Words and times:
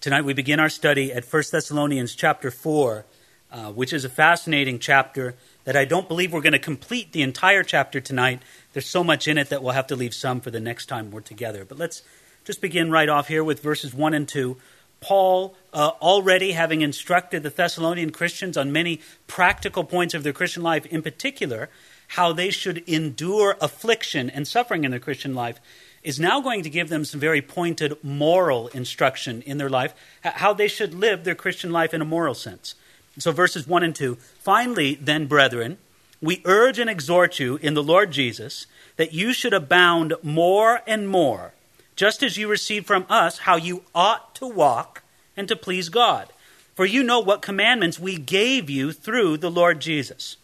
Tonight 0.00 0.24
we 0.24 0.34
begin 0.34 0.60
our 0.60 0.68
study 0.68 1.12
at 1.12 1.24
1 1.24 1.42
Thessalonians 1.50 2.14
chapter 2.14 2.50
4, 2.50 3.06
uh, 3.50 3.72
which 3.72 3.92
is 3.92 4.04
a 4.04 4.10
fascinating 4.10 4.78
chapter 4.78 5.34
that 5.64 5.76
I 5.76 5.86
don't 5.86 6.08
believe 6.08 6.32
we're 6.32 6.42
going 6.42 6.52
to 6.52 6.58
complete 6.58 7.12
the 7.12 7.22
entire 7.22 7.62
chapter 7.62 8.00
tonight. 8.00 8.42
There's 8.72 8.86
so 8.86 9.02
much 9.02 9.28
in 9.28 9.38
it 9.38 9.48
that 9.48 9.62
we'll 9.62 9.72
have 9.72 9.86
to 9.86 9.96
leave 9.96 10.12
some 10.12 10.40
for 10.40 10.50
the 10.50 10.60
next 10.60 10.86
time 10.86 11.10
we're 11.10 11.20
together. 11.20 11.64
But 11.64 11.78
let's 11.78 12.02
just 12.44 12.60
begin 12.60 12.90
right 12.90 13.08
off 13.08 13.28
here 13.28 13.42
with 13.42 13.62
verses 13.62 13.94
1 13.94 14.12
and 14.12 14.28
2. 14.28 14.58
Paul, 15.00 15.56
uh, 15.72 15.92
already 16.02 16.52
having 16.52 16.82
instructed 16.82 17.42
the 17.42 17.50
Thessalonian 17.50 18.10
Christians 18.10 18.56
on 18.56 18.72
many 18.72 19.00
practical 19.26 19.84
points 19.84 20.12
of 20.12 20.22
their 20.22 20.32
Christian 20.32 20.62
life, 20.62 20.84
in 20.86 21.02
particular, 21.02 21.70
how 22.08 22.32
they 22.32 22.50
should 22.50 22.86
endure 22.86 23.56
affliction 23.60 24.28
and 24.28 24.46
suffering 24.46 24.84
in 24.84 24.90
their 24.90 25.00
Christian 25.00 25.34
life, 25.34 25.60
is 26.04 26.20
now 26.20 26.40
going 26.40 26.62
to 26.62 26.70
give 26.70 26.90
them 26.90 27.04
some 27.04 27.18
very 27.18 27.40
pointed 27.40 27.96
moral 28.04 28.68
instruction 28.68 29.42
in 29.42 29.56
their 29.58 29.70
life, 29.70 29.94
how 30.22 30.52
they 30.52 30.68
should 30.68 30.94
live 30.94 31.24
their 31.24 31.34
Christian 31.34 31.72
life 31.72 31.94
in 31.94 32.02
a 32.02 32.04
moral 32.04 32.34
sense. 32.34 32.74
So, 33.18 33.32
verses 33.32 33.66
1 33.66 33.82
and 33.82 33.94
2 33.94 34.16
Finally, 34.38 34.96
then, 34.96 35.26
brethren, 35.26 35.78
we 36.20 36.42
urge 36.44 36.78
and 36.78 36.90
exhort 36.90 37.38
you 37.38 37.56
in 37.56 37.74
the 37.74 37.82
Lord 37.82 38.10
Jesus 38.10 38.66
that 38.96 39.14
you 39.14 39.32
should 39.32 39.54
abound 39.54 40.14
more 40.22 40.82
and 40.86 41.08
more, 41.08 41.52
just 41.96 42.22
as 42.22 42.36
you 42.36 42.48
received 42.48 42.86
from 42.86 43.06
us 43.08 43.38
how 43.38 43.56
you 43.56 43.82
ought 43.94 44.34
to 44.36 44.46
walk 44.46 45.02
and 45.36 45.48
to 45.48 45.56
please 45.56 45.88
God. 45.88 46.28
For 46.74 46.84
you 46.84 47.02
know 47.02 47.20
what 47.20 47.40
commandments 47.40 47.98
we 47.98 48.16
gave 48.16 48.68
you 48.68 48.92
through 48.92 49.38
the 49.38 49.50
Lord 49.50 49.80
Jesus. 49.80 50.36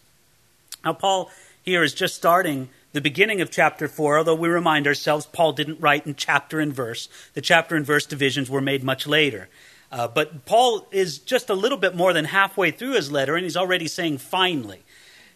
Now, 0.83 0.93
Paul 0.93 1.29
here 1.63 1.83
is 1.83 1.93
just 1.93 2.15
starting 2.15 2.69
the 2.93 3.01
beginning 3.01 3.41
of 3.41 3.49
chapter 3.49 3.87
4, 3.87 4.17
although 4.17 4.35
we 4.35 4.49
remind 4.49 4.87
ourselves 4.87 5.25
Paul 5.25 5.53
didn't 5.53 5.79
write 5.79 6.05
in 6.05 6.15
chapter 6.15 6.59
and 6.59 6.73
verse. 6.73 7.07
The 7.33 7.41
chapter 7.41 7.75
and 7.75 7.85
verse 7.85 8.05
divisions 8.05 8.49
were 8.49 8.61
made 8.61 8.83
much 8.83 9.07
later. 9.07 9.49
Uh, 9.91 10.07
but 10.07 10.45
Paul 10.45 10.87
is 10.91 11.19
just 11.19 11.49
a 11.49 11.53
little 11.53 11.77
bit 11.77 11.95
more 11.95 12.13
than 12.13 12.25
halfway 12.25 12.71
through 12.71 12.93
his 12.93 13.11
letter, 13.11 13.35
and 13.35 13.43
he's 13.43 13.57
already 13.57 13.87
saying 13.87 14.19
finally. 14.19 14.83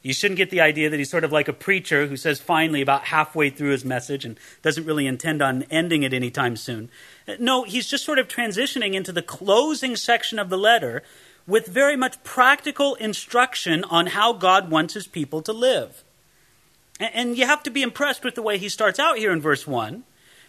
You 0.01 0.13
shouldn't 0.13 0.37
get 0.37 0.51
the 0.51 0.61
idea 0.61 0.89
that 0.89 0.97
he's 0.97 1.09
sort 1.09 1.23
of 1.23 1.31
like 1.31 1.47
a 1.47 1.53
preacher 1.53 2.05
who 2.05 2.15
says 2.15 2.39
finally 2.39 2.81
about 2.81 3.05
halfway 3.05 3.49
through 3.49 3.71
his 3.71 3.83
message 3.83 4.23
and 4.23 4.39
doesn't 4.61 4.85
really 4.85 5.07
intend 5.07 5.41
on 5.41 5.63
ending 5.71 6.03
it 6.03 6.13
anytime 6.13 6.57
soon. 6.57 6.89
No, 7.39 7.63
he's 7.63 7.87
just 7.87 8.05
sort 8.05 8.19
of 8.19 8.27
transitioning 8.27 8.93
into 8.93 9.11
the 9.11 9.23
closing 9.23 9.95
section 9.95 10.37
of 10.37 10.49
the 10.49 10.59
letter 10.59 11.01
with 11.47 11.65
very 11.65 11.95
much 11.95 12.23
practical 12.23 12.93
instruction 12.95 13.83
on 13.85 14.07
how 14.07 14.31
God 14.31 14.69
wants 14.69 14.93
his 14.93 15.07
people 15.07 15.41
to 15.41 15.51
live. 15.51 16.03
And 16.99 17.37
you 17.37 17.45
have 17.45 17.63
to 17.63 17.69
be 17.69 17.81
impressed 17.81 18.23
with 18.23 18.35
the 18.35 18.41
way 18.41 18.57
he 18.57 18.69
starts 18.69 18.99
out 18.99 19.17
here 19.17 19.31
in 19.31 19.41
verse 19.41 19.67
1 19.67 20.03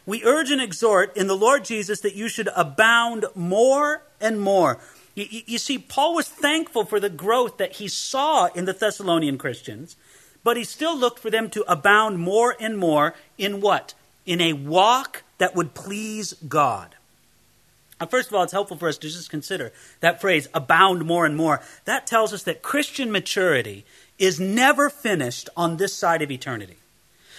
we 0.06 0.22
urge 0.22 0.52
and 0.52 0.62
exhort 0.62 1.14
in 1.16 1.27
the 1.27 1.36
Lord 1.36 1.64
Jesus 1.64 2.00
that 2.00 2.14
you 2.14 2.28
should 2.28 2.48
abound 2.55 3.27
more 3.34 4.02
and 4.20 4.41
more. 4.41 4.78
You, 5.17 5.27
you, 5.47 5.58
see, 5.58 5.78
Paul 5.78 6.14
was 6.14 6.28
thankful 6.28 6.84
for 6.84 7.00
the 7.00 7.11
growth 7.11 7.58
that 7.58 7.74
he 7.74 7.89
saw 7.89 8.47
in 8.47 8.67
the 8.67 8.72
Thessalonian 8.72 9.36
Christians, 9.36 9.97
but 10.44 10.56
he 10.56 10.62
still 10.62 10.97
looked 10.97 11.19
for 11.19 11.30
them 11.30 11.50
to 11.50 11.64
abound 11.70 12.20
more 12.20 12.55
and 12.61 12.78
more 12.78 13.14
in 13.36 13.61
what? 13.61 13.94
In 14.24 14.41
a 14.41 14.52
walk 14.52 15.24
that 15.39 15.56
would 15.56 15.74
please 15.74 16.34
God. 16.48 16.94
Now, 18.00 18.06
first 18.06 18.28
of 18.28 18.34
all, 18.34 18.42
it's 18.42 18.52
helpful 18.52 18.77
for 18.77 18.89
us 18.89 18.98
to 18.98 19.08
just 19.08 19.30
consider 19.30 19.72
that 20.00 20.20
phrase, 20.20 20.48
abound 20.55 21.05
more 21.05 21.27
and 21.27 21.34
more. 21.34 21.62
That 21.86 22.06
tells 22.06 22.33
us 22.33 22.42
that 22.44 22.62
Christian 22.62 23.11
maturity 23.11 23.86
is 24.19 24.41
never 24.41 24.91
finished 24.91 25.48
on 25.56 25.77
this 25.77 25.92
side 25.92 26.22
of 26.22 26.31
eternity. 26.31 26.77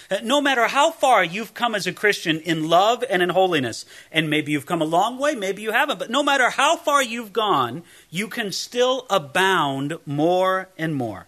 Uh, 0.09 0.17
no 0.23 0.39
matter 0.39 0.67
how 0.67 0.89
far 0.91 1.23
you've 1.23 1.53
come 1.53 1.75
as 1.75 1.85
a 1.85 1.91
Christian 1.91 2.39
in 2.39 2.69
love 2.69 3.03
and 3.09 3.21
in 3.21 3.29
holiness, 3.29 3.85
and 4.11 4.29
maybe 4.29 4.51
you've 4.53 4.65
come 4.65 4.81
a 4.81 4.85
long 4.85 5.17
way, 5.17 5.35
maybe 5.35 5.61
you 5.61 5.71
haven't, 5.71 5.99
but 5.99 6.09
no 6.09 6.23
matter 6.23 6.49
how 6.49 6.77
far 6.77 7.03
you've 7.03 7.33
gone, 7.33 7.83
you 8.09 8.27
can 8.27 8.51
still 8.51 9.05
abound 9.09 9.97
more 10.05 10.69
and 10.77 10.95
more. 10.95 11.27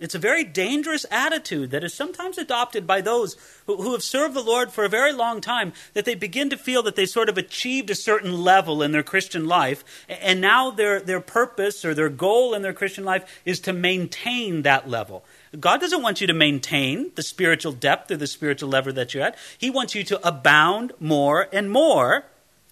It's 0.00 0.14
a 0.14 0.18
very 0.18 0.44
dangerous 0.44 1.04
attitude 1.10 1.70
that 1.70 1.84
is 1.84 1.92
sometimes 1.92 2.38
adopted 2.38 2.86
by 2.86 3.02
those 3.02 3.36
who, 3.66 3.76
who, 3.76 3.92
have 3.92 4.02
served 4.02 4.34
the 4.34 4.42
Lord 4.42 4.72
for 4.72 4.84
a 4.84 4.88
very 4.88 5.12
long 5.12 5.42
time, 5.42 5.74
that 5.92 6.06
they 6.06 6.14
begin 6.14 6.48
to 6.48 6.56
feel 6.56 6.82
that 6.84 6.96
they 6.96 7.04
sort 7.04 7.28
of 7.28 7.36
achieved 7.36 7.90
a 7.90 7.94
certain 7.94 8.42
level 8.42 8.82
in 8.82 8.92
their 8.92 9.02
Christian 9.02 9.46
life, 9.46 9.84
and 10.08 10.40
now 10.40 10.70
their, 10.70 11.00
their 11.00 11.20
purpose 11.20 11.84
or 11.84 11.92
their 11.92 12.08
goal 12.08 12.54
in 12.54 12.62
their 12.62 12.72
Christian 12.72 13.04
life 13.04 13.42
is 13.44 13.60
to 13.60 13.74
maintain 13.74 14.62
that 14.62 14.88
level. 14.88 15.22
God 15.58 15.80
doesn't 15.80 16.02
want 16.02 16.22
you 16.22 16.26
to 16.28 16.32
maintain 16.32 17.10
the 17.14 17.22
spiritual 17.22 17.72
depth 17.72 18.10
or 18.10 18.16
the 18.16 18.26
spiritual 18.26 18.70
level 18.70 18.94
that 18.94 19.12
you're 19.12 19.24
at. 19.24 19.36
He 19.58 19.68
wants 19.68 19.94
you 19.94 20.02
to 20.04 20.26
abound 20.26 20.92
more 20.98 21.48
and 21.52 21.70
more. 21.70 22.24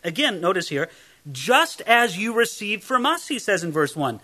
Again, 0.03 0.41
notice 0.41 0.71
here, 0.71 0.89
just 1.31 1.83
as 1.83 2.17
you 2.17 2.33
received 2.33 2.85
from 2.85 3.05
us, 3.05 3.29
he 3.29 3.39
says 3.39 3.63
in 3.63 3.71
verse 3.71 3.95
1. 3.95 4.21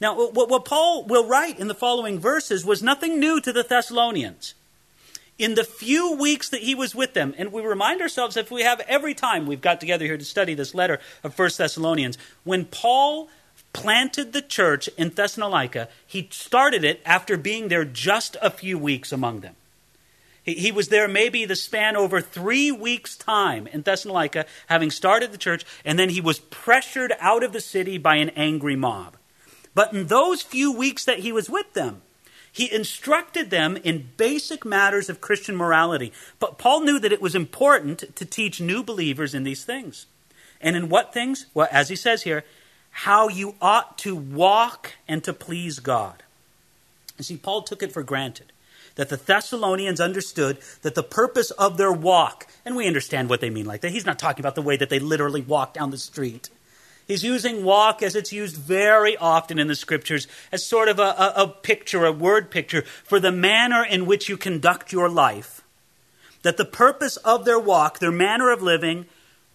Now, 0.00 0.30
what, 0.30 0.64
Paul 0.64 1.04
will 1.04 1.26
write 1.26 1.58
in 1.58 1.68
the 1.68 1.74
following 1.74 2.20
verses 2.20 2.64
was 2.64 2.82
nothing 2.82 3.18
new 3.18 3.40
to 3.40 3.52
the 3.52 3.64
Thessalonians. 3.64 4.54
In 5.38 5.54
the 5.54 5.64
few 5.64 6.14
weeks 6.14 6.48
that 6.50 6.62
he 6.62 6.74
was 6.74 6.94
with 6.94 7.14
them, 7.14 7.34
and 7.36 7.52
we 7.52 7.62
remind 7.62 8.00
ourselves 8.00 8.36
if 8.36 8.50
we 8.50 8.62
have 8.62 8.80
every 8.80 9.14
time 9.14 9.46
we've 9.46 9.60
got 9.60 9.80
together 9.80 10.04
here 10.04 10.16
to 10.18 10.24
study 10.24 10.54
this 10.54 10.74
letter 10.74 10.98
of 11.22 11.34
First 11.34 11.58
Thessalonians, 11.58 12.18
when 12.44 12.64
Paul 12.64 13.28
planted 13.72 14.32
the 14.32 14.42
church 14.42 14.88
in 14.96 15.10
Thessalonica, 15.10 15.88
he 16.06 16.28
started 16.32 16.84
it 16.84 17.00
after 17.04 17.36
being 17.36 17.68
there 17.68 17.84
just 17.84 18.36
a 18.40 18.50
few 18.50 18.78
weeks 18.78 19.12
among 19.12 19.40
them. 19.40 19.54
He, 20.42 20.54
he 20.54 20.72
was 20.72 20.88
there 20.88 21.06
maybe 21.06 21.44
the 21.44 21.54
span 21.54 21.94
over 21.94 22.20
three 22.20 22.72
weeks' 22.72 23.16
time 23.16 23.66
in 23.68 23.82
Thessalonica, 23.82 24.46
having 24.66 24.90
started 24.90 25.30
the 25.30 25.38
church, 25.38 25.64
and 25.84 25.98
then 25.98 26.08
he 26.08 26.20
was 26.20 26.38
pressured 26.38 27.12
out 27.20 27.42
of 27.42 27.52
the 27.52 27.60
city 27.60 27.98
by 27.98 28.16
an 28.16 28.30
angry 28.30 28.74
mob. 28.74 29.17
But 29.78 29.92
in 29.92 30.08
those 30.08 30.42
few 30.42 30.72
weeks 30.72 31.04
that 31.04 31.20
he 31.20 31.30
was 31.30 31.48
with 31.48 31.74
them, 31.74 32.02
he 32.50 32.68
instructed 32.74 33.50
them 33.50 33.76
in 33.76 34.08
basic 34.16 34.64
matters 34.64 35.08
of 35.08 35.20
Christian 35.20 35.54
morality. 35.54 36.12
But 36.40 36.58
Paul 36.58 36.80
knew 36.80 36.98
that 36.98 37.12
it 37.12 37.22
was 37.22 37.36
important 37.36 38.16
to 38.16 38.24
teach 38.24 38.60
new 38.60 38.82
believers 38.82 39.36
in 39.36 39.44
these 39.44 39.64
things. 39.64 40.06
And 40.60 40.74
in 40.74 40.88
what 40.88 41.14
things? 41.14 41.46
Well, 41.54 41.68
as 41.70 41.90
he 41.90 41.94
says 41.94 42.24
here, 42.24 42.42
how 42.90 43.28
you 43.28 43.54
ought 43.62 43.96
to 43.98 44.16
walk 44.16 44.94
and 45.06 45.22
to 45.22 45.32
please 45.32 45.78
God. 45.78 46.24
You 47.16 47.22
see, 47.22 47.36
Paul 47.36 47.62
took 47.62 47.80
it 47.80 47.92
for 47.92 48.02
granted 48.02 48.50
that 48.96 49.10
the 49.10 49.16
Thessalonians 49.16 50.00
understood 50.00 50.58
that 50.82 50.96
the 50.96 51.04
purpose 51.04 51.52
of 51.52 51.76
their 51.76 51.92
walk, 51.92 52.48
and 52.64 52.74
we 52.74 52.88
understand 52.88 53.30
what 53.30 53.40
they 53.40 53.48
mean 53.48 53.66
like 53.66 53.82
that. 53.82 53.92
He's 53.92 54.06
not 54.06 54.18
talking 54.18 54.42
about 54.42 54.56
the 54.56 54.60
way 54.60 54.76
that 54.76 54.90
they 54.90 54.98
literally 54.98 55.42
walk 55.42 55.72
down 55.72 55.92
the 55.92 55.98
street. 55.98 56.50
He's 57.08 57.24
using 57.24 57.64
walk 57.64 58.02
as 58.02 58.14
it's 58.14 58.34
used 58.34 58.56
very 58.56 59.16
often 59.16 59.58
in 59.58 59.66
the 59.66 59.74
scriptures 59.74 60.28
as 60.52 60.64
sort 60.64 60.88
of 60.88 60.98
a, 60.98 61.02
a, 61.02 61.32
a 61.36 61.48
picture, 61.48 62.04
a 62.04 62.12
word 62.12 62.50
picture 62.50 62.82
for 63.02 63.18
the 63.18 63.32
manner 63.32 63.82
in 63.82 64.04
which 64.04 64.28
you 64.28 64.36
conduct 64.36 64.92
your 64.92 65.08
life. 65.08 65.62
That 66.42 66.58
the 66.58 66.66
purpose 66.66 67.16
of 67.16 67.46
their 67.46 67.58
walk, 67.58 67.98
their 67.98 68.12
manner 68.12 68.52
of 68.52 68.60
living, 68.60 69.06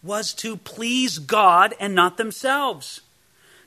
was 0.02 0.34
to 0.34 0.58
please 0.58 1.20
God 1.20 1.76
and 1.80 1.94
not 1.94 2.18
themselves. 2.18 3.02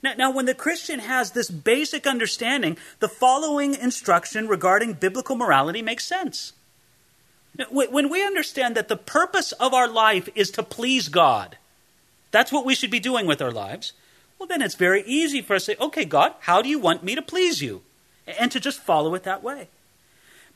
Now, 0.03 0.13
now, 0.15 0.31
when 0.31 0.45
the 0.45 0.53
Christian 0.53 0.99
has 0.99 1.31
this 1.31 1.49
basic 1.49 2.05
understanding, 2.05 2.77
the 2.99 3.07
following 3.07 3.73
instruction 3.73 4.47
regarding 4.47 4.93
biblical 4.93 5.35
morality 5.35 5.81
makes 5.81 6.05
sense. 6.05 6.53
When 7.71 8.09
we 8.09 8.23
understand 8.23 8.75
that 8.75 8.89
the 8.89 8.97
purpose 8.97 9.53
of 9.53 9.73
our 9.73 9.87
life 9.87 10.29
is 10.35 10.51
to 10.51 10.61
please 10.61 11.07
God, 11.07 11.57
that's 12.31 12.51
what 12.51 12.65
we 12.65 12.75
should 12.75 12.91
be 12.91 12.99
doing 12.99 13.25
with 13.25 13.41
our 13.41 13.51
lives, 13.51 13.93
well, 14.39 14.47
then 14.47 14.61
it's 14.61 14.75
very 14.75 15.03
easy 15.03 15.41
for 15.41 15.55
us 15.55 15.65
to 15.65 15.71
say, 15.73 15.77
okay, 15.79 16.05
God, 16.05 16.33
how 16.41 16.61
do 16.61 16.69
you 16.69 16.79
want 16.79 17.03
me 17.03 17.15
to 17.15 17.21
please 17.21 17.61
you? 17.61 17.81
And 18.27 18.51
to 18.51 18.59
just 18.59 18.81
follow 18.81 19.15
it 19.15 19.23
that 19.23 19.41
way. 19.41 19.69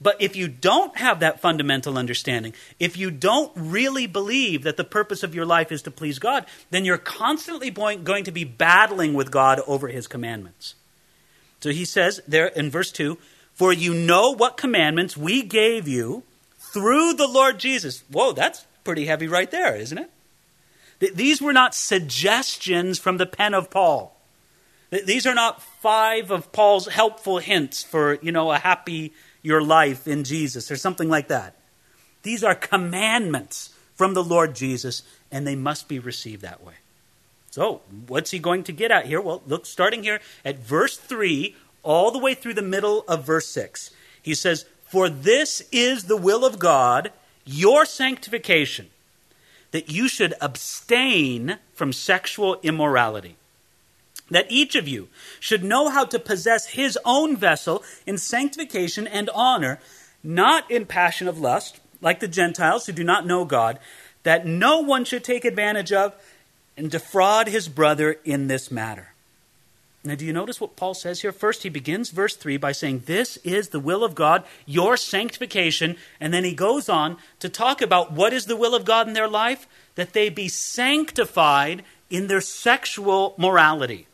But 0.01 0.19
if 0.19 0.35
you 0.35 0.47
don't 0.47 0.97
have 0.97 1.19
that 1.19 1.41
fundamental 1.41 1.97
understanding, 1.97 2.53
if 2.79 2.97
you 2.97 3.11
don't 3.11 3.51
really 3.55 4.07
believe 4.07 4.63
that 4.63 4.75
the 4.75 4.83
purpose 4.83 5.21
of 5.21 5.35
your 5.35 5.45
life 5.45 5.71
is 5.71 5.83
to 5.83 5.91
please 5.91 6.17
God, 6.17 6.45
then 6.71 6.85
you're 6.85 6.97
constantly 6.97 7.69
going 7.69 8.23
to 8.23 8.31
be 8.31 8.43
battling 8.43 9.13
with 9.13 9.29
God 9.29 9.61
over 9.67 9.89
his 9.89 10.07
commandments. 10.07 10.73
So 11.61 11.69
he 11.69 11.85
says 11.85 12.19
there 12.27 12.47
in 12.47 12.71
verse 12.71 12.91
2 12.91 13.19
For 13.53 13.71
you 13.71 13.93
know 13.93 14.33
what 14.33 14.57
commandments 14.57 15.15
we 15.15 15.43
gave 15.43 15.87
you 15.87 16.23
through 16.57 17.13
the 17.13 17.27
Lord 17.27 17.59
Jesus. 17.59 18.03
Whoa, 18.09 18.31
that's 18.31 18.65
pretty 18.83 19.05
heavy 19.05 19.27
right 19.27 19.51
there, 19.51 19.75
isn't 19.75 19.97
it? 19.97 20.09
These 21.01 21.41
were 21.41 21.53
not 21.53 21.73
suggestions 21.73 22.99
from 22.99 23.17
the 23.17 23.25
pen 23.25 23.53
of 23.53 23.69
Paul. 23.69 24.15
These 24.91 25.25
are 25.25 25.33
not 25.33 25.61
five 25.61 26.31
of 26.31 26.51
Paul's 26.51 26.87
helpful 26.87 27.39
hints 27.39 27.83
for, 27.83 28.19
you 28.21 28.31
know, 28.31 28.51
a 28.51 28.57
happy 28.57 29.13
your 29.41 29.61
life 29.61 30.07
in 30.07 30.23
Jesus 30.23 30.69
or 30.69 30.75
something 30.75 31.09
like 31.09 31.27
that. 31.29 31.55
These 32.23 32.43
are 32.43 32.53
commandments 32.53 33.73
from 33.95 34.13
the 34.13 34.23
Lord 34.23 34.55
Jesus, 34.55 35.03
and 35.31 35.47
they 35.47 35.55
must 35.55 35.87
be 35.87 35.97
received 35.97 36.41
that 36.43 36.63
way. 36.63 36.75
So, 37.49 37.81
what's 38.07 38.31
he 38.31 38.39
going 38.39 38.63
to 38.65 38.71
get 38.71 38.91
at 38.91 39.07
here? 39.07 39.19
Well, 39.19 39.41
look, 39.47 39.65
starting 39.65 40.03
here 40.03 40.19
at 40.45 40.59
verse 40.59 40.97
3, 40.97 41.55
all 41.83 42.11
the 42.11 42.19
way 42.19 42.33
through 42.33 42.53
the 42.53 42.61
middle 42.61 43.03
of 43.07 43.25
verse 43.25 43.47
6. 43.47 43.91
He 44.21 44.35
says, 44.35 44.65
For 44.83 45.09
this 45.09 45.61
is 45.71 46.03
the 46.03 46.17
will 46.17 46.45
of 46.45 46.59
God, 46.59 47.11
your 47.43 47.85
sanctification, 47.85 48.89
that 49.71 49.89
you 49.89 50.07
should 50.07 50.33
abstain 50.41 51.57
from 51.73 51.93
sexual 51.93 52.59
immorality. 52.61 53.35
That 54.29 54.47
each 54.49 54.75
of 54.75 54.87
you 54.87 55.09
should 55.39 55.63
know 55.63 55.89
how 55.89 56.05
to 56.05 56.19
possess 56.19 56.67
his 56.67 56.97
own 57.03 57.35
vessel 57.35 57.83
in 58.05 58.17
sanctification 58.17 59.07
and 59.07 59.29
honor, 59.33 59.79
not 60.23 60.69
in 60.69 60.85
passion 60.85 61.27
of 61.27 61.39
lust, 61.39 61.79
like 62.01 62.19
the 62.19 62.27
Gentiles 62.27 62.85
who 62.85 62.93
do 62.93 63.03
not 63.03 63.25
know 63.25 63.45
God, 63.45 63.79
that 64.23 64.45
no 64.45 64.79
one 64.79 65.05
should 65.05 65.23
take 65.23 65.45
advantage 65.45 65.91
of 65.91 66.15
and 66.77 66.89
defraud 66.89 67.47
his 67.47 67.67
brother 67.67 68.17
in 68.23 68.47
this 68.47 68.71
matter. 68.71 69.10
Now, 70.03 70.15
do 70.15 70.25
you 70.25 70.33
notice 70.33 70.59
what 70.59 70.75
Paul 70.75 70.95
says 70.95 71.21
here? 71.21 71.31
First, 71.31 71.61
he 71.61 71.69
begins 71.69 72.09
verse 72.09 72.35
3 72.35 72.57
by 72.57 72.71
saying, 72.71 73.03
This 73.05 73.37
is 73.37 73.69
the 73.69 73.79
will 73.79 74.03
of 74.03 74.15
God, 74.15 74.43
your 74.65 74.97
sanctification. 74.97 75.95
And 76.19 76.33
then 76.33 76.43
he 76.43 76.55
goes 76.55 76.89
on 76.89 77.17
to 77.39 77.49
talk 77.49 77.83
about 77.83 78.11
what 78.11 78.33
is 78.33 78.45
the 78.45 78.57
will 78.57 78.73
of 78.73 78.83
God 78.83 79.07
in 79.07 79.13
their 79.13 79.27
life? 79.27 79.67
That 79.93 80.13
they 80.13 80.29
be 80.29 80.47
sanctified 80.47 81.83
in 82.09 82.27
their 82.27 82.41
sexual 82.41 83.35
morality. 83.37 84.07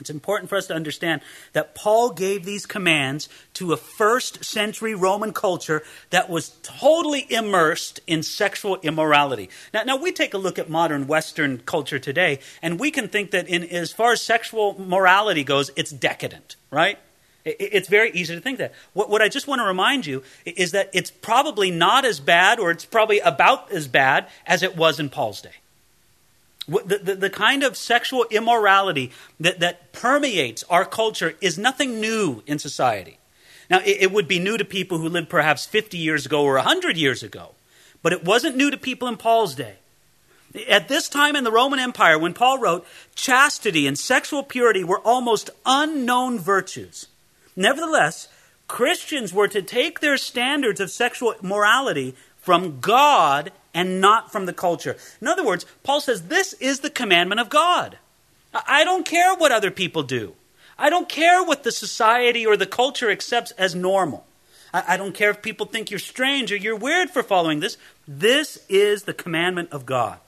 It's 0.00 0.10
important 0.10 0.48
for 0.48 0.56
us 0.56 0.66
to 0.68 0.74
understand 0.74 1.22
that 1.52 1.74
Paul 1.74 2.10
gave 2.10 2.44
these 2.44 2.66
commands 2.66 3.28
to 3.54 3.72
a 3.72 3.76
first 3.76 4.44
century 4.44 4.94
Roman 4.94 5.32
culture 5.32 5.82
that 6.10 6.30
was 6.30 6.50
totally 6.62 7.26
immersed 7.30 8.00
in 8.06 8.22
sexual 8.22 8.76
immorality. 8.82 9.50
Now, 9.74 9.82
now 9.82 9.96
we 9.96 10.12
take 10.12 10.34
a 10.34 10.38
look 10.38 10.58
at 10.58 10.68
modern 10.68 11.06
Western 11.06 11.58
culture 11.58 11.98
today, 11.98 12.38
and 12.62 12.78
we 12.78 12.90
can 12.90 13.08
think 13.08 13.32
that 13.32 13.48
in, 13.48 13.64
as 13.64 13.92
far 13.92 14.12
as 14.12 14.22
sexual 14.22 14.80
morality 14.80 15.42
goes, 15.42 15.70
it's 15.76 15.90
decadent, 15.90 16.56
right? 16.70 16.98
It's 17.44 17.88
very 17.88 18.10
easy 18.12 18.34
to 18.34 18.40
think 18.40 18.58
that. 18.58 18.74
What, 18.92 19.08
what 19.08 19.22
I 19.22 19.28
just 19.28 19.46
want 19.46 19.60
to 19.60 19.64
remind 19.64 20.06
you 20.06 20.22
is 20.44 20.72
that 20.72 20.90
it's 20.92 21.10
probably 21.10 21.70
not 21.70 22.04
as 22.04 22.20
bad, 22.20 22.58
or 22.58 22.70
it's 22.70 22.84
probably 22.84 23.20
about 23.20 23.72
as 23.72 23.88
bad 23.88 24.28
as 24.46 24.62
it 24.62 24.76
was 24.76 25.00
in 25.00 25.08
Paul's 25.08 25.40
day. 25.40 25.54
The, 26.68 27.00
the, 27.02 27.14
the, 27.14 27.30
kind 27.30 27.62
of 27.62 27.78
sexual 27.78 28.26
immorality 28.30 29.10
that, 29.40 29.60
that 29.60 29.92
permeates 29.92 30.64
our 30.64 30.84
culture 30.84 31.34
is 31.40 31.56
nothing 31.56 31.98
new 31.98 32.42
in 32.46 32.58
society. 32.58 33.18
Now, 33.70 33.78
it, 33.78 34.02
it 34.02 34.12
would 34.12 34.28
be 34.28 34.38
new 34.38 34.58
to 34.58 34.66
people 34.66 34.98
who 34.98 35.08
lived 35.08 35.30
perhaps 35.30 35.64
50 35.64 35.96
years 35.96 36.26
ago 36.26 36.44
or 36.44 36.54
100 36.54 36.98
years 36.98 37.22
ago, 37.22 37.54
but 38.02 38.12
it 38.12 38.22
wasn't 38.22 38.56
new 38.56 38.70
to 38.70 38.76
people 38.76 39.08
in 39.08 39.16
Paul's 39.16 39.54
day. 39.54 39.76
At 40.68 40.88
this 40.88 41.08
time 41.08 41.36
in 41.36 41.44
the 41.44 41.52
Roman 41.52 41.78
Empire, 41.78 42.18
when 42.18 42.34
Paul 42.34 42.58
wrote, 42.58 42.86
chastity 43.14 43.86
and 43.86 43.98
sexual 43.98 44.42
purity 44.42 44.84
were 44.84 45.00
almost 45.00 45.50
unknown 45.64 46.38
virtues. 46.38 47.06
Nevertheless, 47.56 48.28
Christians 48.66 49.32
were 49.32 49.48
to 49.48 49.62
take 49.62 50.00
their 50.00 50.16
standards 50.16 50.80
of 50.80 50.90
sexual 50.90 51.34
morality 51.42 52.14
from 52.36 52.80
God 52.80 53.52
and 53.78 54.00
not 54.00 54.32
from 54.32 54.46
the 54.46 54.52
culture. 54.52 54.96
In 55.20 55.28
other 55.28 55.44
words, 55.44 55.64
Paul 55.84 56.00
says 56.00 56.22
this 56.22 56.52
is 56.54 56.80
the 56.80 56.90
commandment 56.90 57.40
of 57.40 57.48
God. 57.48 57.96
I 58.52 58.82
don't 58.82 59.06
care 59.06 59.36
what 59.36 59.52
other 59.52 59.70
people 59.70 60.02
do. 60.02 60.34
I 60.76 60.90
don't 60.90 61.08
care 61.08 61.44
what 61.44 61.62
the 61.62 61.70
society 61.70 62.44
or 62.44 62.56
the 62.56 62.66
culture 62.66 63.08
accepts 63.08 63.52
as 63.52 63.76
normal. 63.76 64.26
I, 64.74 64.96
don't 64.96 65.14
care 65.14 65.30
if 65.30 65.42
people 65.42 65.64
think 65.64 65.90
you're 65.90 66.00
strange 66.00 66.52
or 66.52 66.56
you're 66.56 66.76
weird 66.76 67.10
for 67.10 67.22
following 67.22 67.60
this. 67.60 67.78
This 68.06 68.58
is 68.68 69.04
the 69.04 69.14
commandment 69.14 69.70
of 69.70 69.86
God. 69.86 70.18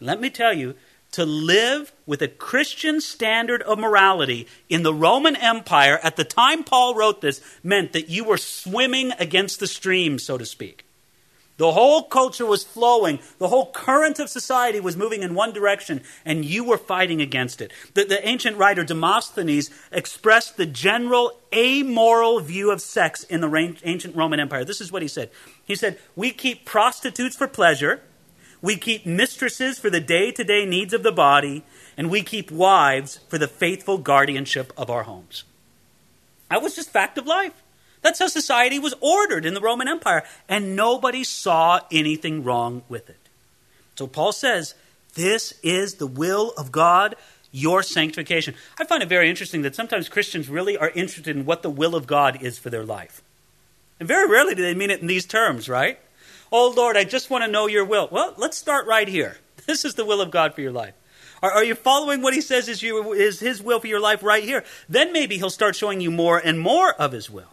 Let 0.00 0.20
me 0.20 0.28
tell 0.28 0.52
you, 0.52 0.74
to 1.12 1.24
live 1.24 1.92
with 2.04 2.20
a 2.20 2.28
Christian 2.28 3.00
standard 3.00 3.62
of 3.62 3.78
morality 3.78 4.48
in 4.68 4.82
the 4.82 4.92
Roman 4.92 5.36
Empire 5.36 6.00
at 6.02 6.16
the 6.16 6.24
time 6.24 6.64
Paul 6.64 6.94
wrote 6.94 7.20
this 7.20 7.40
meant 7.62 7.92
that 7.92 8.08
you 8.08 8.24
were 8.24 8.38
swimming 8.38 9.12
against 9.18 9.60
the 9.60 9.66
stream, 9.66 10.18
so 10.18 10.36
to 10.36 10.44
speak. 10.44 10.84
The 11.62 11.70
whole 11.70 12.02
culture 12.02 12.44
was 12.44 12.64
flowing. 12.64 13.20
The 13.38 13.46
whole 13.46 13.70
current 13.70 14.18
of 14.18 14.28
society 14.28 14.80
was 14.80 14.96
moving 14.96 15.22
in 15.22 15.32
one 15.32 15.52
direction, 15.52 16.02
and 16.24 16.44
you 16.44 16.64
were 16.64 16.76
fighting 16.76 17.22
against 17.22 17.60
it. 17.60 17.70
The, 17.94 18.02
the, 18.02 18.26
ancient 18.26 18.56
writer 18.56 18.82
Demosthenes 18.82 19.70
expressed 19.92 20.56
the 20.56 20.66
general 20.66 21.38
amoral 21.54 22.40
view 22.40 22.72
of 22.72 22.80
sex 22.80 23.22
in 23.22 23.42
the 23.42 23.76
ancient 23.84 24.16
Roman 24.16 24.40
Empire. 24.40 24.64
This 24.64 24.80
is 24.80 24.90
what 24.90 25.02
he 25.02 25.08
said. 25.08 25.30
He 25.64 25.76
said, 25.76 26.00
We 26.16 26.32
keep 26.32 26.64
prostitutes 26.64 27.36
for 27.36 27.46
pleasure, 27.46 28.02
we 28.60 28.76
keep 28.76 29.06
mistresses 29.06 29.78
for 29.78 29.88
the 29.88 30.00
day 30.00 30.32
to 30.32 30.42
day 30.42 30.66
needs 30.66 30.92
of 30.92 31.04
the 31.04 31.12
body, 31.12 31.62
and 31.96 32.10
we 32.10 32.24
keep 32.24 32.50
wives 32.50 33.20
for 33.28 33.38
the 33.38 33.46
faithful 33.46 33.98
guardianship 33.98 34.72
of 34.76 34.90
our 34.90 35.04
homes. 35.04 35.44
That 36.50 36.60
was 36.60 36.74
just 36.74 36.90
fact 36.90 37.18
of 37.18 37.26
life. 37.28 37.61
That's 38.02 38.18
how 38.18 38.26
society 38.26 38.78
was 38.78 38.94
ordered 39.00 39.46
in 39.46 39.54
the 39.54 39.60
Roman 39.60 39.88
Empire, 39.88 40.24
and 40.48 40.76
nobody 40.76 41.24
saw 41.24 41.80
anything 41.90 42.44
wrong 42.44 42.82
with 42.88 43.08
it. 43.08 43.16
So 43.96 44.06
Paul 44.06 44.32
says, 44.32 44.74
This 45.14 45.54
is 45.62 45.94
the 45.94 46.06
will 46.06 46.52
of 46.58 46.72
God, 46.72 47.14
your 47.52 47.82
sanctification. 47.82 48.54
I 48.78 48.84
find 48.84 49.02
it 49.02 49.08
very 49.08 49.30
interesting 49.30 49.62
that 49.62 49.76
sometimes 49.76 50.08
Christians 50.08 50.48
really 50.48 50.76
are 50.76 50.90
interested 50.90 51.36
in 51.36 51.44
what 51.44 51.62
the 51.62 51.70
will 51.70 51.94
of 51.94 52.06
God 52.06 52.42
is 52.42 52.58
for 52.58 52.70
their 52.70 52.84
life. 52.84 53.22
And 54.00 54.08
very 54.08 54.28
rarely 54.28 54.54
do 54.54 54.62
they 54.62 54.74
mean 54.74 54.90
it 54.90 55.00
in 55.00 55.06
these 55.06 55.26
terms, 55.26 55.68
right? 55.68 55.98
Oh 56.50 56.72
Lord, 56.76 56.96
I 56.96 57.04
just 57.04 57.30
want 57.30 57.44
to 57.44 57.50
know 57.50 57.68
your 57.68 57.84
will. 57.84 58.08
Well, 58.10 58.34
let's 58.36 58.58
start 58.58 58.86
right 58.86 59.08
here. 59.08 59.38
This 59.64 59.84
is 59.84 59.94
the 59.94 60.04
will 60.04 60.20
of 60.20 60.32
God 60.32 60.54
for 60.54 60.60
your 60.60 60.72
life. 60.72 60.94
Are, 61.40 61.62
you 61.62 61.76
following 61.76 62.20
what 62.20 62.34
he 62.34 62.40
says 62.40 62.68
is, 62.68 62.82
you, 62.82 63.12
is 63.12 63.38
his 63.38 63.62
will 63.62 63.78
for 63.78 63.86
your 63.86 64.00
life 64.00 64.24
right 64.24 64.42
here? 64.42 64.64
Then 64.88 65.12
maybe 65.12 65.38
he'll 65.38 65.50
start 65.50 65.76
showing 65.76 66.00
you 66.00 66.10
more 66.10 66.38
and 66.38 66.58
more 66.58 66.92
of 66.94 67.12
his 67.12 67.30
will. 67.30 67.52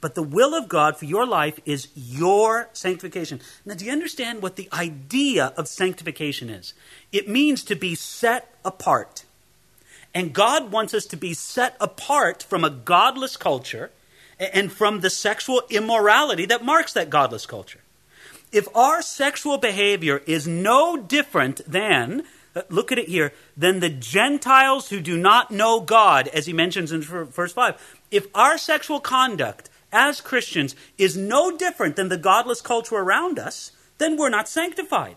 But 0.00 0.14
the 0.14 0.22
will 0.22 0.54
of 0.54 0.68
God 0.68 0.96
for 0.96 1.04
your 1.04 1.26
life 1.26 1.60
is 1.66 1.88
your 1.94 2.68
sanctification. 2.72 3.40
Now, 3.66 3.74
do 3.74 3.84
you 3.84 3.92
understand 3.92 4.42
what 4.42 4.56
the 4.56 4.68
idea 4.72 5.52
of 5.56 5.68
sanctification 5.68 6.48
is? 6.48 6.72
It 7.12 7.28
means 7.28 7.62
to 7.64 7.76
be 7.76 7.94
set 7.94 8.54
apart. 8.64 9.24
And 10.14 10.32
God 10.32 10.72
wants 10.72 10.94
us 10.94 11.06
to 11.06 11.16
be 11.16 11.34
set 11.34 11.76
apart 11.80 12.42
from 12.42 12.64
a 12.64 12.70
godless 12.70 13.36
culture 13.36 13.90
and 14.38 14.72
from 14.72 15.00
the 15.00 15.10
sexual 15.10 15.62
immorality 15.68 16.46
that 16.46 16.64
marks 16.64 16.94
that 16.94 17.10
godless 17.10 17.46
culture. 17.46 17.80
If 18.52 18.66
our 18.74 19.02
sexual 19.02 19.58
behavior 19.58 20.22
is 20.26 20.48
no 20.48 20.96
different 20.96 21.60
than, 21.70 22.24
uh, 22.56 22.62
look 22.68 22.90
at 22.90 22.98
it 22.98 23.08
here, 23.08 23.32
than 23.56 23.78
the 23.78 23.90
Gentiles 23.90 24.88
who 24.88 25.00
do 25.00 25.16
not 25.16 25.52
know 25.52 25.78
God, 25.80 26.26
as 26.28 26.46
he 26.46 26.52
mentions 26.52 26.90
in 26.90 27.02
verse 27.02 27.52
5, 27.52 27.98
if 28.10 28.26
our 28.34 28.58
sexual 28.58 28.98
conduct 28.98 29.69
as 29.92 30.20
Christians 30.20 30.74
is 30.98 31.16
no 31.16 31.56
different 31.56 31.96
than 31.96 32.08
the 32.08 32.16
godless 32.16 32.60
culture 32.60 32.96
around 32.96 33.38
us, 33.38 33.72
then 33.98 34.16
we're 34.16 34.30
not 34.30 34.48
sanctified. 34.48 35.16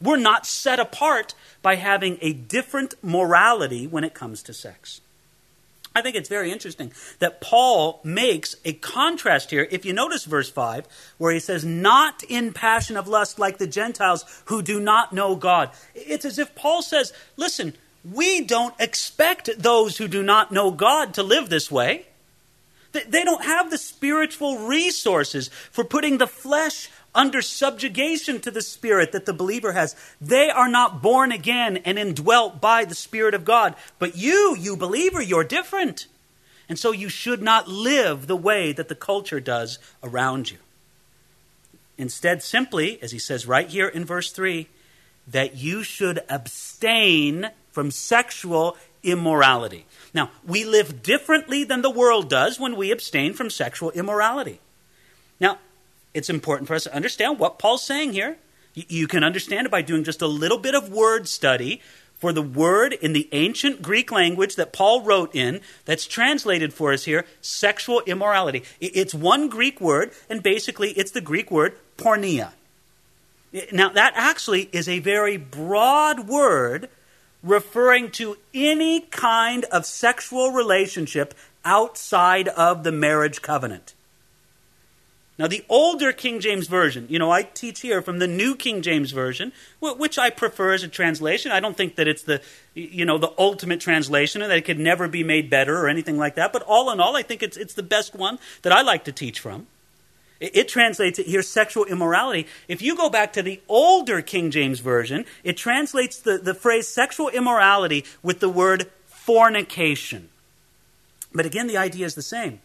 We're 0.00 0.16
not 0.16 0.46
set 0.46 0.80
apart 0.80 1.34
by 1.62 1.76
having 1.76 2.18
a 2.20 2.32
different 2.32 2.94
morality 3.02 3.86
when 3.86 4.04
it 4.04 4.14
comes 4.14 4.42
to 4.44 4.52
sex. 4.52 5.00
I 5.94 6.00
think 6.00 6.16
it's 6.16 6.28
very 6.28 6.50
interesting 6.50 6.92
that 7.18 7.40
Paul 7.40 8.00
makes 8.02 8.56
a 8.64 8.72
contrast 8.72 9.50
here. 9.50 9.68
If 9.70 9.84
you 9.84 9.92
notice 9.92 10.24
verse 10.24 10.48
5, 10.48 10.86
where 11.18 11.32
he 11.32 11.40
says, 11.40 11.64
Not 11.64 12.22
in 12.22 12.52
passion 12.52 12.96
of 12.96 13.08
lust 13.08 13.38
like 13.38 13.58
the 13.58 13.66
Gentiles 13.66 14.24
who 14.46 14.62
do 14.62 14.80
not 14.80 15.12
know 15.12 15.36
God. 15.36 15.70
It's 15.94 16.24
as 16.24 16.38
if 16.38 16.54
Paul 16.54 16.82
says, 16.82 17.12
Listen, 17.36 17.74
we 18.10 18.40
don't 18.40 18.74
expect 18.80 19.50
those 19.58 19.98
who 19.98 20.08
do 20.08 20.22
not 20.22 20.50
know 20.50 20.70
God 20.70 21.14
to 21.14 21.22
live 21.22 21.50
this 21.50 21.70
way. 21.70 22.06
They 22.92 23.24
don't 23.24 23.44
have 23.44 23.70
the 23.70 23.78
spiritual 23.78 24.66
resources 24.66 25.48
for 25.70 25.84
putting 25.84 26.18
the 26.18 26.26
flesh 26.26 26.90
under 27.14 27.42
subjugation 27.42 28.40
to 28.40 28.50
the 28.50 28.62
Spirit 28.62 29.12
that 29.12 29.26
the 29.26 29.32
believer 29.32 29.72
has. 29.72 29.96
They 30.20 30.50
are 30.50 30.68
not 30.68 31.02
born 31.02 31.32
again 31.32 31.78
and 31.78 31.98
indwelt 31.98 32.60
by 32.60 32.84
the 32.84 32.94
Spirit 32.94 33.34
of 33.34 33.44
God. 33.44 33.74
But 33.98 34.16
you, 34.16 34.56
you 34.58 34.76
believer, 34.76 35.20
you're 35.20 35.44
different. 35.44 36.06
And 36.68 36.78
so 36.78 36.92
you 36.92 37.08
should 37.08 37.42
not 37.42 37.68
live 37.68 38.26
the 38.26 38.36
way 38.36 38.72
that 38.72 38.88
the 38.88 38.94
culture 38.94 39.40
does 39.40 39.78
around 40.02 40.50
you. 40.50 40.58
Instead, 41.98 42.42
simply, 42.42 43.00
as 43.02 43.12
he 43.12 43.18
says 43.18 43.46
right 43.46 43.68
here 43.68 43.88
in 43.88 44.04
verse 44.04 44.32
3, 44.32 44.68
that 45.28 45.56
you 45.56 45.82
should 45.82 46.20
abstain 46.28 47.50
from 47.70 47.90
sexual 47.90 48.76
immorality. 49.02 49.86
Now, 50.14 50.30
we 50.46 50.64
live 50.64 51.02
differently 51.02 51.64
than 51.64 51.82
the 51.82 51.90
world 51.90 52.28
does 52.28 52.60
when 52.60 52.76
we 52.76 52.90
abstain 52.90 53.34
from 53.34 53.50
sexual 53.50 53.90
immorality. 53.92 54.60
Now, 55.40 55.58
it's 56.14 56.30
important 56.30 56.68
for 56.68 56.74
us 56.74 56.84
to 56.84 56.94
understand 56.94 57.38
what 57.38 57.58
Paul's 57.58 57.84
saying 57.84 58.12
here. 58.12 58.36
You 58.74 59.06
can 59.06 59.24
understand 59.24 59.66
it 59.66 59.70
by 59.70 59.82
doing 59.82 60.04
just 60.04 60.22
a 60.22 60.26
little 60.26 60.58
bit 60.58 60.74
of 60.74 60.90
word 60.90 61.28
study 61.28 61.80
for 62.22 62.32
the 62.32 62.40
word 62.40 62.92
in 62.92 63.14
the 63.14 63.28
ancient 63.32 63.82
Greek 63.82 64.12
language 64.12 64.54
that 64.54 64.72
Paul 64.72 65.02
wrote 65.02 65.34
in, 65.34 65.60
that's 65.86 66.06
translated 66.06 66.72
for 66.72 66.92
us 66.92 67.02
here, 67.02 67.26
sexual 67.40 68.00
immorality. 68.06 68.62
It's 68.80 69.12
one 69.12 69.48
Greek 69.48 69.80
word, 69.80 70.12
and 70.30 70.40
basically 70.40 70.90
it's 70.92 71.10
the 71.10 71.20
Greek 71.20 71.50
word 71.50 71.76
porneia. 71.98 72.52
Now, 73.72 73.88
that 73.88 74.12
actually 74.14 74.68
is 74.70 74.88
a 74.88 75.00
very 75.00 75.36
broad 75.36 76.28
word 76.28 76.88
referring 77.42 78.10
to 78.12 78.36
any 78.54 79.00
kind 79.00 79.64
of 79.66 79.84
sexual 79.86 80.52
relationship 80.52 81.34
outside 81.64 82.48
of 82.48 82.84
the 82.84 82.92
marriage 82.92 83.42
covenant. 83.42 83.94
Now, 85.38 85.46
the 85.46 85.64
older 85.68 86.12
King 86.12 86.40
James 86.40 86.68
Version, 86.68 87.06
you 87.08 87.18
know, 87.18 87.30
I 87.30 87.42
teach 87.42 87.80
here 87.80 88.02
from 88.02 88.18
the 88.18 88.28
New 88.28 88.54
King 88.54 88.82
James 88.82 89.12
Version, 89.12 89.52
which 89.80 90.18
I 90.18 90.30
prefer 90.30 90.74
as 90.74 90.82
a 90.82 90.88
translation. 90.88 91.50
I 91.50 91.58
don't 91.58 91.76
think 91.76 91.96
that 91.96 92.06
it's 92.06 92.22
the, 92.22 92.42
you 92.74 93.04
know, 93.04 93.18
the 93.18 93.32
ultimate 93.38 93.80
translation 93.80 94.42
and 94.42 94.50
that 94.50 94.58
it 94.58 94.64
could 94.64 94.78
never 94.78 95.08
be 95.08 95.24
made 95.24 95.48
better 95.48 95.78
or 95.78 95.88
anything 95.88 96.18
like 96.18 96.34
that. 96.34 96.52
But 96.52 96.62
all 96.62 96.92
in 96.92 97.00
all, 97.00 97.16
I 97.16 97.22
think 97.22 97.42
it's, 97.42 97.56
it's 97.56 97.74
the 97.74 97.82
best 97.82 98.14
one 98.14 98.38
that 98.60 98.72
I 98.72 98.82
like 98.82 99.04
to 99.04 99.12
teach 99.12 99.40
from. 99.40 99.66
It, 100.42 100.56
it 100.56 100.68
translates 100.68 101.18
it 101.18 101.26
here, 101.26 101.40
sexual 101.40 101.86
immorality. 101.86 102.46
If 102.68 102.82
you 102.82 102.96
go 102.96 103.08
back 103.08 103.32
to 103.34 103.42
the 103.42 103.62
older 103.68 104.20
King 104.20 104.50
James 104.50 104.80
Version, 104.80 105.24
it 105.44 105.56
translates 105.56 106.18
the, 106.18 106.36
the 106.36 106.52
phrase 106.52 106.88
sexual 106.88 107.28
immorality 107.28 108.04
with 108.22 108.40
the 108.40 108.50
word 108.50 108.90
fornication. 109.06 110.28
But 111.32 111.46
again, 111.46 111.68
the 111.68 111.78
idea 111.78 112.04
is 112.04 112.14
the 112.14 112.22
same. 112.22 112.60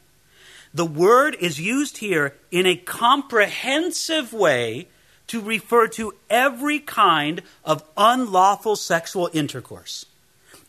The 0.74 0.86
word 0.86 1.38
is 1.40 1.62
used 1.62 2.00
here 2.00 2.36
in 2.52 2.66
a 2.66 2.76
comprehensive 2.76 4.34
way 4.34 4.88
to 5.28 5.42
refer 5.42 5.88
to 5.88 6.14
every 6.30 6.80
kind 6.80 7.42
of 7.64 7.84
unlawful 7.96 8.76
sexual 8.76 9.30
intercourse. 9.34 10.06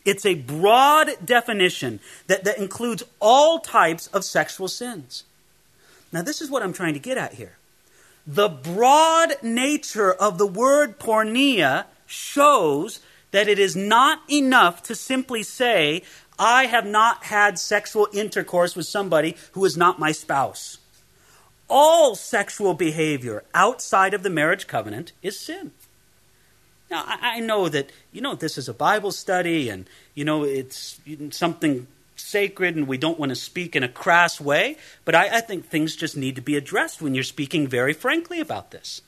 It's 0.05 0.25
a 0.25 0.35
broad 0.35 1.11
definition 1.23 1.99
that, 2.27 2.43
that 2.45 2.57
includes 2.57 3.03
all 3.19 3.59
types 3.59 4.07
of 4.07 4.23
sexual 4.23 4.67
sins. 4.67 5.23
Now, 6.11 6.21
this 6.21 6.41
is 6.41 6.49
what 6.49 6.63
I'm 6.63 6.73
trying 6.73 6.93
to 6.93 6.99
get 6.99 7.17
at 7.17 7.33
here. 7.33 7.57
The 8.25 8.49
broad 8.49 9.35
nature 9.41 10.13
of 10.13 10.37
the 10.37 10.47
word 10.47 10.99
porneia 10.99 11.85
shows 12.05 12.99
that 13.31 13.47
it 13.47 13.59
is 13.59 13.75
not 13.75 14.21
enough 14.29 14.83
to 14.83 14.95
simply 14.95 15.43
say, 15.43 16.03
I 16.37 16.65
have 16.65 16.85
not 16.85 17.25
had 17.25 17.59
sexual 17.59 18.07
intercourse 18.13 18.75
with 18.75 18.87
somebody 18.87 19.35
who 19.51 19.65
is 19.65 19.77
not 19.77 19.99
my 19.99 20.11
spouse. 20.11 20.77
All 21.69 22.15
sexual 22.15 22.73
behavior 22.73 23.43
outside 23.53 24.13
of 24.13 24.23
the 24.23 24.29
marriage 24.29 24.65
covenant 24.65 25.11
is 25.21 25.39
sin. 25.39 25.71
Now, 26.89 27.03
I 27.05 27.39
know 27.39 27.69
that, 27.69 27.91
you 28.11 28.21
know, 28.21 28.33
this 28.33 28.57
is 28.57 28.67
a 28.67 28.73
Bible 28.73 29.11
study 29.11 29.69
and, 29.69 29.85
you 30.15 30.25
know, 30.25 30.43
it's 30.43 30.99
something 31.29 31.85
sacred 32.29 32.75
and 32.75 32.87
we 32.87 32.97
don't 32.97 33.19
want 33.19 33.29
to 33.29 33.35
speak 33.35 33.75
in 33.75 33.83
a 33.83 33.89
crass 33.89 34.39
way, 34.39 34.77
but 35.05 35.15
I, 35.15 35.37
I 35.37 35.41
think 35.41 35.65
things 35.65 35.95
just 35.95 36.15
need 36.15 36.35
to 36.35 36.41
be 36.41 36.55
addressed 36.55 37.01
when 37.01 37.15
you're 37.15 37.23
speaking 37.23 37.67
very 37.67 37.93
frankly 37.93 38.39
about 38.39 38.71
this. 38.71 39.01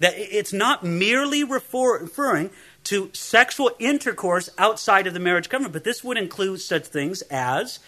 That 0.00 0.14
it's 0.16 0.52
not 0.52 0.84
merely 0.84 1.42
referring 1.44 2.50
to 2.84 3.10
sexual 3.12 3.70
intercourse 3.78 4.50
outside 4.58 5.06
of 5.06 5.14
the 5.14 5.20
marriage 5.20 5.48
covenant, 5.48 5.72
but 5.72 5.84
this 5.84 6.04
would 6.04 6.18
include 6.18 6.60
such 6.60 6.86
things 6.86 7.22
as 7.22 7.78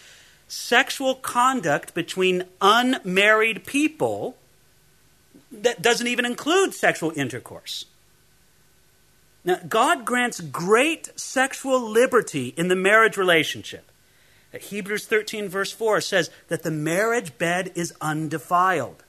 sexual 0.48 1.14
conduct 1.14 1.94
between 1.94 2.44
unmarried 2.60 3.66
people 3.66 4.36
that 5.52 5.82
doesn't 5.82 6.06
even 6.06 6.24
include 6.24 6.74
sexual 6.74 7.12
intercourse. 7.14 7.84
Now, 9.44 9.60
God 9.68 10.04
grants 10.04 10.40
great 10.40 11.18
sexual 11.18 11.80
liberty 11.80 12.54
in 12.56 12.68
the 12.68 12.76
marriage 12.76 13.16
relationship. 13.16 13.90
Hebrews 14.52 15.06
13, 15.06 15.48
verse 15.48 15.72
4 15.72 16.00
says 16.00 16.30
that 16.48 16.62
the 16.62 16.70
marriage 16.70 17.36
bed 17.38 17.70
is 17.74 17.94
undefiled. 18.00 19.04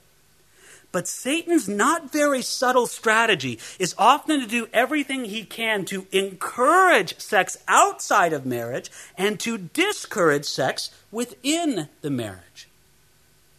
But 0.92 1.06
Satan's 1.06 1.68
not 1.68 2.12
very 2.12 2.42
subtle 2.42 2.86
strategy 2.86 3.58
is 3.78 3.94
often 3.96 4.40
to 4.40 4.46
do 4.46 4.68
everything 4.72 5.24
he 5.24 5.44
can 5.44 5.84
to 5.86 6.06
encourage 6.10 7.18
sex 7.18 7.56
outside 7.68 8.32
of 8.32 8.44
marriage 8.44 8.90
and 9.16 9.38
to 9.40 9.56
discourage 9.56 10.46
sex 10.46 10.90
within 11.12 11.88
the 12.00 12.10
marriage. 12.10 12.68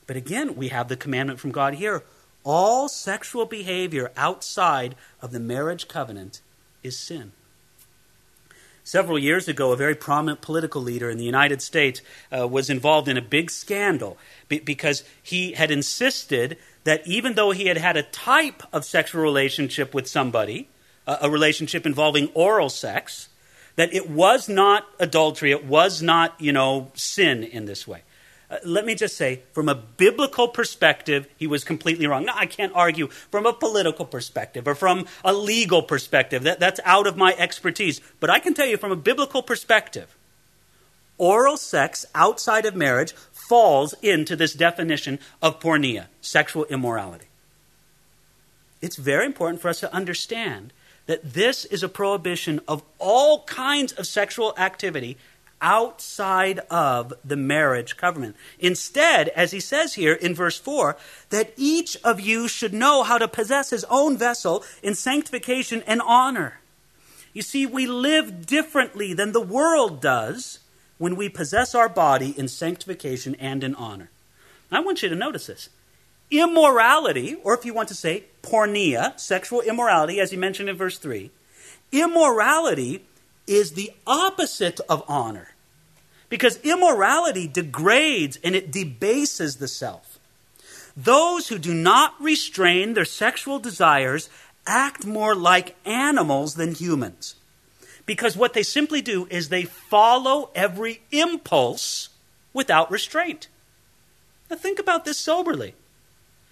But 0.07 0.17
again, 0.17 0.55
we 0.55 0.67
have 0.69 0.89
the 0.89 0.97
commandment 0.97 1.39
from 1.39 1.51
God 1.51 1.75
here 1.75 2.03
all 2.43 2.89
sexual 2.89 3.45
behavior 3.45 4.11
outside 4.17 4.95
of 5.21 5.31
the 5.31 5.39
marriage 5.39 5.87
covenant 5.87 6.41
is 6.83 6.97
sin. 6.97 7.31
Several 8.83 9.19
years 9.19 9.47
ago, 9.47 9.71
a 9.71 9.77
very 9.77 9.95
prominent 9.95 10.41
political 10.41 10.81
leader 10.81 11.09
in 11.09 11.17
the 11.17 11.23
United 11.23 11.61
States 11.61 12.01
uh, 12.31 12.47
was 12.47 12.69
involved 12.69 13.07
in 13.07 13.15
a 13.15 13.21
big 13.21 13.51
scandal 13.51 14.17
because 14.49 15.03
he 15.21 15.53
had 15.53 15.69
insisted 15.69 16.57
that 16.83 17.05
even 17.05 17.35
though 17.35 17.51
he 17.51 17.67
had 17.67 17.77
had 17.77 17.95
a 17.95 18.03
type 18.03 18.63
of 18.73 18.83
sexual 18.83 19.21
relationship 19.21 19.93
with 19.93 20.07
somebody, 20.07 20.67
a 21.05 21.29
relationship 21.29 21.85
involving 21.85 22.29
oral 22.33 22.69
sex, 22.69 23.29
that 23.75 23.93
it 23.93 24.09
was 24.09 24.49
not 24.49 24.87
adultery, 24.99 25.51
it 25.51 25.65
was 25.65 26.01
not, 26.01 26.39
you 26.39 26.51
know, 26.51 26.91
sin 26.95 27.43
in 27.43 27.65
this 27.65 27.87
way. 27.87 28.01
Uh, 28.51 28.57
let 28.65 28.85
me 28.85 28.93
just 28.93 29.15
say, 29.15 29.41
from 29.53 29.69
a 29.69 29.75
biblical 29.75 30.49
perspective, 30.49 31.25
he 31.37 31.47
was 31.47 31.63
completely 31.63 32.05
wrong. 32.05 32.25
Now, 32.25 32.33
I 32.35 32.45
can't 32.45 32.73
argue 32.75 33.07
from 33.07 33.45
a 33.45 33.53
political 33.53 34.05
perspective 34.05 34.67
or 34.67 34.75
from 34.75 35.07
a 35.23 35.31
legal 35.31 35.81
perspective. 35.81 36.43
That, 36.43 36.59
that's 36.59 36.81
out 36.83 37.07
of 37.07 37.15
my 37.15 37.33
expertise. 37.37 38.01
But 38.19 38.29
I 38.29 38.39
can 38.39 38.53
tell 38.53 38.67
you 38.67 38.75
from 38.75 38.91
a 38.91 38.97
biblical 38.97 39.41
perspective, 39.41 40.17
oral 41.17 41.55
sex 41.55 42.05
outside 42.13 42.65
of 42.65 42.75
marriage 42.75 43.13
falls 43.31 43.93
into 44.01 44.35
this 44.35 44.53
definition 44.53 45.19
of 45.41 45.61
porneia, 45.61 46.07
sexual 46.19 46.65
immorality. 46.65 47.27
It's 48.81 48.97
very 48.97 49.25
important 49.25 49.61
for 49.61 49.69
us 49.69 49.79
to 49.79 49.93
understand 49.93 50.73
that 51.05 51.33
this 51.33 51.65
is 51.65 51.83
a 51.83 51.89
prohibition 51.89 52.59
of 52.67 52.83
all 52.99 53.43
kinds 53.43 53.93
of 53.93 54.07
sexual 54.07 54.53
activity 54.57 55.17
outside 55.61 56.59
of 56.69 57.13
the 57.23 57.35
marriage 57.35 57.95
covenant. 57.95 58.35
Instead, 58.59 59.29
as 59.29 59.51
he 59.51 59.59
says 59.59 59.93
here 59.93 60.13
in 60.13 60.35
verse 60.35 60.59
4, 60.59 60.97
that 61.29 61.53
each 61.55 61.95
of 62.03 62.19
you 62.19 62.47
should 62.47 62.73
know 62.73 63.03
how 63.03 63.17
to 63.17 63.27
possess 63.27 63.69
his 63.69 63.85
own 63.89 64.17
vessel 64.17 64.63
in 64.81 64.95
sanctification 64.95 65.83
and 65.87 66.01
honor. 66.01 66.59
You 67.33 67.41
see, 67.41 67.65
we 67.65 67.87
live 67.87 68.45
differently 68.45 69.13
than 69.13 69.31
the 69.31 69.41
world 69.41 70.01
does 70.01 70.59
when 70.97 71.15
we 71.15 71.29
possess 71.29 71.73
our 71.73 71.89
body 71.89 72.37
in 72.37 72.47
sanctification 72.47 73.35
and 73.35 73.63
in 73.63 73.73
honor. 73.75 74.09
I 74.71 74.79
want 74.79 75.01
you 75.03 75.09
to 75.09 75.15
notice 75.15 75.47
this. 75.47 75.69
Immorality, 76.29 77.35
or 77.43 77.53
if 77.53 77.65
you 77.65 77.73
want 77.73 77.89
to 77.89 77.95
say 77.95 78.25
porneia, 78.41 79.19
sexual 79.19 79.61
immorality, 79.61 80.19
as 80.19 80.31
he 80.31 80.37
mentioned 80.37 80.69
in 80.69 80.77
verse 80.77 80.97
3, 80.97 81.29
immorality 81.91 83.03
is 83.47 83.71
the 83.73 83.91
opposite 84.07 84.79
of 84.87 85.03
honor. 85.07 85.50
Because 86.31 86.57
immorality 86.63 87.47
degrades 87.47 88.39
and 88.43 88.55
it 88.55 88.71
debases 88.71 89.57
the 89.57 89.67
self. 89.67 90.17
Those 90.97 91.49
who 91.49 91.59
do 91.59 91.75
not 91.75 92.19
restrain 92.19 92.95
their 92.95 93.05
sexual 93.05 93.59
desires 93.59 94.31
act 94.65 95.05
more 95.05 95.35
like 95.35 95.75
animals 95.85 96.55
than 96.55 96.73
humans 96.73 97.35
because 98.05 98.35
what 98.35 98.53
they 98.53 98.63
simply 98.63 99.01
do 99.01 99.27
is 99.29 99.47
they 99.47 99.63
follow 99.63 100.49
every 100.53 101.01
impulse 101.11 102.09
without 102.53 102.91
restraint. 102.91 103.47
Now, 104.49 104.57
think 104.57 104.79
about 104.79 105.05
this 105.05 105.17
soberly. 105.17 105.75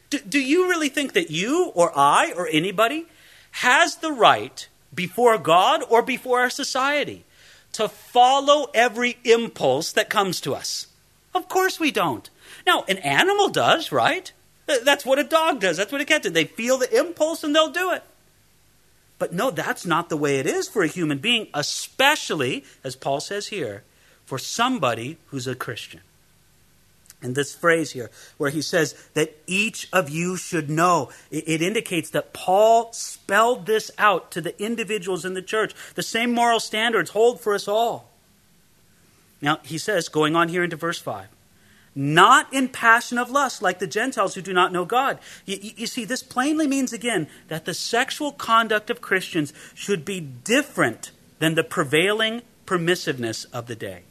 Do, 0.10 0.20
do, 0.20 0.40
you 0.40 0.70
really 0.70 0.88
think 0.88 1.12
that 1.14 1.30
you 1.30 1.72
or 1.76 1.92
I 1.96 2.32
or 2.32 2.48
anybody 2.48 3.08
has 3.52 3.98
the 3.98 4.12
right 4.12 4.68
before 4.94 5.38
God 5.38 5.84
or 5.90 6.02
before 6.02 6.40
our 6.40 6.50
society 6.50 7.26
to 7.74 7.88
follow 7.88 8.70
every 8.74 9.18
impulse 9.24 9.92
that 9.92 10.10
comes 10.10 10.42
to 10.42 10.56
us? 10.56 10.88
Of 11.34 11.48
course 11.48 11.80
we 11.80 11.92
don't. 11.92 12.30
Now, 12.66 12.84
an 12.88 12.98
animal 13.00 13.50
does, 13.50 13.92
right? 13.92 14.32
Uh, 14.68 14.76
that's 14.84 15.06
what 15.06 15.20
a 15.20 15.24
dog 15.24 15.60
does. 15.60 15.78
That's 15.78 15.92
what 15.92 16.02
a 16.02 16.06
cat 16.06 16.24
does. 16.24 16.34
They 16.34 16.46
feel 16.46 16.78
the 16.78 16.98
impulse 16.98 17.44
and 17.44 17.56
they'll 17.56 17.72
do 17.72 17.92
it. 17.92 18.04
But 19.18 19.34
no, 19.34 19.52
that's 19.52 19.86
not 19.86 20.10
the 20.10 20.18
way 20.18 20.38
it 20.40 20.46
is 20.46 20.68
for 20.68 20.82
a 20.82 20.88
human 20.88 21.18
being, 21.18 21.48
especially, 21.54 22.64
as 22.84 22.96
Paul 22.96 23.20
says 23.20 23.48
here, 23.48 23.84
for 24.26 24.38
somebody 24.38 25.18
who's 25.28 25.48
a 25.48 25.56
Christian. 25.56 26.02
And 27.22 27.36
this 27.36 27.54
phrase 27.54 27.92
here, 27.92 28.10
where 28.38 28.50
he 28.50 28.62
says 28.62 28.96
that 29.14 29.36
each 29.46 29.90
of 29.92 30.10
you 30.10 30.38
should 30.38 30.70
know, 30.70 31.10
it, 31.30 31.62
indicates 31.62 32.10
that 32.12 32.32
Paul 32.32 32.94
spelled 32.94 33.66
this 33.66 33.92
out 33.98 34.32
to 34.32 34.42
the 34.42 34.62
individuals 34.64 35.26
in 35.26 35.34
the 35.34 35.42
church. 35.42 35.74
The 35.96 36.04
same 36.04 36.34
moral 36.34 36.62
standards 36.62 37.10
hold 37.10 37.42
for 37.42 37.54
us 37.54 37.68
all. 37.68 38.10
Now, 39.42 39.60
he 39.64 39.78
says, 39.78 40.08
going 40.08 40.36
on 40.36 40.48
here 40.48 40.64
into 40.64 40.78
verse 40.78 41.00
5, 41.00 41.28
not 41.94 42.54
in 42.54 42.70
passion 42.70 43.18
of 43.18 43.30
lust 43.30 43.62
like 43.62 43.80
the 43.80 43.88
Gentiles 43.88 44.36
who 44.36 44.42
do 44.42 44.54
not 44.54 44.72
know 44.72 44.86
God. 44.86 45.20
You, 45.46 45.58
you, 45.62 45.88
see, 45.88 46.06
this 46.06 46.24
plainly 46.24 46.68
means 46.68 46.94
again 46.94 47.28
that 47.50 47.66
the 47.66 47.74
sexual 47.74 48.32
conduct 48.32 48.90
of 48.90 49.02
Christians 49.02 49.52
should 49.74 50.06
be 50.06 50.22
different 50.22 51.12
than 51.40 51.56
the 51.56 51.64
prevailing 51.64 52.44
permissiveness 52.66 53.46
of 53.52 53.68
the 53.68 53.76
day. 53.76 54.04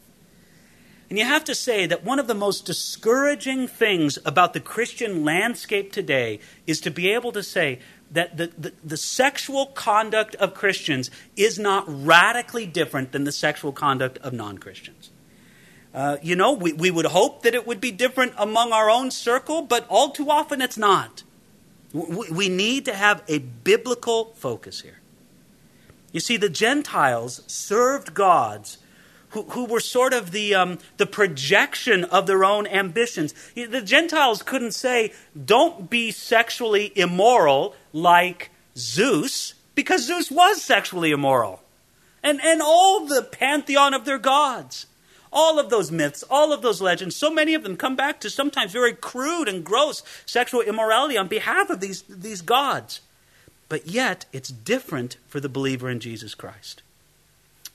And 1.09 1.19
you 1.19 1.25
have 1.25 1.45
to 1.45 1.55
say 1.55 1.87
that 1.87 2.05
one 2.05 2.19
of 2.19 2.27
the 2.27 2.35
most 2.35 2.67
discouraging 2.67 3.67
things 3.67 4.19
about 4.27 4.53
the 4.53 4.61
Christian 4.61 5.25
landscape 5.25 5.91
today 5.91 6.39
is 6.67 6.81
to 6.83 6.91
be 6.91 7.09
able 7.11 7.33
to 7.33 7.43
say 7.43 7.79
that 8.11 8.37
the, 8.37 8.53
the, 8.59 8.73
the, 8.85 8.97
sexual 8.97 9.67
conduct 9.67 10.35
of 10.37 10.55
Christians 10.55 11.11
is 11.37 11.59
not 11.59 11.85
radically 11.89 12.67
different 12.67 13.13
than 13.13 13.25
the 13.25 13.33
sexual 13.33 13.73
conduct 13.73 14.19
of 14.19 14.33
non 14.33 14.59
Christians. 14.59 15.11
Uh, 15.95 16.17
you 16.23 16.37
know, 16.37 16.53
we, 16.53 16.73
we 16.73 16.91
would 16.91 17.07
hope 17.07 17.43
that 17.43 17.55
it 17.55 17.67
would 17.67 17.81
be 17.81 17.91
different 17.91 18.33
among 18.37 18.73
our 18.73 18.91
own 18.91 19.11
circle, 19.11 19.63
but 19.63 19.87
all 19.89 20.11
too 20.11 20.31
often 20.31 20.61
it's 20.61 20.79
not. 20.79 21.23
We, 21.93 22.31
we 22.31 22.49
need 22.49 22.85
to 22.85 22.95
have 22.95 23.23
a 23.29 23.39
biblical 23.39 24.33
focus 24.37 24.83
here. 24.83 25.01
You 26.13 26.21
see, 26.21 26.37
the 26.37 26.49
Gentiles 26.49 27.43
served 27.47 28.15
gods 28.15 28.79
who, 29.31 29.43
who 29.43 29.65
were 29.65 29.81
sort 29.81 30.13
of 30.13 30.31
the, 30.31 30.55
um, 30.55 30.79
the 30.97 31.07
projection 31.07 32.05
of 32.05 32.27
their 32.27 32.45
own 32.45 32.67
ambitions. 32.67 33.35
The 33.55 33.83
Gentiles 33.83 34.43
couldn't 34.43 34.73
say, 34.73 35.13
don't 35.45 35.91
be 35.91 36.11
sexually 36.11 36.93
immoral 36.97 37.75
like 37.93 38.51
Zeus, 38.77 39.55
because 39.75 40.07
Zeus 40.07 40.31
was 40.31 40.63
sexually 40.63 41.11
immoral. 41.11 41.63
And, 42.23 42.41
and 42.43 42.61
all 42.63 43.07
the 43.07 43.23
pantheon 43.23 43.95
of 43.95 44.05
their 44.05 44.19
gods. 44.19 44.87
All 45.31 45.59
of 45.59 45.69
those 45.69 45.93
myths, 45.93 46.25
all 46.31 46.53
of 46.53 46.63
those 46.63 46.81
legends, 46.81 47.15
so 47.15 47.31
many 47.31 47.55
of 47.55 47.63
them 47.63 47.77
come 47.77 47.97
back 47.97 48.19
to 48.21 48.31
sometimes 48.31 48.73
very 48.73 48.95
crude 48.95 49.47
and 49.47 49.63
gross 49.63 50.03
sexual 50.25 50.63
immorality 50.63 51.19
on 51.19 51.29
behalf 51.29 51.69
of 51.69 51.81
these, 51.81 52.03
these 52.09 52.41
gods. 52.41 53.03
But 53.69 53.87
yet, 53.87 54.25
it's 54.33 54.49
different 54.49 55.19
for 55.27 55.39
the 55.39 55.49
believer 55.51 55.91
in 55.91 56.01
Jesus 56.01 56.35
Christ. 56.35 56.83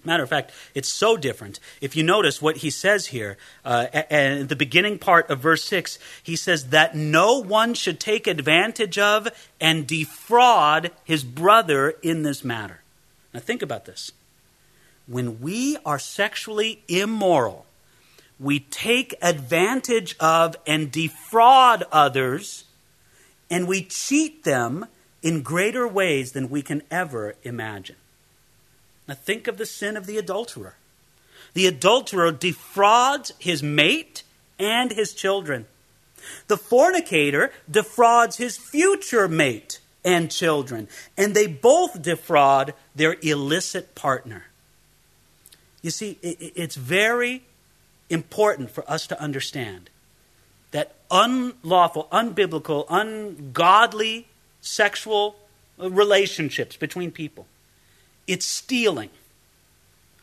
Matter 0.05 0.23
of 0.23 0.29
fact, 0.29 0.51
it's 0.75 0.89
so 0.89 1.15
different. 1.15 1.59
If 1.79 1.95
you 1.95 2.03
notice 2.03 2.41
what 2.41 2.57
he 2.57 2.69
says 2.69 3.07
here, 3.07 3.37
uh, 3.63 3.87
at 3.93 4.49
the 4.49 4.55
beginning 4.55 4.99
part 4.99 5.29
of 5.29 5.39
verse 5.39 5.63
6, 5.63 5.97
he 6.21 6.35
says 6.35 6.69
that 6.69 6.95
no 6.95 7.39
one 7.39 7.73
should 7.73 7.99
take 7.99 8.27
advantage 8.27 8.97
of 8.97 9.29
and 9.61 9.87
defraud 9.87 10.91
his 11.05 11.23
brother 11.23 11.95
in 12.01 12.23
this 12.23 12.43
matter. 12.43 12.81
Now, 13.33 13.39
think 13.39 13.61
about 13.61 13.85
this. 13.85 14.11
When 15.07 15.39
we 15.39 15.77
are 15.85 15.99
sexually 15.99 16.83
immoral, 16.87 17.65
we 18.39 18.59
take 18.59 19.15
advantage 19.21 20.17
of 20.19 20.57
and 20.67 20.91
defraud 20.91 21.83
others, 21.91 22.65
and 23.49 23.67
we 23.67 23.83
cheat 23.83 24.43
them 24.43 24.85
in 25.21 25.41
greater 25.41 25.87
ways 25.87 26.33
than 26.33 26.49
we 26.49 26.61
can 26.61 26.81
ever 26.91 27.35
imagine. 27.43 27.95
Now 29.07 29.15
think 29.15 29.47
of 29.47 29.57
the 29.57 29.65
sin 29.65 29.97
of 29.97 30.05
the 30.05 30.17
adulterer. 30.17 30.75
The 31.53 31.67
adulterer 31.67 32.31
defrauds 32.31 33.33
his 33.37 33.61
mate 33.61 34.23
and 34.57 34.91
his 34.91 35.13
children. 35.13 35.65
The 36.47 36.57
fornicator 36.57 37.51
defrauds 37.69 38.37
his 38.37 38.57
future 38.57 39.27
mate 39.27 39.79
and 40.05 40.31
children, 40.31 40.87
and 41.17 41.33
they 41.33 41.47
both 41.47 42.01
defraud 42.01 42.73
their 42.95 43.17
illicit 43.21 43.95
partner. 43.95 44.45
You 45.81 45.91
see, 45.91 46.17
it's 46.21 46.75
very 46.75 47.43
important 48.09 48.71
for 48.71 48.89
us 48.89 49.05
to 49.07 49.19
understand 49.19 49.89
that 50.71 50.95
unlawful, 51.11 52.07
unbiblical, 52.11 52.85
ungodly 52.89 54.27
sexual 54.61 55.35
relationships 55.77 56.75
between 56.77 57.11
people 57.11 57.47
it's 58.27 58.45
stealing. 58.45 59.09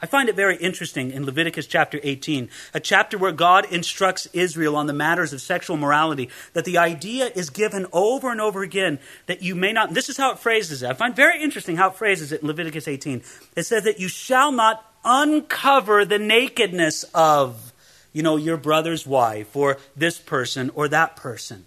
I 0.02 0.07
find 0.07 0.30
it 0.30 0.35
very 0.35 0.57
interesting 0.57 1.11
in 1.11 1.26
Leviticus 1.26 1.66
chapter 1.66 2.00
18, 2.02 2.49
a 2.73 2.80
chapter 2.80 3.19
where 3.19 3.33
God 3.33 3.66
instructs 3.71 4.26
Israel 4.33 4.76
on 4.76 4.87
the 4.87 4.95
matters 4.95 5.35
of 5.35 5.42
sexual 5.42 5.76
morality, 5.76 6.30
that 6.54 6.64
the 6.64 6.78
idea 6.78 7.30
is 7.35 7.50
given 7.50 7.87
over 7.92 8.30
and 8.30 8.40
over 8.40 8.62
again 8.62 8.99
that 9.26 9.42
you 9.42 9.54
may 9.54 9.73
not, 9.73 9.92
this 9.92 10.09
is 10.09 10.16
how 10.16 10.33
it 10.33 10.38
phrases 10.38 10.83
it. 10.83 10.88
I 10.88 10.95
find 10.95 11.14
very 11.14 11.42
interesting 11.42 11.76
how 11.76 11.88
it 11.90 11.97
phrases 11.97 12.33
it 12.33 12.40
in 12.40 12.49
Leviticus 12.49 12.88
18. 12.88 13.23
It 13.57 13.64
says 13.64 13.85
that 13.85 14.00
you 14.00 14.09
shall 14.09 14.52
not 14.52 14.85
uncover 15.04 16.07
the 16.07 16.19
nakedness 16.19 17.04
of, 17.14 17.73
you 18.14 18.23
know, 18.23 18.37
your 18.37 18.57
brother's 18.57 19.07
wife 19.07 19.54
or 19.54 19.76
this 19.95 20.19
person 20.19 20.71
or 20.75 20.88
that 20.88 21.14
person. 21.14 21.66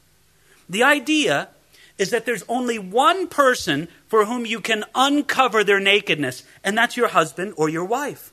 The 0.68 0.82
idea 0.82 1.50
is 1.98 2.10
that 2.10 2.26
there's 2.26 2.44
only 2.48 2.80
one 2.80 3.28
person 3.28 3.88
for 4.08 4.26
whom 4.26 4.46
you 4.46 4.60
can 4.60 4.84
uncover 4.96 5.64
their 5.64 5.80
nakedness, 5.80 6.44
and 6.64 6.78
that's 6.78 6.98
your 6.98 7.10
husband 7.10 7.54
or 7.58 7.70
your 7.70 7.86
wife. 7.86 8.32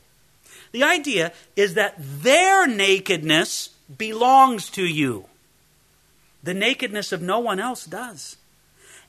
The 0.73 0.85
idea 0.85 1.33
is 1.57 1.75
that 1.75 1.97
their 1.99 2.67
nakedness 2.67 3.71
belongs 3.99 4.71
to 4.71 4.85
you. 4.85 5.27
The 6.43 6.55
nakedness 6.55 7.13
of 7.13 7.21
no 7.21 7.39
one 7.39 7.61
else 7.61 7.85
does. 7.85 8.37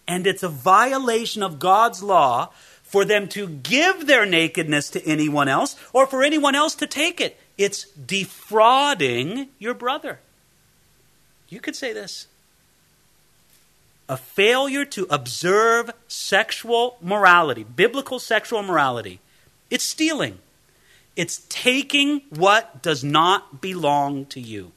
And 0.08 0.28
it's 0.28 0.44
a 0.44 0.50
violation 0.50 1.44
of 1.44 1.60
God's 1.60 2.04
law 2.04 2.50
for 2.84 3.06
them 3.06 3.28
to 3.30 3.48
give 3.48 4.08
their 4.08 4.26
nakedness 4.26 4.90
to 4.90 5.06
anyone 5.06 5.48
else 5.48 5.78
or 5.94 6.06
for 6.08 6.24
anyone 6.24 6.56
else 6.56 6.76
to 6.76 6.88
take 6.88 7.22
it. 7.22 7.40
It's 7.58 7.86
defrauding 7.92 9.48
your 9.60 9.74
brother. 9.74 10.20
You 11.48 11.62
could 11.62 11.76
say 11.76 11.94
this 11.94 12.28
a 14.12 14.18
failure 14.18 14.84
to 14.84 15.08
observe 15.10 15.90
sexual 16.10 16.98
morality, 17.02 17.64
biblical 17.64 18.20
sexual 18.20 18.62
morality, 18.62 19.22
it's 19.70 19.86
stealing. 19.86 20.38
It's 21.16 21.46
taking 21.48 22.22
what 22.30 22.82
does 22.82 23.06
not 23.06 23.62
belong 23.62 24.26
to 24.26 24.42
you. 24.42 24.74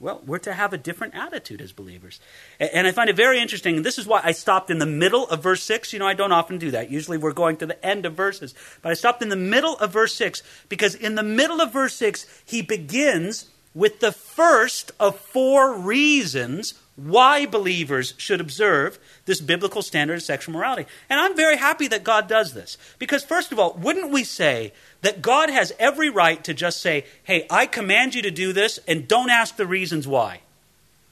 Well, 0.00 0.20
we're 0.26 0.38
to 0.40 0.52
have 0.52 0.72
a 0.72 0.78
different 0.78 1.14
attitude 1.14 1.60
as 1.60 1.70
believers. 1.70 2.18
And 2.58 2.88
I 2.88 2.90
find 2.90 3.08
it 3.08 3.14
very 3.14 3.38
interesting. 3.38 3.76
And 3.76 3.86
this 3.86 3.98
is 3.98 4.06
why 4.06 4.20
I 4.24 4.32
stopped 4.32 4.68
in 4.68 4.78
the 4.78 4.86
middle 4.86 5.28
of 5.28 5.40
verse 5.40 5.62
6. 5.62 5.92
You 5.92 6.00
know, 6.00 6.08
I 6.08 6.14
don't 6.14 6.32
often 6.32 6.58
do 6.58 6.72
that. 6.72 6.90
Usually 6.90 7.18
we're 7.18 7.32
going 7.32 7.56
to 7.58 7.66
the 7.66 7.86
end 7.86 8.04
of 8.04 8.14
verses. 8.14 8.52
But 8.82 8.90
I 8.90 8.94
stopped 8.94 9.22
in 9.22 9.28
the 9.28 9.36
middle 9.36 9.78
of 9.78 9.92
verse 9.92 10.16
6 10.16 10.42
because 10.68 10.96
in 10.96 11.14
the 11.14 11.22
middle 11.22 11.60
of 11.60 11.72
verse 11.72 11.94
6, 11.94 12.26
he 12.44 12.62
begins 12.62 13.46
with 13.74 14.00
the 14.00 14.10
first 14.10 14.90
of 14.98 15.20
four 15.20 15.72
reasons 15.72 16.74
why 16.96 17.46
believers 17.46 18.14
should 18.18 18.40
observe 18.40 18.98
this 19.24 19.40
biblical 19.40 19.80
standard 19.80 20.14
of 20.14 20.22
sexual 20.22 20.54
morality. 20.54 20.86
And 21.08 21.18
I'm 21.18 21.34
very 21.34 21.56
happy 21.56 21.88
that 21.88 22.04
God 22.04 22.28
does 22.28 22.52
this. 22.52 22.76
Because, 22.98 23.24
first 23.24 23.50
of 23.50 23.58
all, 23.58 23.72
wouldn't 23.74 24.10
we 24.10 24.24
say 24.24 24.72
that 25.00 25.22
God 25.22 25.48
has 25.48 25.72
every 25.78 26.10
right 26.10 26.42
to 26.44 26.52
just 26.52 26.80
say, 26.80 27.06
hey, 27.24 27.46
I 27.50 27.66
command 27.66 28.14
you 28.14 28.22
to 28.22 28.30
do 28.30 28.52
this, 28.52 28.78
and 28.86 29.08
don't 29.08 29.30
ask 29.30 29.56
the 29.56 29.66
reasons 29.66 30.06
why? 30.06 30.40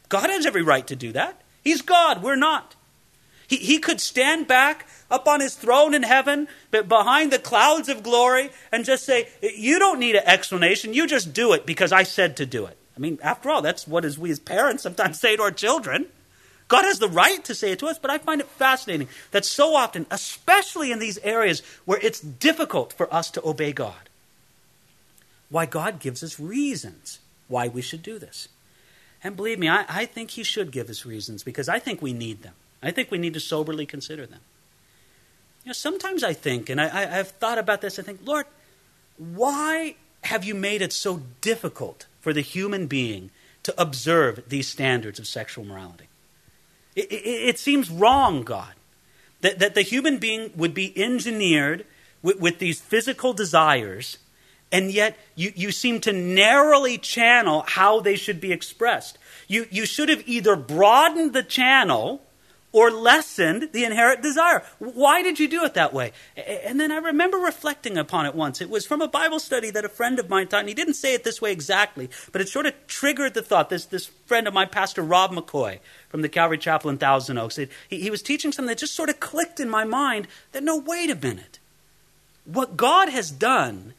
God 0.09 0.29
has 0.29 0.45
every 0.45 0.63
right 0.63 0.87
to 0.87 0.97
do 0.97 1.13
that. 1.13 1.41
He's 1.63 1.83
God, 1.83 2.23
we're 2.23 2.37
not. 2.37 2.75
He, 3.47 3.57
he 3.57 3.79
could 3.79 4.01
stand 4.01 4.47
back 4.47 4.87
up 5.11 5.27
on 5.27 5.41
his 5.41 5.55
throne 5.55 5.95
in 5.95 6.03
heaven, 6.03 6.47
but 6.71 6.89
behind 6.89 7.33
the 7.33 7.39
clouds 7.39 7.89
of 7.89 8.03
glory, 8.03 8.51
and 8.71 8.85
just 8.85 9.05
say, 9.05 9.29
You 9.43 9.79
don't 9.79 9.99
need 9.99 10.15
an 10.15 10.23
explanation. 10.25 10.95
You 10.95 11.07
just 11.07 11.33
do 11.33 11.53
it 11.53 11.67
because 11.67 11.91
I 11.91 12.05
said 12.05 12.37
to 12.37 12.47
do 12.47 12.67
it. 12.67 12.77
I 13.01 13.03
mean, 13.03 13.19
after 13.23 13.49
all, 13.49 13.63
that's 13.63 13.89
what 13.89 14.05
as 14.05 14.19
we 14.19 14.31
as 14.31 14.39
parents 14.39 14.83
sometimes 14.83 15.19
say 15.19 15.35
to 15.35 15.43
our 15.43 15.51
children. 15.51 16.07
God 16.69 16.85
has 16.85 16.99
the 16.99 17.09
right 17.09 17.43
to 17.47 17.55
say 17.55 17.73
it 17.73 17.79
to 17.79 17.87
us, 17.87 17.99
but 17.99 18.11
I 18.11 18.19
find 18.19 18.43
it 18.43 18.47
fascinating 18.47 19.09
that 19.31 19.47
so 19.47 19.75
often, 19.75 20.05
especially 20.11 20.93
in 20.93 20.99
these 20.99 21.17
areas 21.19 21.63
where 21.87 21.99
it's 22.03 22.21
difficult 22.21 22.93
for 22.93 23.13
us 23.13 23.31
to 23.31 23.49
obey 23.49 23.73
God, 23.73 24.11
why 25.49 25.65
God 25.65 25.99
gives 25.99 26.23
us 26.23 26.39
reasons 26.39 27.21
why 27.49 27.69
we 27.69 27.81
should 27.81 28.03
do 28.03 28.19
this. 28.19 28.49
And 29.25 29.35
believe 29.35 29.59
me, 29.59 29.71
I, 29.71 29.87
I 29.89 30.05
think 30.05 30.33
He 30.33 30.43
should 30.43 30.71
give 30.71 30.91
us 30.91 31.07
reasons 31.07 31.43
because 31.43 31.71
I 31.71 31.79
think 31.79 32.03
we 32.03 32.13
need 32.13 32.43
them. 32.43 32.55
I 32.83 32.91
think 32.91 33.11
we 33.11 33.19
need 33.19 33.35
to 33.35 33.41
soberly 33.41 33.87
consider 33.87 34.27
them. 34.27 34.41
You 35.65 35.71
know, 35.71 35.73
sometimes 35.73 36.23
I 36.23 36.35
think, 36.35 36.69
and 36.69 36.79
I, 36.79 37.19
I've 37.19 37.31
thought 37.31 37.59
about 37.59 37.81
this, 37.81 37.99
I 37.99 38.03
think, 38.03 38.21
Lord, 38.25 38.45
why 39.17 39.97
have 40.25 40.45
you 40.45 40.55
made 40.55 40.83
it 40.83 40.93
so 40.93 41.23
difficult 41.41 42.05
for 42.21 42.33
the 42.33 42.41
human 42.41 42.87
being 42.87 43.31
to 43.63 43.81
observe 43.81 44.49
these 44.49 44.69
standards 44.69 45.19
of 45.19 45.27
sexual 45.27 45.65
morality. 45.65 46.09
It, 46.97 47.11
it, 47.13 47.49
it 47.49 47.59
seems 47.59 47.91
wrong, 47.91 48.43
God, 48.43 48.75
that, 49.41 49.59
that 49.59 49.75
the 49.75 49.83
human 49.83 50.19
being 50.19 50.51
would 50.57 50.75
be 50.75 50.97
engineered 51.01 51.85
with, 52.23 52.41
with 52.41 52.59
these 52.59 52.81
physical 52.81 53.33
desires, 53.33 54.19
and 54.73 54.91
yet 54.91 55.17
you, 55.35 55.53
you 55.55 55.73
seem 55.73 56.01
to 56.03 56.13
narrowly 56.13 56.99
channel 56.99 57.65
how 57.67 58.01
they 58.01 58.17
should 58.17 58.41
be 58.41 58.53
expressed. 58.53 59.19
You, 59.49 59.67
you 59.71 59.87
should 59.87 60.09
have 60.09 60.23
either 60.27 60.57
broadened 60.57 61.33
the 61.33 61.43
channel 61.43 62.23
or 62.73 62.91
lessened 62.91 63.71
the 63.73 63.85
inherent 63.85 64.23
desire. 64.23 64.63
Why 64.79 65.23
did 65.23 65.41
you 65.41 65.49
do 65.49 65.65
it 65.65 65.75
that 65.75 65.93
way? 65.93 66.13
And 66.37 66.79
then 66.79 66.93
I 66.93 66.99
remember 66.99 67.37
reflecting 67.39 67.99
upon 67.99 68.27
it 68.27 68.35
once. 68.35 68.61
It 68.61 68.71
was 68.71 68.87
from 68.87 69.01
a 69.01 69.09
Bible 69.09 69.41
study 69.41 69.71
that 69.71 69.85
a 69.85 69.89
friend 69.89 70.19
of 70.19 70.29
mine 70.29 70.47
taught, 70.47 70.61
and 70.61 70.69
he 70.69 70.75
didn't 70.75 70.95
say 70.95 71.15
it 71.15 71.25
this 71.25 71.43
way 71.43 71.51
exactly, 71.53 72.09
but 72.33 72.41
it 72.41 72.49
sort 72.49 72.67
of 72.67 72.75
triggered 72.87 73.35
the 73.35 73.43
thought. 73.43 73.71
This, 73.71 73.87
this 73.87 74.07
friend 74.07 74.47
of 74.47 74.55
mine, 74.55 74.69
Pastor 74.69 75.03
Rob 75.03 75.33
McCoy 75.33 75.81
from 76.09 76.23
the 76.23 76.29
Calvary 76.29 76.59
Chapel 76.59 76.91
in 76.91 76.99
Thousand 76.99 77.39
Oaks, 77.39 77.57
he, 77.57 77.69
he 77.89 78.11
was 78.11 78.23
teaching 78.23 78.53
something 78.53 78.69
that 78.69 78.79
just 78.79 78.95
sort 78.95 79.09
of 79.09 79.19
clicked 79.21 79.59
in 79.59 79.69
my 79.69 79.85
mind 79.85 80.29
that 80.53 80.63
no, 80.63 80.77
wait 80.77 81.11
a 81.11 81.17
minute. 81.17 81.59
What 82.45 82.77
God 82.77 83.09
has 83.09 83.31
done 83.31 83.95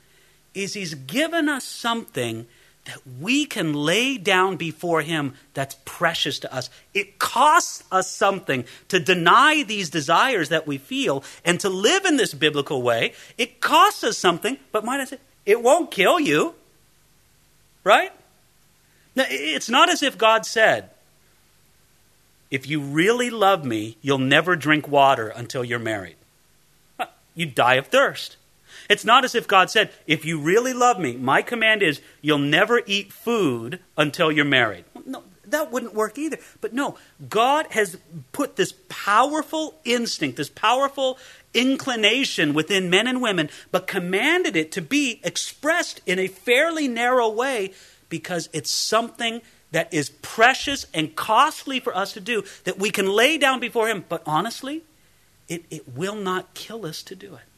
is 0.54 0.74
He's 0.74 0.94
given 0.94 1.48
us 1.50 1.64
something 1.64 2.48
that 2.86 3.00
we 3.20 3.46
can 3.46 3.74
lay 3.74 4.18
down 4.18 4.58
before 4.58 5.02
Him 5.02 5.36
that's 5.54 5.76
precious 5.86 6.40
to 6.40 6.54
us. 6.54 6.70
It 6.94 7.20
costs 7.20 7.84
us 7.92 8.10
something 8.10 8.66
to 8.88 9.00
deny 9.00 9.64
these 9.64 9.90
desires 9.90 10.50
that 10.50 10.66
we 10.66 10.78
feel 10.78 11.24
and 11.46 11.60
to 11.60 11.70
live 11.70 12.06
in 12.06 12.18
this 12.18 12.34
biblical 12.34 12.82
way. 12.82 13.14
It 13.38 13.62
costs 13.62 14.04
us 14.04 14.18
something, 14.18 14.58
but 14.72 14.84
might 14.84 15.00
I 15.00 15.06
say, 15.06 15.20
it 15.46 15.62
won't 15.62 15.92
kill 15.92 16.20
you. 16.20 16.56
Right? 17.84 18.12
Now, 19.16 19.26
it's 19.28 19.70
not 19.70 19.90
as 19.90 20.02
if 20.02 20.18
God 20.18 20.46
said, 20.46 20.90
if 22.50 22.68
you 22.68 22.82
really 22.82 23.30
love 23.30 23.64
me, 23.64 23.98
you'll 24.02 24.18
never 24.18 24.56
drink 24.56 24.88
water 24.88 25.30
until 25.30 25.64
you're 25.64 25.80
married. 25.80 26.16
You 27.34 27.46
die 27.46 27.76
of 27.76 27.88
thirst. 27.88 28.38
It's 28.92 29.06
not 29.06 29.24
as 29.24 29.36
if 29.36 29.48
God 29.48 29.70
said, 29.70 29.90
if 30.06 30.26
you 30.26 30.38
really 30.38 30.74
love 30.74 31.00
me, 31.00 31.16
my 31.16 31.42
command 31.42 31.82
is 31.82 32.02
you'll 32.22 32.40
never 32.40 32.82
eat 32.86 33.14
food 33.14 33.80
until 33.96 34.30
you're 34.34 34.44
married. 34.44 34.84
No, 35.06 35.24
that 35.46 35.72
wouldn't 35.72 35.94
work 35.94 36.18
either. 36.18 36.38
But 36.60 36.74
no, 36.74 36.98
God 37.30 37.68
has 37.70 37.98
put 38.34 38.58
this 38.58 38.74
powerful 38.90 39.80
instinct, 39.86 40.36
this 40.36 40.50
powerful 40.50 41.18
inclination 41.54 42.54
within 42.54 42.90
men 42.90 43.08
and 43.08 43.22
women, 43.22 43.50
but 43.72 43.88
commanded 43.88 44.58
it 44.58 44.74
to 44.74 44.82
be 44.82 45.22
expressed 45.24 46.02
in 46.06 46.20
a 46.20 46.28
fairly 46.28 46.90
narrow 46.90 47.30
way 47.30 47.72
because 48.10 48.50
it's 48.52 48.70
something 48.70 49.42
that 49.72 49.94
is 49.94 50.10
precious 50.22 50.86
and 50.94 51.16
costly 51.16 51.80
for 51.80 51.96
us 51.96 52.12
to 52.12 52.20
do 52.20 52.44
that 52.66 52.78
we 52.78 52.90
can 52.90 53.08
lay 53.08 53.38
down 53.38 53.62
before 53.62 53.88
Him. 53.88 54.04
But 54.10 54.22
honestly, 54.26 54.84
it, 55.48 55.64
it 55.70 55.88
will 55.96 56.16
not 56.16 56.54
kill 56.54 56.86
us 56.86 57.02
to 57.04 57.16
do 57.16 57.36
it. 57.36 57.51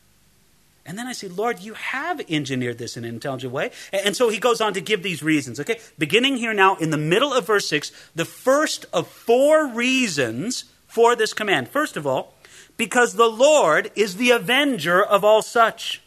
And 0.85 0.97
then 0.97 1.07
I 1.07 1.13
say, 1.13 1.29
Lord, 1.29 1.59
you 1.59 1.75
have 1.75 2.21
engineered 2.29 2.77
this 2.77 2.97
in 2.97 3.05
an 3.05 3.13
intelligent 3.13 3.53
way. 3.53 3.71
And 3.93 4.15
so 4.15 4.29
he 4.29 4.37
goes 4.37 4.59
on 4.59 4.73
to 4.73 4.81
give 4.81 5.01
these 5.01 5.23
reasons. 5.23 5.59
Okay, 5.59 5.79
beginning 5.97 6.37
here 6.37 6.53
now 6.53 6.75
in 6.75 6.89
the 6.89 6.97
middle 6.97 7.33
of 7.33 7.47
verse 7.47 7.67
6, 7.69 7.91
the 8.13 8.25
first 8.25 8.85
of 8.91 9.07
four 9.07 9.67
reasons 9.67 10.65
for 10.87 11.15
this 11.15 11.33
command. 11.33 11.69
First 11.69 11.95
of 11.95 12.05
all, 12.05 12.33
because 12.75 13.13
the 13.13 13.29
Lord 13.29 13.91
is 13.95 14.17
the 14.17 14.31
avenger 14.31 15.01
of 15.01 15.23
all 15.23 15.41
such. 15.41 16.01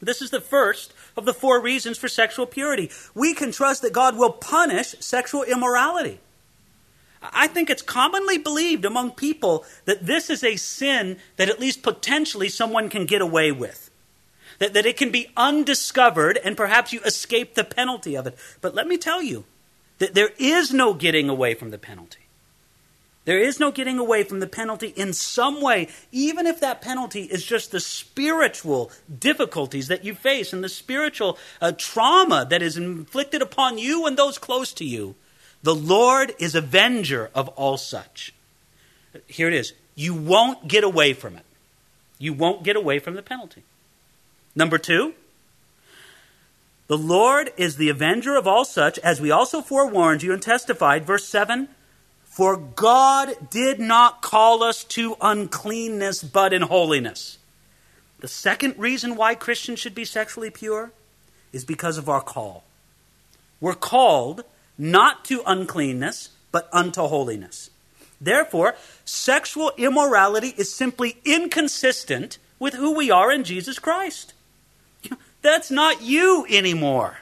This 0.00 0.22
is 0.22 0.30
the 0.30 0.40
first 0.40 0.92
of 1.16 1.24
the 1.24 1.34
four 1.34 1.60
reasons 1.60 1.98
for 1.98 2.06
sexual 2.06 2.46
purity. 2.46 2.90
We 3.14 3.34
can 3.34 3.50
trust 3.50 3.82
that 3.82 3.92
God 3.92 4.16
will 4.16 4.30
punish 4.30 4.94
sexual 5.00 5.42
immorality. 5.42 6.20
I 7.20 7.48
think 7.48 7.68
it's 7.68 7.82
commonly 7.82 8.38
believed 8.38 8.84
among 8.84 9.12
people 9.12 9.64
that 9.86 10.06
this 10.06 10.30
is 10.30 10.44
a 10.44 10.54
sin 10.54 11.16
that 11.36 11.48
at 11.48 11.58
least 11.58 11.82
potentially 11.82 12.48
someone 12.48 12.88
can 12.88 13.06
get 13.06 13.20
away 13.20 13.50
with 13.50 13.87
that, 14.58 14.74
that 14.74 14.86
it 14.86 14.96
can 14.96 15.10
be 15.10 15.30
undiscovered 15.36 16.38
and 16.42 16.56
perhaps 16.56 16.92
you 16.92 17.00
escape 17.02 17.54
the 17.54 17.64
penalty 17.64 18.16
of 18.16 18.26
it. 18.26 18.36
But 18.60 18.74
let 18.74 18.86
me 18.86 18.98
tell 18.98 19.22
you 19.22 19.44
that 19.98 20.14
there 20.14 20.30
is 20.38 20.72
no 20.72 20.94
getting 20.94 21.28
away 21.28 21.54
from 21.54 21.70
the 21.70 21.78
penalty. 21.78 22.20
There 23.24 23.38
is 23.38 23.60
no 23.60 23.70
getting 23.70 23.98
away 23.98 24.22
from 24.22 24.40
the 24.40 24.46
penalty 24.46 24.88
in 24.96 25.12
some 25.12 25.60
way, 25.60 25.88
even 26.10 26.46
if 26.46 26.60
that 26.60 26.80
penalty 26.80 27.24
is 27.24 27.44
just 27.44 27.70
the 27.70 27.80
spiritual 27.80 28.90
difficulties 29.20 29.88
that 29.88 30.02
you 30.02 30.14
face 30.14 30.54
and 30.54 30.64
the 30.64 30.68
spiritual 30.70 31.36
uh, 31.60 31.72
trauma 31.76 32.46
that 32.48 32.62
is 32.62 32.78
inflicted 32.78 33.42
upon 33.42 33.76
you 33.76 34.06
and 34.06 34.16
those 34.16 34.38
close 34.38 34.72
to 34.72 34.84
you. 34.84 35.14
The 35.62 35.74
Lord 35.74 36.32
is 36.38 36.54
avenger 36.54 37.30
of 37.34 37.48
all 37.48 37.76
such. 37.76 38.32
Here 39.26 39.48
it 39.48 39.54
is. 39.54 39.74
You 39.94 40.14
won't 40.14 40.66
get 40.66 40.82
away 40.82 41.12
from 41.12 41.36
it. 41.36 41.44
You 42.18 42.32
won't 42.32 42.62
get 42.62 42.76
away 42.76 42.98
from 42.98 43.14
the 43.14 43.22
penalty. 43.22 43.62
Number 44.54 44.78
two, 44.78 45.14
the 46.88 46.98
Lord 46.98 47.52
is 47.58 47.76
the 47.76 47.90
avenger 47.90 48.34
of 48.34 48.46
all 48.46 48.64
such, 48.64 48.98
as 49.00 49.20
we 49.20 49.30
also 49.30 49.60
forewarned 49.60 50.22
you 50.22 50.32
and 50.32 50.40
testified. 50.40 51.04
Verse 51.04 51.28
7 51.28 51.68
For 52.24 52.56
God 52.56 53.50
did 53.50 53.78
not 53.78 54.22
call 54.22 54.62
us 54.62 54.84
to 54.84 55.16
uncleanness, 55.20 56.22
but 56.22 56.54
in 56.54 56.62
holiness. 56.62 57.38
The 58.20 58.28
second 58.28 58.74
reason 58.78 59.16
why 59.16 59.34
Christians 59.34 59.78
should 59.78 59.94
be 59.94 60.06
sexually 60.06 60.50
pure 60.50 60.92
is 61.52 61.64
because 61.64 61.98
of 61.98 62.08
our 62.08 62.22
call. 62.22 62.64
We're 63.60 63.74
called 63.74 64.44
not 64.78 65.24
to 65.26 65.42
uncleanness, 65.46 66.30
but 66.50 66.68
unto 66.72 67.02
holiness. 67.02 67.70
Therefore, 68.20 68.76
sexual 69.04 69.72
immorality 69.76 70.54
is 70.56 70.72
simply 70.72 71.18
inconsistent 71.24 72.38
with 72.58 72.74
who 72.74 72.94
we 72.94 73.10
are 73.10 73.30
in 73.30 73.44
Jesus 73.44 73.78
Christ. 73.78 74.32
That's 75.42 75.70
not 75.70 76.02
you 76.02 76.46
anymore. 76.48 77.18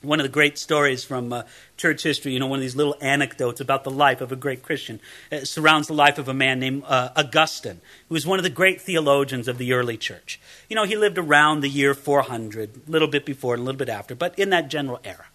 One 0.00 0.20
of 0.20 0.24
the 0.24 0.30
great 0.30 0.58
stories 0.58 1.02
from 1.02 1.32
uh, 1.32 1.42
church 1.76 2.04
history, 2.04 2.32
you 2.32 2.38
know, 2.38 2.46
one 2.46 2.60
of 2.60 2.62
these 2.62 2.76
little 2.76 2.96
anecdotes 3.00 3.60
about 3.60 3.82
the 3.82 3.90
life 3.90 4.20
of 4.20 4.30
a 4.30 4.36
great 4.36 4.62
Christian, 4.62 5.00
uh, 5.32 5.40
surrounds 5.40 5.88
the 5.88 5.94
life 5.94 6.18
of 6.18 6.28
a 6.28 6.34
man 6.34 6.60
named 6.60 6.84
uh, 6.86 7.08
Augustine, 7.16 7.80
who 8.08 8.14
was 8.14 8.24
one 8.24 8.38
of 8.38 8.44
the 8.44 8.50
great 8.50 8.80
theologians 8.80 9.48
of 9.48 9.58
the 9.58 9.72
early 9.72 9.96
church. 9.96 10.38
You 10.68 10.76
know, 10.76 10.84
he 10.84 10.96
lived 10.96 11.18
around 11.18 11.60
the 11.60 11.68
year 11.68 11.94
400, 11.94 12.70
a 12.86 12.90
little 12.90 13.08
bit 13.08 13.26
before 13.26 13.54
and 13.54 13.62
a 13.62 13.64
little 13.64 13.78
bit 13.78 13.88
after, 13.88 14.14
but 14.14 14.38
in 14.38 14.50
that 14.50 14.68
general 14.68 15.00
era. 15.02 15.26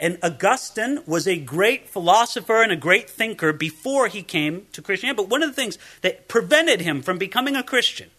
And 0.00 0.18
Augustine 0.22 1.00
was 1.06 1.28
a 1.28 1.36
great 1.36 1.88
philosopher 1.88 2.62
and 2.62 2.72
a 2.72 2.76
great 2.76 3.10
thinker 3.10 3.52
before 3.52 4.08
he 4.08 4.22
came 4.22 4.66
to 4.72 4.80
Christianity. 4.80 5.16
But 5.16 5.28
one 5.28 5.42
of 5.42 5.50
the 5.50 5.54
things 5.54 5.78
that 6.00 6.28
prevented 6.28 6.80
him 6.80 7.02
from 7.02 7.18
becoming 7.18 7.56
a 7.56 7.62
Christian 7.62 8.10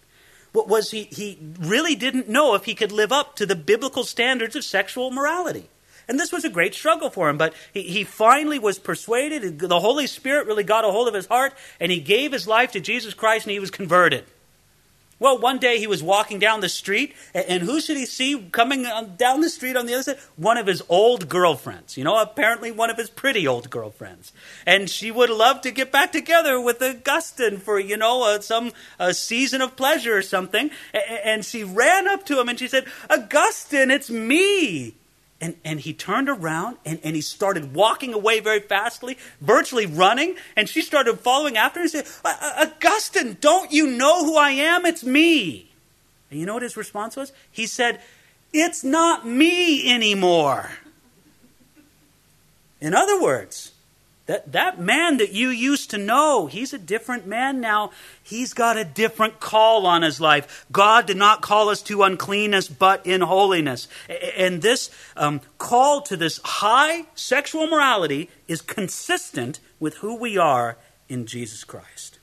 was 0.54 0.92
he, 0.92 1.04
he 1.04 1.40
really 1.60 1.96
didn't 1.96 2.30
know 2.30 2.54
if 2.56 2.66
he 2.66 2.76
could 2.76 2.92
live 2.92 3.12
up 3.12 3.36
to 3.38 3.46
the 3.46 3.56
biblical 3.56 4.04
standards 4.04 4.56
of 4.56 4.64
sexual 4.64 5.12
morality. 5.12 5.70
And 6.08 6.20
this 6.20 6.32
was 6.32 6.44
a 6.44 6.50
great 6.50 6.74
struggle 6.74 7.10
for 7.10 7.30
him, 7.30 7.38
but 7.38 7.54
he, 7.74 7.84
he 7.84 8.04
finally 8.04 8.60
was 8.60 8.78
persuaded. 8.78 9.60
The 9.60 9.80
Holy 9.80 10.08
Spirit 10.08 10.48
really 10.48 10.64
got 10.64 10.86
a 10.86 10.92
hold 10.92 11.08
of 11.08 11.14
his 11.14 11.28
heart, 11.28 11.54
and 11.80 11.92
he 11.92 12.00
gave 12.00 12.32
his 12.32 12.48
life 12.48 12.72
to 12.74 12.80
Jesus 12.80 13.14
Christ, 13.14 13.46
and 13.46 13.52
he 13.54 13.60
was 13.60 13.72
converted. 13.72 14.26
Well, 15.20 15.38
one 15.38 15.60
day 15.60 15.80
he 15.80 15.88
was 15.88 16.04
walking 16.04 16.40
down 16.40 16.60
the 16.60 16.70
street, 16.70 17.16
and 17.34 17.64
who 17.64 17.80
should 17.80 17.98
he 17.98 18.06
see 18.06 18.50
coming 18.52 18.84
down 19.18 19.42
the 19.42 19.50
street 19.50 19.78
on 19.78 19.86
the 19.86 19.94
other 19.94 20.04
side? 20.04 20.20
One 20.36 20.58
of 20.58 20.68
his 20.68 20.84
old 20.90 21.30
girlfriends. 21.30 21.98
You 21.98 22.04
know, 22.04 22.20
apparently 22.20 22.72
one 22.72 22.90
of 22.90 22.98
his 22.98 23.10
pretty 23.10 23.48
old 23.48 23.70
girlfriends. 23.70 24.34
And 24.66 24.90
she 24.90 25.12
would 25.12 25.30
love 25.30 25.62
to 25.62 25.72
get 25.72 25.92
back 25.92 26.12
together 26.12 26.60
with 26.60 26.82
Augustine 26.82 27.58
for, 27.58 27.80
you 27.80 27.98
know, 27.98 28.24
uh, 28.24 28.42
some 28.42 28.72
uh, 29.00 29.14
season 29.14 29.62
of 29.62 29.76
pleasure 29.76 30.18
or 30.18 30.22
something. 30.22 30.72
And 31.24 31.46
she 31.46 31.64
ran 31.64 32.08
up 32.08 32.26
to 32.26 32.40
him 32.40 32.50
and 32.50 32.60
she 32.60 32.68
said, 32.68 32.86
Augustine, 33.10 33.92
it's 33.92 34.10
me. 34.10 34.96
And, 35.44 35.58
and 35.66 35.82
he 35.82 35.94
turned 35.94 36.30
around 36.30 36.78
and, 36.86 37.02
and 37.04 37.18
he 37.18 37.22
started 37.22 37.76
walking 37.76 38.14
away 38.14 38.40
very 38.40 38.62
fastly, 38.62 39.18
virtually 39.42 39.86
running. 39.86 40.38
And 40.56 40.70
she 40.70 40.82
started 40.82 41.20
following 41.20 41.58
after 41.58 41.82
him 41.82 41.84
and 41.84 41.92
said, 41.92 42.08
Augustine, 42.24 43.36
don't 43.42 43.70
you 43.70 43.88
know 43.88 44.24
who 44.24 44.38
I 44.38 44.52
am? 44.52 44.86
It's 44.86 45.04
me. 45.04 45.70
And 46.32 46.40
you 46.40 46.46
know 46.46 46.54
what 46.54 46.64
his 46.64 46.78
response 46.78 47.18
was? 47.18 47.34
He 47.52 47.68
said, 47.68 48.00
It's 48.54 48.86
not 48.86 49.28
me 49.28 49.94
anymore. 49.94 50.72
In 52.80 52.96
other 52.96 53.22
words, 53.22 53.73
that, 54.26 54.54
that 54.54 54.80
man 54.80 55.18
that 55.18 55.34
you 55.34 55.50
used 55.50 55.92
to 55.92 55.98
know, 55.98 56.48
he's 56.48 56.72
a 56.72 56.78
different 56.78 57.28
man 57.28 57.60
now. 57.60 57.92
He's 58.22 58.54
got 58.54 58.78
a 58.78 58.86
different 58.86 59.42
call 59.42 59.86
on 59.86 60.02
his 60.02 60.22
life. 60.22 60.66
God 60.72 61.06
did 61.06 61.18
not 61.18 61.42
call 61.42 61.68
us 61.68 61.82
to 61.84 62.04
uncleanness, 62.04 62.70
but 62.70 63.06
in 63.06 63.20
holiness. 63.20 63.90
And 64.38 64.62
this 64.62 64.90
um, 65.18 65.42
call 65.58 66.02
to 66.04 66.16
this 66.16 66.40
high 66.44 67.06
sexual 67.16 67.68
morality 67.68 68.30
is 68.48 68.62
consistent 68.62 69.60
with 69.80 69.96
who 69.96 70.16
we 70.16 70.38
are 70.38 70.78
in 71.10 71.26
Jesus 71.26 71.66
Christ. 71.66 72.20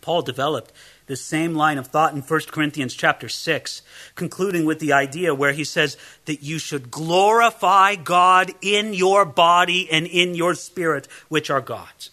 Paul 0.00 0.22
developed 0.22 0.72
this 1.06 1.20
same 1.20 1.54
line 1.54 1.78
of 1.78 1.86
thought 1.86 2.14
in 2.14 2.20
1 2.20 2.40
Corinthians 2.50 2.94
chapter 2.94 3.28
6, 3.28 3.82
concluding 4.14 4.64
with 4.64 4.80
the 4.80 4.92
idea 4.92 5.34
where 5.34 5.52
he 5.52 5.64
says 5.64 5.96
that 6.24 6.42
you 6.42 6.58
should 6.58 6.90
glorify 6.90 7.94
God 7.94 8.52
in 8.60 8.92
your 8.92 9.24
body 9.24 9.88
and 9.90 10.06
in 10.06 10.34
your 10.34 10.54
spirit, 10.54 11.06
which 11.28 11.50
are 11.50 11.60
God's. 11.60 12.10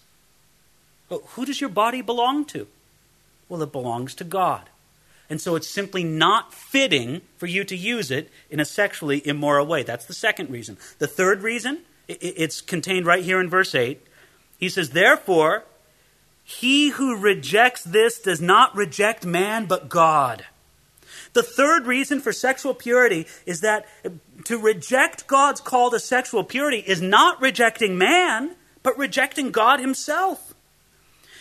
Who 1.10 1.46
does 1.46 1.60
your 1.60 1.70
body 1.70 2.02
belong 2.02 2.46
to? 2.46 2.68
Well, 3.50 3.62
it 3.62 3.72
belongs 3.72 4.16
to 4.16 4.24
God. 4.24 4.70
And 5.30 5.42
so 5.42 5.56
it's 5.56 5.68
simply 5.68 6.04
not 6.04 6.54
fitting 6.54 7.22
for 7.38 7.48
you 7.48 7.64
to 7.64 7.76
use 7.76 8.12
it 8.12 8.30
in 8.50 8.60
a 8.60 8.66
sexually 8.66 9.26
immoral 9.28 9.66
way. 9.66 9.84
That's 9.84 10.06
the 10.06 10.14
second 10.14 10.50
reason. 10.50 10.78
The 11.00 11.08
third 11.08 11.42
reason, 11.42 11.80
it's 12.08 12.62
contained 12.62 13.06
right 13.06 13.24
here 13.24 13.40
in 13.40 13.50
verse 13.50 13.74
8. 13.74 14.00
He 14.60 14.70
says, 14.70 14.92
Therefore, 14.92 15.64
he 16.44 16.90
who 16.90 17.18
rejects 17.18 17.84
this 17.84 18.20
does 18.20 18.42
not 18.42 18.76
reject 18.76 19.26
man, 19.26 19.66
but 19.66 19.90
God. 19.90 20.46
The 21.34 21.44
third 21.44 21.88
reason 21.88 22.20
for 22.20 22.32
sexual 22.32 22.74
purity 22.74 23.26
is 23.46 23.62
that 23.62 23.86
to 24.46 24.58
reject 24.58 25.26
God's 25.26 25.62
call 25.62 25.90
to 25.92 26.00
sexual 26.00 26.44
purity 26.44 26.80
is 26.80 27.02
not 27.02 27.42
rejecting 27.42 27.98
man, 27.98 28.56
but 28.84 28.98
rejecting 28.98 29.52
God 29.52 29.80
Himself. 29.80 30.54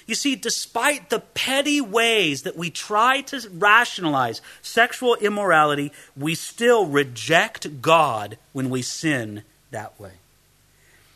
You 0.07 0.15
see, 0.15 0.35
despite 0.35 1.11
the 1.11 1.21
petty 1.21 1.81
ways 1.81 2.43
that 2.43 2.57
we 2.57 2.71
try 2.71 3.21
to 3.23 3.49
rationalize 3.53 4.41
sexual 4.61 5.15
immorality, 5.17 5.93
we 6.17 6.35
still 6.35 6.87
reject 6.87 7.83
God 7.83 8.39
when 8.53 8.71
we 8.71 8.83
sin 8.83 9.43
that 9.71 9.99
way. 10.01 10.13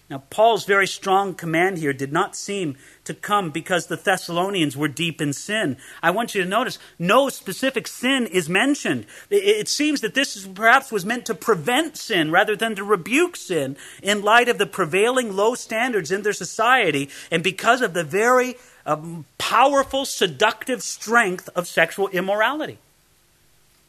Now, 0.08 0.22
Paul's 0.30 0.64
very 0.64 0.86
strong 0.86 1.34
command 1.34 1.78
here 1.78 1.92
did 1.92 2.12
not 2.12 2.36
seem 2.36 2.76
to 3.04 3.12
come 3.12 3.50
because 3.50 3.86
the 3.86 3.96
Thessalonians 3.96 4.76
were 4.76 4.86
deep 4.86 5.20
in 5.20 5.32
sin. 5.32 5.78
I 6.00 6.12
want 6.12 6.32
you 6.32 6.44
to 6.44 6.48
notice 6.48 6.78
no 6.96 7.28
specific 7.28 7.88
sin 7.88 8.26
is 8.26 8.48
mentioned. 8.48 9.06
It 9.30 9.68
seems 9.68 10.02
that 10.02 10.14
this 10.14 10.46
perhaps 10.46 10.92
was 10.92 11.04
meant 11.04 11.26
to 11.26 11.34
prevent 11.34 11.96
sin 11.96 12.30
rather 12.30 12.54
than 12.54 12.76
to 12.76 12.84
rebuke 12.84 13.34
sin 13.34 13.76
in 14.00 14.22
light 14.22 14.48
of 14.48 14.58
the 14.58 14.66
prevailing 14.66 15.34
low 15.34 15.56
standards 15.56 16.12
in 16.12 16.22
their 16.22 16.32
society 16.32 17.10
and 17.32 17.42
because 17.42 17.82
of 17.82 17.92
the 17.92 18.04
very 18.04 18.54
um, 18.84 19.24
powerful, 19.38 20.04
seductive 20.04 20.84
strength 20.84 21.48
of 21.56 21.66
sexual 21.66 22.06
immorality. 22.08 22.78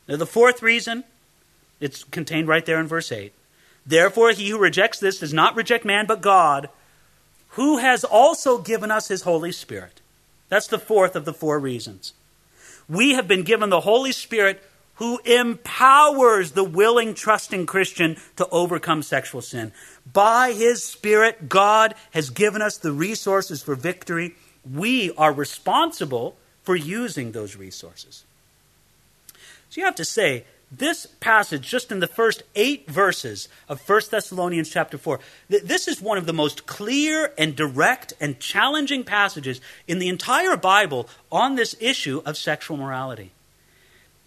Now, 0.08 0.16
the 0.16 0.26
fourth 0.26 0.64
reason, 0.64 1.04
it's 1.80 2.04
contained 2.06 2.48
right 2.48 2.66
there 2.66 2.80
in 2.80 2.88
verse 2.88 3.12
8 3.12 3.34
Therefore, 3.88 4.32
he 4.32 4.50
who 4.50 4.60
rejects 4.60 5.00
this 5.00 5.20
does 5.20 5.34
not 5.34 5.56
reject 5.56 5.86
man, 5.86 6.06
but 6.06 6.22
God, 6.22 6.70
who 7.52 7.78
has 7.78 8.04
also 8.04 8.58
given 8.58 8.92
us 8.92 9.08
his 9.08 9.22
Holy 9.22 9.54
Spirit. 9.54 10.02
That's 10.50 10.68
the 10.68 10.78
fourth 10.78 11.16
of 11.16 11.26
the 11.26 11.34
four 11.34 11.58
reasons. 11.58 12.14
We 12.90 13.14
have 13.14 13.28
been 13.28 13.44
given 13.44 13.70
the 13.70 13.82
Holy 13.82 14.12
Spirit 14.12 14.62
who 14.96 15.20
empowers 15.20 16.52
the 16.52 16.64
willing, 16.64 17.14
trusting 17.14 17.66
Christian 17.66 18.18
to 18.36 18.48
overcome 18.50 19.04
sexual 19.04 19.42
sin. 19.42 19.72
By 20.12 20.54
his 20.54 20.84
Spirit, 20.84 21.48
God 21.48 21.94
has 22.12 22.30
given 22.30 22.62
us 22.62 22.78
the 22.78 22.92
resources 22.92 23.62
for 23.62 23.76
victory. 23.76 24.36
We 24.70 25.12
are 25.16 25.32
responsible 25.32 26.36
for 26.64 26.76
using 26.76 27.32
those 27.32 27.56
resources. 27.56 28.24
So 29.70 29.80
you 29.82 29.86
have 29.86 29.96
to 29.96 30.06
say, 30.06 30.46
this 30.70 31.06
passage, 31.20 31.68
just 31.68 31.92
in 31.92 32.00
the 32.00 32.08
first 32.08 32.44
eight 32.56 32.90
verses 32.90 33.48
of 33.70 33.88
1 33.88 34.02
Thessalonians 34.12 34.70
chapter 34.70 34.98
4, 34.98 35.20
th- 35.50 35.64
this 35.64 35.88
is 35.88 36.02
one 36.02 36.18
of 36.18 36.26
the 36.26 36.34
most 36.34 36.66
clear 36.66 37.34
and 37.38 37.56
direct 37.56 38.14
and 38.20 38.40
challenging 38.40 39.04
passages 39.04 39.62
in 39.88 40.00
the 40.00 40.10
entire 40.10 40.58
Bible 40.58 41.08
on 41.32 41.56
this 41.56 41.76
issue 41.80 42.22
of 42.26 42.36
sexual 42.36 42.76
morality. 42.76 43.32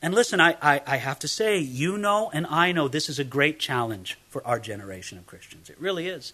And 0.03 0.15
listen, 0.15 0.41
I, 0.41 0.57
I, 0.63 0.81
I 0.87 0.97
have 0.97 1.19
to 1.21 1.29
say, 1.29 1.59
you 1.59 1.99
know 1.99 2.31
and 2.33 2.47
I 2.47 2.73
know 2.73 2.89
this 2.89 3.11
is 3.11 3.19
a 3.19 3.25
great 3.25 3.59
challenge 3.59 4.19
for 4.31 4.47
our 4.47 4.59
generation 4.59 5.19
of 5.19 5.27
Christians. 5.27 5.69
It 5.69 5.79
really 5.79 6.09
is. 6.09 6.33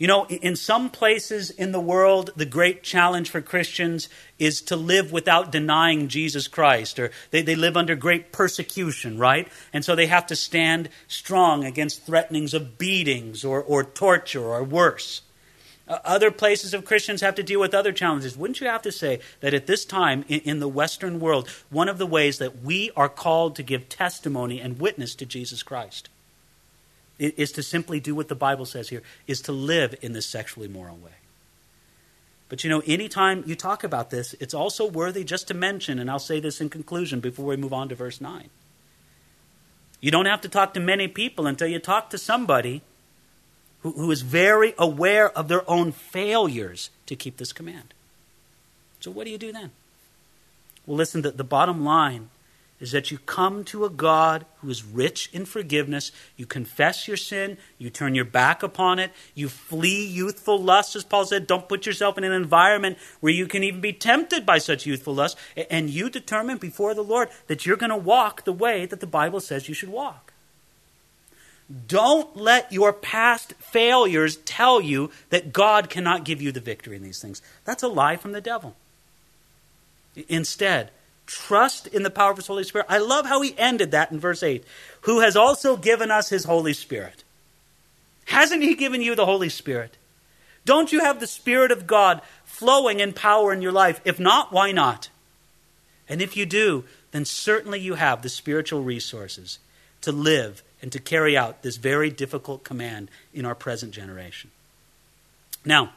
You 0.00 0.06
know, 0.06 0.24
in 0.24 0.56
some 0.56 0.88
places 0.88 1.50
in 1.50 1.72
the 1.72 1.80
world, 1.80 2.30
the 2.34 2.46
great 2.46 2.82
challenge 2.82 3.28
for 3.28 3.42
Christians 3.42 4.08
is 4.38 4.62
to 4.62 4.74
live 4.74 5.12
without 5.12 5.52
denying 5.52 6.08
Jesus 6.08 6.48
Christ, 6.48 6.98
or 6.98 7.10
they, 7.32 7.42
they 7.42 7.54
live 7.54 7.76
under 7.76 7.94
great 7.94 8.32
persecution, 8.32 9.18
right? 9.18 9.46
And 9.74 9.84
so 9.84 9.94
they 9.94 10.06
have 10.06 10.26
to 10.28 10.36
stand 10.36 10.88
strong 11.06 11.66
against 11.66 12.06
threatenings 12.06 12.54
of 12.54 12.78
beatings 12.78 13.44
or, 13.44 13.62
or 13.62 13.84
torture 13.84 14.42
or 14.42 14.64
worse. 14.64 15.20
Other 15.86 16.30
places 16.30 16.72
of 16.72 16.86
Christians 16.86 17.20
have 17.20 17.34
to 17.34 17.42
deal 17.42 17.60
with 17.60 17.74
other 17.74 17.92
challenges. 17.92 18.38
Wouldn't 18.38 18.62
you 18.62 18.68
have 18.68 18.82
to 18.82 18.92
say 18.92 19.20
that 19.40 19.52
at 19.52 19.66
this 19.66 19.84
time 19.84 20.24
in, 20.28 20.40
in 20.40 20.60
the 20.60 20.68
Western 20.68 21.20
world, 21.20 21.46
one 21.68 21.90
of 21.90 21.98
the 21.98 22.06
ways 22.06 22.38
that 22.38 22.62
we 22.62 22.90
are 22.96 23.10
called 23.10 23.54
to 23.56 23.62
give 23.62 23.90
testimony 23.90 24.60
and 24.60 24.80
witness 24.80 25.14
to 25.16 25.26
Jesus 25.26 25.62
Christ? 25.62 26.08
Is 27.20 27.52
to 27.52 27.62
simply 27.62 28.00
do 28.00 28.14
what 28.14 28.28
the 28.28 28.34
Bible 28.34 28.64
says 28.64 28.88
here, 28.88 29.02
is 29.26 29.40
to 29.42 29.52
live 29.52 29.94
in 30.00 30.12
this 30.12 30.26
sexually 30.26 30.68
moral 30.68 30.96
way. 30.96 31.12
But 32.48 32.64
you 32.64 32.70
know, 32.70 32.82
anytime 32.86 33.44
you 33.46 33.54
talk 33.54 33.84
about 33.84 34.10
this, 34.10 34.34
it's 34.40 34.54
also 34.54 34.84
worthy 34.84 35.22
just 35.22 35.46
to 35.48 35.54
mention, 35.54 35.98
and 35.98 36.10
I'll 36.10 36.18
say 36.18 36.40
this 36.40 36.60
in 36.60 36.68
conclusion 36.68 37.20
before 37.20 37.46
we 37.46 37.56
move 37.56 37.72
on 37.72 37.88
to 37.90 37.94
verse 37.94 38.20
9. 38.20 38.48
You 40.00 40.10
don't 40.10 40.26
have 40.26 40.40
to 40.40 40.48
talk 40.48 40.74
to 40.74 40.80
many 40.80 41.06
people 41.06 41.46
until 41.46 41.68
you 41.68 41.78
talk 41.78 42.10
to 42.10 42.18
somebody 42.18 42.82
who, 43.82 43.92
who 43.92 44.10
is 44.10 44.22
very 44.22 44.74
aware 44.78 45.30
of 45.30 45.48
their 45.48 45.68
own 45.70 45.92
failures 45.92 46.90
to 47.06 47.14
keep 47.14 47.36
this 47.36 47.52
command. 47.52 47.94
So, 48.98 49.10
what 49.10 49.24
do 49.24 49.30
you 49.30 49.38
do 49.38 49.52
then? 49.52 49.70
Well, 50.86 50.96
listen, 50.96 51.22
the, 51.22 51.30
the 51.30 51.44
bottom 51.44 51.84
line 51.84 52.30
is 52.80 52.92
that 52.92 53.10
you 53.10 53.18
come 53.18 53.62
to 53.64 53.84
a 53.84 53.90
God 53.90 54.46
who 54.58 54.70
is 54.70 54.84
rich 54.84 55.28
in 55.32 55.44
forgiveness. 55.44 56.12
You 56.36 56.46
confess 56.46 57.06
your 57.06 57.18
sin. 57.18 57.58
You 57.78 57.90
turn 57.90 58.14
your 58.14 58.24
back 58.24 58.62
upon 58.62 58.98
it. 58.98 59.12
You 59.34 59.48
flee 59.48 60.06
youthful 60.06 60.60
lust, 60.60 60.96
as 60.96 61.04
Paul 61.04 61.26
said. 61.26 61.46
Don't 61.46 61.68
put 61.68 61.84
yourself 61.84 62.16
in 62.16 62.24
an 62.24 62.32
environment 62.32 62.98
where 63.20 63.32
you 63.32 63.46
can 63.46 63.62
even 63.62 63.80
be 63.80 63.92
tempted 63.92 64.46
by 64.46 64.58
such 64.58 64.86
youthful 64.86 65.14
lust. 65.14 65.36
And 65.68 65.90
you 65.90 66.08
determine 66.08 66.56
before 66.56 66.94
the 66.94 67.04
Lord 67.04 67.28
that 67.48 67.66
you're 67.66 67.76
going 67.76 67.90
to 67.90 67.96
walk 67.96 68.44
the 68.44 68.52
way 68.52 68.86
that 68.86 69.00
the 69.00 69.06
Bible 69.06 69.40
says 69.40 69.68
you 69.68 69.74
should 69.74 69.90
walk. 69.90 70.32
Don't 71.86 72.36
let 72.36 72.72
your 72.72 72.92
past 72.92 73.52
failures 73.60 74.38
tell 74.38 74.80
you 74.80 75.10
that 75.28 75.52
God 75.52 75.88
cannot 75.88 76.24
give 76.24 76.42
you 76.42 76.50
the 76.50 76.60
victory 76.60 76.96
in 76.96 77.02
these 77.02 77.20
things. 77.20 77.42
That's 77.64 77.82
a 77.82 77.88
lie 77.88 78.16
from 78.16 78.32
the 78.32 78.40
devil. 78.40 78.74
Instead, 80.28 80.90
trust 81.30 81.86
in 81.86 82.02
the 82.02 82.10
power 82.10 82.32
of 82.32 82.36
his 82.36 82.48
Holy 82.48 82.64
Spirit. 82.64 82.86
I 82.88 82.98
love 82.98 83.24
how 83.24 83.40
he 83.40 83.56
ended 83.56 83.92
that 83.92 84.10
in 84.10 84.18
verse 84.18 84.42
8. 84.42 84.64
Who 85.02 85.20
has 85.20 85.36
also 85.36 85.76
given 85.76 86.10
us 86.10 86.28
his 86.28 86.44
Holy 86.44 86.72
Spirit. 86.72 87.22
Hasn't 88.26 88.62
he 88.62 88.74
given 88.74 89.00
you 89.00 89.14
the 89.14 89.26
Holy 89.26 89.48
Spirit? 89.48 89.96
Don't 90.64 90.92
you 90.92 91.00
have 91.00 91.20
the 91.20 91.28
Spirit 91.28 91.70
of 91.70 91.86
God 91.86 92.20
flowing 92.44 92.98
in 92.98 93.12
power 93.12 93.52
in 93.52 93.62
your 93.62 93.72
life? 93.72 94.00
If 94.04 94.18
not, 94.18 94.52
why 94.52 94.72
not? 94.72 95.08
And 96.08 96.20
if 96.20 96.36
you 96.36 96.46
do, 96.46 96.84
then 97.12 97.24
certainly 97.24 97.78
you 97.78 97.94
have 97.94 98.22
the 98.22 98.28
spiritual 98.28 98.82
resources 98.82 99.60
to 100.00 100.10
live 100.10 100.64
and 100.82 100.90
to 100.90 100.98
carry 100.98 101.36
out 101.36 101.62
this 101.62 101.76
very 101.76 102.10
difficult 102.10 102.64
command 102.64 103.08
in 103.32 103.44
our 103.44 103.54
present 103.54 103.92
generation. 103.92 104.50
Now, 105.64 105.92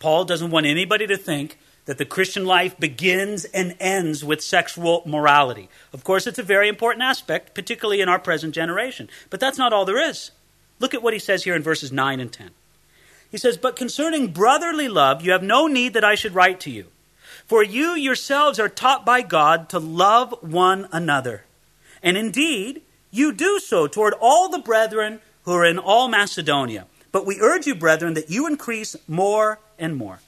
Paul 0.00 0.24
doesn't 0.24 0.50
want 0.50 0.66
anybody 0.66 1.06
to 1.06 1.16
think 1.16 1.58
that 1.86 1.98
the 1.98 2.04
Christian 2.04 2.44
life 2.44 2.78
begins 2.78 3.44
and 3.46 3.76
ends 3.80 4.24
with 4.24 4.42
sexual 4.42 5.02
morality. 5.06 5.68
Of 5.92 6.04
course, 6.04 6.26
it's 6.26 6.38
a 6.38 6.42
very 6.42 6.68
important 6.68 7.02
aspect, 7.02 7.54
particularly 7.54 8.00
in 8.00 8.08
our 8.08 8.18
present 8.18 8.54
generation. 8.54 9.08
But 9.30 9.40
that's 9.40 9.58
not 9.58 9.72
all 9.72 9.84
there 9.84 10.10
is. 10.10 10.32
Look 10.78 10.94
at 10.94 11.02
what 11.02 11.14
he 11.14 11.18
says 11.18 11.44
here 11.44 11.54
in 11.54 11.62
verses 11.62 11.90
9 11.90 12.20
and 12.20 12.32
10. 12.32 12.50
He 13.30 13.38
says, 13.38 13.56
But 13.56 13.76
concerning 13.76 14.32
brotherly 14.32 14.88
love, 14.88 15.22
you 15.22 15.32
have 15.32 15.42
no 15.42 15.66
need 15.66 15.94
that 15.94 16.04
I 16.04 16.16
should 16.16 16.34
write 16.34 16.60
to 16.60 16.70
you. 16.70 16.86
For 17.46 17.62
you 17.62 17.94
yourselves 17.94 18.58
are 18.58 18.68
taught 18.68 19.06
by 19.06 19.22
God 19.22 19.68
to 19.70 19.78
love 19.78 20.34
one 20.40 20.88
another. 20.90 21.44
And 22.02 22.16
indeed, 22.16 22.82
you 23.10 23.32
do 23.32 23.60
so 23.60 23.86
toward 23.86 24.14
all 24.20 24.48
the 24.48 24.58
brethren 24.58 25.20
who 25.44 25.52
are 25.52 25.64
in 25.64 25.78
all 25.78 26.08
Macedonia. 26.08 26.86
But 27.12 27.24
we 27.24 27.40
urge 27.40 27.66
you, 27.66 27.76
brethren, 27.76 28.14
that 28.14 28.30
you 28.30 28.48
increase 28.48 28.96
more 29.06 29.60
and 29.78 29.96
more. 29.96 30.20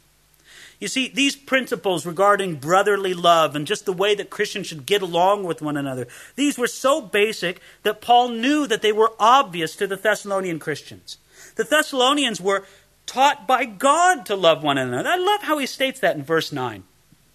You 0.81 0.87
see, 0.87 1.09
these 1.09 1.35
principles 1.35 2.07
regarding 2.07 2.57
brotherly 2.57 3.13
love 3.13 3.57
and 3.57 3.67
just 3.67 3.85
the 3.85 3.93
way 3.93 4.15
that 4.15 4.31
Christians 4.31 4.69
should 4.69 4.87
get 4.87 5.03
along 5.03 5.43
with 5.45 5.61
one 5.61 5.77
another, 5.77 6.07
these 6.37 6.57
were 6.57 6.69
so 6.69 7.01
basic 7.01 7.61
that 7.83 8.01
Paul 8.01 8.29
knew 8.29 8.67
that 8.67 8.81
they 8.81 8.93
were 8.93 9.13
obvious 9.19 9.75
to 9.77 9.89
the 9.89 9.97
Thessalonian 9.97 10.61
Christians. 10.61 11.19
The 11.57 11.65
Thessalonians 11.65 12.41
were 12.41 12.65
taught 13.07 13.47
by 13.47 13.65
God 13.65 14.25
to 14.27 14.37
love 14.37 14.63
one 14.63 14.79
another. 14.79 15.09
I 15.09 15.17
love 15.17 15.43
how 15.43 15.59
he 15.59 15.67
states 15.67 15.99
that 16.01 16.15
in 16.15 16.23
verse 16.23 16.53
9. 16.53 16.85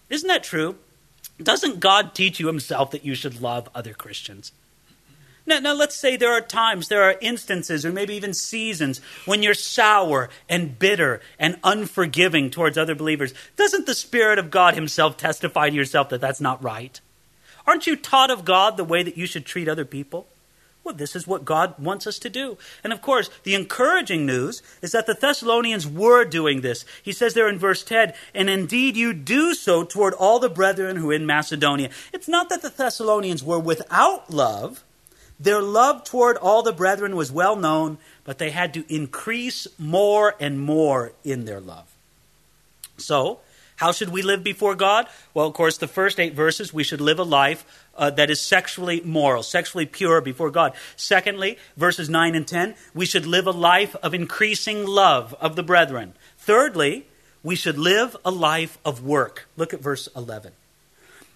Isn't 0.10 0.28
that 0.28 0.44
true? 0.44 0.78
Doesn't 1.42 1.82
God 1.82 2.16
teach 2.16 2.40
you 2.40 2.48
himself 2.48 2.92
that 2.92 3.04
you 3.04 3.16
should 3.16 3.42
love 3.42 3.68
other 3.76 3.94
Christians? 3.94 4.54
Now, 5.46 5.60
now, 5.60 5.74
let's 5.74 5.96
say 5.96 6.16
there 6.16 6.32
are 6.32 6.42
times, 6.42 6.88
there 6.88 7.04
are 7.04 7.18
instances, 7.20 7.86
or 7.86 7.92
maybe 7.92 8.16
even 8.16 8.34
seasons 8.34 9.02
when 9.26 9.44
you're 9.44 9.54
sour 9.54 10.30
and 10.48 10.80
bitter 10.80 11.20
and 11.38 11.60
unforgiving 11.66 12.50
towards 12.50 12.78
other 12.78 12.96
believers. 12.96 13.34
Doesn't 13.58 13.86
the 13.86 13.94
Spirit 13.94 14.40
of 14.40 14.52
God 14.52 14.74
Himself 14.74 15.18
testify 15.18 15.70
to 15.70 15.76
yourself 15.76 16.08
that 16.10 16.22
that's 16.22 16.40
not 16.40 16.64
right? 16.64 17.00
Aren't 17.68 17.88
you 17.88 17.98
taught 17.98 18.32
of 18.32 18.46
God 18.46 18.78
the 18.78 18.86
way 18.86 19.04
that 19.04 19.18
you 19.18 19.26
should 19.26 19.46
treat 19.46 19.68
other 19.68 19.86
people? 19.86 20.28
Well, 20.84 20.96
this 20.96 21.16
is 21.16 21.28
what 21.28 21.46
God 21.46 21.76
wants 21.80 22.08
us 22.08 22.20
to 22.20 22.30
do. 22.30 22.58
And 22.84 22.92
of 22.92 23.02
course, 23.02 23.30
the 23.44 23.56
encouraging 23.56 24.26
news 24.26 24.62
is 24.82 24.92
that 24.92 25.08
the 25.08 25.14
Thessalonians 25.14 25.88
were 25.88 26.26
doing 26.26 26.62
this. 26.62 26.84
He 27.02 27.14
says 27.14 27.34
there 27.34 27.48
in 27.48 27.58
verse 27.58 27.84
10, 27.84 28.14
and 28.34 28.50
indeed 28.50 28.98
you 28.98 29.14
do 29.14 29.54
so 29.54 29.84
toward 29.84 30.14
all 30.14 30.40
the 30.40 30.50
brethren 30.50 30.98
who 30.98 31.12
in 31.12 31.26
Macedonia. 31.26 31.90
It's 32.12 32.28
not 32.28 32.50
that 32.50 32.62
the 32.62 32.70
Thessalonians 32.70 33.44
were 33.44 33.60
without 33.60 34.30
love. 34.30 34.84
Their 35.44 35.62
love 35.62 36.06
toward 36.06 36.38
all 36.38 36.64
the 36.64 36.72
brethren 36.72 37.18
was 37.18 37.30
well 37.30 37.58
known, 37.58 37.98
but 38.24 38.38
they 38.38 38.52
had 38.52 38.74
to 38.76 38.86
increase 38.88 39.68
more 39.78 40.36
and 40.40 40.60
more 40.60 41.12
in 41.26 41.44
their 41.44 41.60
love. 41.60 41.94
So, 42.96 43.40
how 43.76 43.92
should 43.92 44.10
we 44.10 44.22
live 44.22 44.42
before 44.42 44.74
God? 44.74 45.08
Well, 45.34 45.46
of 45.46 45.54
course, 45.54 45.78
the 45.78 45.88
first 45.88 46.18
eight 46.18 46.34
verses, 46.34 46.74
we 46.74 46.86
should 46.86 47.02
live 47.02 47.20
a 47.20 47.24
life 47.24 47.66
uh, 47.98 48.10
that 48.12 48.30
is 48.30 48.40
sexually 48.40 49.02
moral, 49.02 49.44
sexually 49.44 49.86
pure 49.86 50.22
before 50.22 50.50
God. 50.50 50.74
Secondly, 50.96 51.58
verses 51.76 52.10
9 52.10 52.36
and 52.36 52.48
10, 52.48 52.76
we 52.94 53.06
should 53.06 53.26
live 53.26 53.46
a 53.46 53.52
life 53.52 53.98
of 53.98 54.14
increasing 54.14 54.88
love 54.88 55.36
of 55.42 55.58
the 55.58 55.64
brethren. 55.64 56.14
Thirdly, 56.38 57.06
we 57.44 57.56
should 57.58 57.78
live 57.78 58.16
a 58.24 58.32
life 58.32 58.78
of 58.86 59.04
work. 59.04 59.50
Look 59.58 59.74
at 59.74 59.82
verse 59.82 60.08
11 60.16 60.54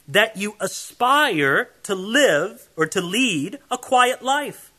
that 0.08 0.38
you 0.38 0.56
aspire 0.60 1.70
to 1.84 1.94
live 1.94 2.70
or 2.78 2.86
to 2.86 3.02
lead 3.02 3.60
a 3.70 3.78
quiet 3.78 4.22
life, 4.22 4.72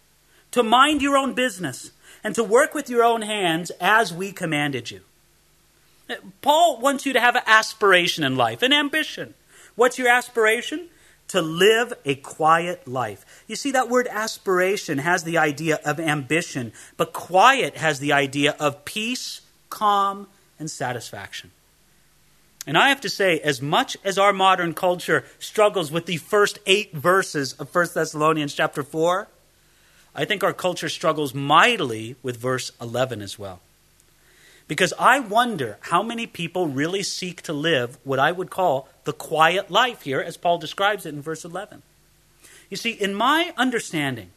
to 0.50 0.62
mind 0.62 1.02
your 1.02 1.16
own 1.16 1.34
business, 1.34 1.90
and 2.24 2.34
to 2.34 2.42
work 2.42 2.74
with 2.74 2.88
your 2.88 3.04
own 3.04 3.22
hands 3.22 3.70
as 3.80 4.12
we 4.12 4.32
commanded 4.32 4.90
you. 4.90 5.00
Paul 6.40 6.80
wants 6.80 7.04
you 7.04 7.12
to 7.12 7.20
have 7.20 7.36
an 7.36 7.42
aspiration 7.46 8.24
in 8.24 8.36
life, 8.36 8.62
an 8.62 8.72
ambition. 8.72 9.34
What's 9.76 9.98
your 9.98 10.08
aspiration? 10.08 10.88
To 11.28 11.42
live 11.42 11.92
a 12.06 12.14
quiet 12.14 12.88
life. 12.88 13.44
You 13.46 13.56
see, 13.56 13.70
that 13.72 13.90
word 13.90 14.08
aspiration 14.10 14.98
has 14.98 15.24
the 15.24 15.36
idea 15.36 15.78
of 15.84 16.00
ambition, 16.00 16.72
but 16.96 17.12
quiet 17.12 17.76
has 17.76 18.00
the 18.00 18.14
idea 18.14 18.56
of 18.58 18.86
peace, 18.86 19.42
calm, 19.68 20.26
and 20.58 20.70
satisfaction. 20.70 21.50
And 22.68 22.76
I 22.76 22.90
have 22.90 23.00
to 23.00 23.08
say, 23.08 23.40
as 23.40 23.62
much 23.62 23.96
as 24.04 24.18
our 24.18 24.34
modern 24.34 24.74
culture 24.74 25.24
struggles 25.38 25.90
with 25.90 26.04
the 26.04 26.18
first 26.18 26.58
eight 26.66 26.92
verses 26.92 27.54
of 27.54 27.74
1 27.74 27.86
Thessalonians 27.94 28.52
chapter 28.52 28.82
4, 28.82 29.26
I 30.14 30.26
think 30.26 30.44
our 30.44 30.52
culture 30.52 30.90
struggles 30.90 31.32
mightily 31.32 32.16
with 32.22 32.36
verse 32.36 32.72
11 32.78 33.22
as 33.22 33.38
well. 33.38 33.60
Because 34.66 34.92
I 34.98 35.18
wonder 35.18 35.78
how 35.80 36.02
many 36.02 36.26
people 36.26 36.66
really 36.66 37.02
seek 37.02 37.40
to 37.44 37.54
live 37.54 37.96
what 38.04 38.18
I 38.18 38.32
would 38.32 38.50
call 38.50 38.86
the 39.04 39.14
quiet 39.14 39.70
life 39.70 40.02
here, 40.02 40.20
as 40.20 40.36
Paul 40.36 40.58
describes 40.58 41.06
it 41.06 41.14
in 41.14 41.22
verse 41.22 41.46
11. 41.46 41.80
You 42.68 42.76
see, 42.76 42.90
in 42.90 43.14
my 43.14 43.54
understanding, 43.56 44.28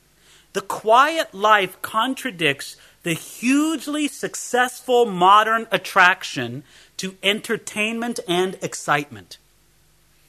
the 0.54 0.62
quiet 0.62 1.34
life 1.34 1.82
contradicts 1.82 2.78
the 3.04 3.13
hugely 3.13 4.08
successful 4.08 5.06
modern 5.06 5.67
attraction 5.70 6.63
to 7.02 7.18
entertainment 7.24 8.20
and 8.28 8.60
excitement. 8.62 9.40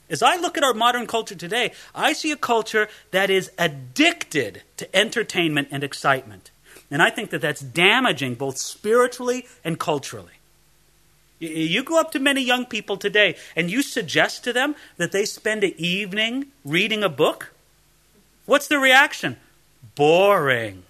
As 0.08 0.22
I 0.22 0.36
look 0.36 0.56
at 0.56 0.64
our 0.64 0.72
modern 0.72 1.06
culture 1.06 1.34
today, 1.34 1.72
I 1.94 2.14
see 2.14 2.32
a 2.32 2.36
culture 2.36 2.88
that 3.10 3.28
is 3.28 3.50
addicted 3.58 4.62
to 4.78 4.96
entertainment 4.96 5.68
and 5.70 5.84
excitement. 5.84 6.50
And 6.90 7.02
I 7.02 7.10
think 7.10 7.28
that 7.28 7.42
that's 7.42 7.60
damaging 7.60 8.36
both 8.36 8.56
spiritually 8.56 9.46
and 9.62 9.78
culturally. 9.78 10.38
You 11.40 11.82
go 11.82 12.00
up 12.00 12.10
to 12.12 12.18
many 12.18 12.40
young 12.40 12.64
people 12.64 12.96
today 12.96 13.36
and 13.54 13.70
you 13.70 13.82
suggest 13.82 14.42
to 14.44 14.54
them 14.54 14.74
that 14.96 15.12
they 15.12 15.26
spend 15.26 15.64
an 15.64 15.74
evening 15.76 16.46
reading 16.64 17.02
a 17.04 17.10
book. 17.10 17.52
What's 18.46 18.68
the 18.68 18.78
reaction? 18.78 19.36
Boring. 19.94 20.84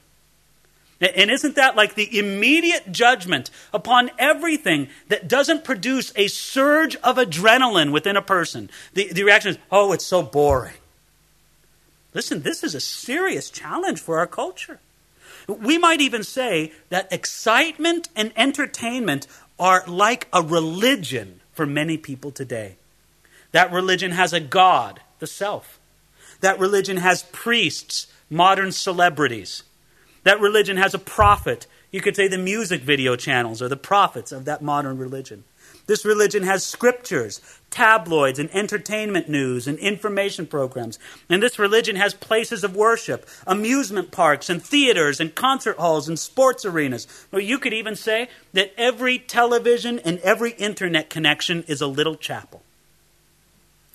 And 1.03 1.33
isn't 1.33 1.57
that 1.57 1.75
like 1.75 1.97
the 1.97 2.17
immediate 2.17 2.93
judgment 2.93 3.51
upon 3.75 4.13
everything 4.21 4.89
that 5.09 5.27
doesn't 5.27 5.65
produce 5.65 6.13
a 6.15 6.29
surge 6.29 6.95
of 6.97 7.17
adrenaline 7.17 7.91
within 7.91 8.17
a 8.17 8.23
person? 8.23 8.71
The, 8.95 9.13
the 9.13 9.25
reaction 9.25 9.51
is, 9.51 9.59
oh, 9.73 9.93
it's 9.93 10.07
so 10.07 10.23
boring. 10.23 10.75
Listen, 12.15 12.43
this 12.43 12.63
is 12.63 12.77
a 12.77 12.81
serious 12.81 13.51
challenge 13.51 14.01
for 14.01 14.19
our 14.19 14.29
culture. 14.29 14.79
We 15.49 15.77
might 15.77 16.01
even 16.01 16.23
say 16.23 16.73
that 16.91 17.13
excitement 17.13 18.09
and 18.15 18.33
entertainment 18.37 19.27
are 19.59 19.83
like 19.89 20.29
a 20.33 20.41
religion 20.41 21.41
for 21.53 21.67
many 21.67 21.99
people 21.99 22.31
today. 22.31 22.77
That 23.51 23.73
religion 23.73 24.13
has 24.13 24.33
a 24.33 24.41
God, 24.41 25.01
the 25.19 25.27
self. 25.27 25.81
That 26.43 26.61
religion 26.61 26.99
has 26.99 27.25
priests, 27.33 28.07
modern 28.31 28.71
celebrities. 28.71 29.65
That 30.25 30.41
religion 30.41 30.77
has 30.77 30.95
a 30.95 30.99
prophet. 30.99 31.67
You 31.91 32.01
could 32.01 32.17
say 32.17 32.29
the 32.29 32.39
music 32.39 32.83
video 32.83 33.17
channels 33.17 33.61
are 33.61 33.69
the 33.69 33.77
prophets 33.77 34.33
of 34.33 34.45
that 34.45 34.63
modern 34.63 34.99
religion. 34.99 35.45
This 35.87 36.05
religion 36.05 36.45
has 36.45 36.65
scriptures, 36.65 37.41
tabloids, 37.71 38.39
and 38.39 38.55
entertainment 38.55 39.29
news 39.29 39.67
and 39.67 39.79
information 39.79 40.47
programs. 40.47 40.99
And 41.29 41.43
this 41.43 41.59
religion 41.59 41.97
has 41.97 42.15
places 42.15 42.63
of 42.63 42.77
worship, 42.77 43.29
amusement 43.47 44.13
parks, 44.13 44.49
and 44.49 44.63
theaters, 44.63 45.19
and 45.19 45.35
concert 45.35 45.79
halls, 45.79 46.09
and 46.09 46.19
sports 46.19 46.65
arenas. 46.65 47.07
Or 47.33 47.41
you 47.41 47.59
could 47.59 47.73
even 47.73 47.97
say 47.97 48.29
that 48.53 48.73
every 48.77 49.19
television 49.19 49.99
and 49.99 50.19
every 50.21 50.53
internet 50.53 51.11
connection 51.11 51.65
is 51.67 51.81
a 51.81 51.87
little 51.89 52.15
chapel. 52.15 52.63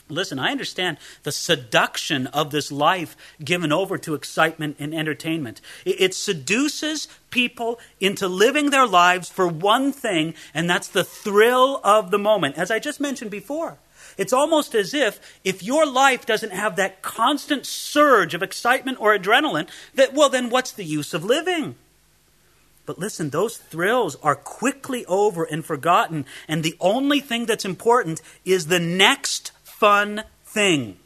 Listen, 0.09 0.39
I 0.39 0.51
understand 0.51 0.97
the 1.23 1.31
seduction 1.31 2.27
of 2.27 2.51
this 2.51 2.71
life 2.71 3.17
given 3.43 3.73
over 3.73 3.97
to 3.97 4.13
excitement 4.13 4.77
and 4.79 4.93
entertainment. 4.95 5.59
It, 5.85 6.13
seduces 6.13 7.07
people 7.29 7.79
into 7.99 8.27
living 8.27 8.69
their 8.69 8.87
lives 8.87 9.29
for 9.29 9.47
one 9.47 9.91
thing, 9.91 10.33
and 10.53 10.69
that's 10.69 10.87
the 10.87 11.03
thrill 11.03 11.81
of 11.83 12.09
the 12.09 12.17
moment. 12.17 12.57
As 12.57 12.71
I 12.71 12.79
just 12.79 13.01
mentioned 13.01 13.31
before, 13.31 13.77
it's 14.17 14.33
almost 14.33 14.73
as 14.73 14.93
if 14.93 15.19
if 15.43 15.61
your 15.61 15.85
life 15.85 16.25
doesn't 16.25 16.53
have 16.53 16.77
that 16.77 17.01
constant 17.01 17.65
surge 17.65 18.33
of 18.33 18.41
excitement 18.41 18.99
or 19.01 19.15
adrenaline, 19.15 19.67
that, 19.95 20.13
well, 20.13 20.29
then 20.29 20.49
what's 20.49 20.71
the 20.71 20.85
use 20.85 21.13
of 21.13 21.25
living? 21.25 21.75
But 22.85 22.97
listen, 22.97 23.31
those 23.31 23.57
thrills 23.57 24.15
are 24.23 24.35
quickly 24.35 25.05
over 25.07 25.43
and 25.43 25.63
forgotten, 25.63 26.25
and 26.47 26.63
the 26.63 26.77
only 26.79 27.19
thing 27.19 27.45
that's 27.45 27.65
important 27.65 28.21
is 28.45 28.67
the 28.67 28.79
next 28.79 29.51
fun 29.79 30.23
thing. 30.43 30.97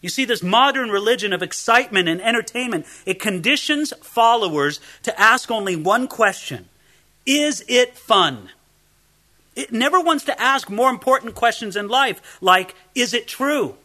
You 0.00 0.08
see, 0.08 0.24
this 0.24 0.42
modern 0.42 0.90
religion 0.90 1.32
of 1.32 1.42
excitement 1.42 2.08
and 2.08 2.20
entertainment, 2.20 2.86
it 3.06 3.20
conditions 3.20 3.92
followers 4.02 4.80
to 5.02 5.18
ask 5.18 5.50
only 5.50 5.76
one 5.76 6.08
question 6.08 6.68
Is 7.24 7.64
it 7.68 7.96
fun? 7.96 8.50
It 9.56 9.72
never 9.72 10.00
wants 10.00 10.24
to 10.24 10.40
ask 10.40 10.68
more 10.68 10.90
important 10.90 11.34
questions 11.34 11.76
in 11.76 11.88
life, 11.88 12.38
like 12.40 12.74
Is 12.94 13.14
it 13.14 13.26
true? 13.26 13.76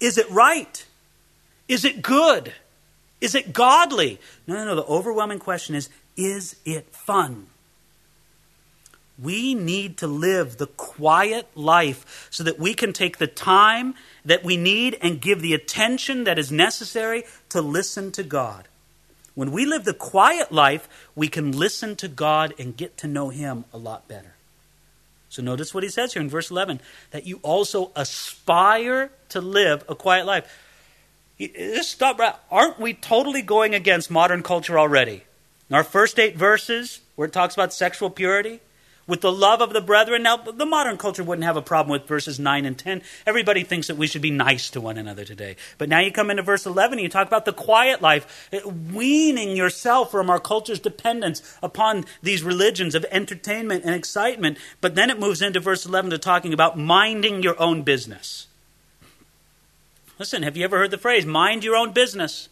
Is 0.00 0.18
it 0.18 0.30
right? 0.30 0.86
Is 1.68 1.84
it 1.84 2.02
good? 2.02 2.52
Is 3.20 3.34
it 3.34 3.52
godly? 3.52 4.20
No, 4.46 4.54
no, 4.54 4.64
no. 4.66 4.76
The 4.76 4.84
overwhelming 4.84 5.38
question 5.38 5.74
is 5.74 5.88
Is 6.16 6.56
it 6.64 6.86
fun? 6.94 7.46
We 9.18 9.54
need 9.54 9.98
to 9.98 10.06
live 10.06 10.56
the 10.56 10.66
quiet 10.66 11.48
life 11.54 12.28
so 12.30 12.42
that 12.42 12.58
we 12.58 12.74
can 12.74 12.92
take 12.92 13.18
the 13.18 13.26
time 13.26 13.94
that 14.24 14.42
we 14.42 14.56
need 14.56 14.98
and 15.00 15.20
give 15.20 15.40
the 15.40 15.54
attention 15.54 16.24
that 16.24 16.38
is 16.38 16.50
necessary 16.50 17.24
to 17.50 17.60
listen 17.60 18.10
to 18.12 18.22
God. 18.22 18.66
When 19.34 19.52
we 19.52 19.66
live 19.66 19.84
the 19.84 19.94
quiet 19.94 20.52
life, 20.52 20.88
we 21.14 21.28
can 21.28 21.52
listen 21.52 21.96
to 21.96 22.08
God 22.08 22.54
and 22.58 22.76
get 22.76 22.96
to 22.98 23.06
know 23.06 23.30
Him 23.30 23.64
a 23.72 23.78
lot 23.78 24.08
better. 24.08 24.34
So 25.34 25.42
notice 25.42 25.74
what 25.74 25.82
he 25.82 25.88
says 25.88 26.12
here 26.12 26.22
in 26.22 26.30
verse 26.30 26.52
11 26.52 26.80
that 27.10 27.26
you 27.26 27.40
also 27.42 27.90
aspire 27.96 29.10
to 29.30 29.40
live 29.40 29.84
a 29.88 29.96
quiet 29.96 30.26
life. 30.26 30.46
Just 31.40 31.90
stop. 31.90 32.20
Aren't 32.52 32.78
we 32.78 32.94
totally 32.94 33.42
going 33.42 33.74
against 33.74 34.12
modern 34.12 34.44
culture 34.44 34.78
already? 34.78 35.24
In 35.68 35.74
our 35.74 35.82
first 35.82 36.20
eight 36.20 36.36
verses, 36.36 37.00
where 37.16 37.26
it 37.26 37.32
talks 37.32 37.54
about 37.54 37.72
sexual 37.72 38.10
purity, 38.10 38.60
with 39.06 39.20
the 39.20 39.32
love 39.32 39.60
of 39.60 39.72
the 39.72 39.80
brethren. 39.80 40.22
Now, 40.22 40.36
the 40.36 40.66
modern 40.66 40.96
culture 40.96 41.24
wouldn't 41.24 41.44
have 41.44 41.56
a 41.56 41.62
problem 41.62 41.92
with 41.92 42.08
verses 42.08 42.38
9 42.38 42.64
and 42.64 42.78
10. 42.78 43.02
Everybody 43.26 43.62
thinks 43.62 43.86
that 43.86 43.96
we 43.96 44.06
should 44.06 44.22
be 44.22 44.30
nice 44.30 44.70
to 44.70 44.80
one 44.80 44.96
another 44.96 45.24
today. 45.24 45.56
But 45.78 45.88
now 45.88 46.00
you 46.00 46.12
come 46.12 46.30
into 46.30 46.42
verse 46.42 46.66
11 46.66 46.98
and 46.98 47.02
you 47.02 47.08
talk 47.08 47.26
about 47.26 47.44
the 47.44 47.52
quiet 47.52 48.00
life, 48.00 48.48
eh, 48.52 48.60
weaning 48.64 49.56
yourself 49.56 50.10
from 50.10 50.30
our 50.30 50.40
culture's 50.40 50.80
dependence 50.80 51.56
upon 51.62 52.04
these 52.22 52.42
religions 52.42 52.94
of 52.94 53.04
entertainment 53.10 53.84
and 53.84 53.94
excitement. 53.94 54.58
But 54.80 54.94
then 54.94 55.10
it 55.10 55.18
moves 55.18 55.42
into 55.42 55.60
verse 55.60 55.86
11 55.86 56.10
to 56.10 56.18
talking 56.18 56.52
about 56.52 56.78
minding 56.78 57.42
your 57.42 57.60
own 57.60 57.82
business. 57.82 58.46
Listen, 60.18 60.42
have 60.42 60.56
you 60.56 60.64
ever 60.64 60.78
heard 60.78 60.90
the 60.90 60.98
phrase, 60.98 61.26
mind 61.26 61.64
your 61.64 61.76
own 61.76 61.92
business? 61.92 62.48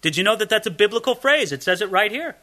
Did 0.00 0.16
you 0.16 0.24
know 0.24 0.36
that 0.36 0.48
that's 0.48 0.66
a 0.66 0.72
biblical 0.72 1.14
phrase? 1.14 1.52
It 1.52 1.62
says 1.62 1.80
it 1.80 1.90
right 1.90 2.10
here. 2.10 2.36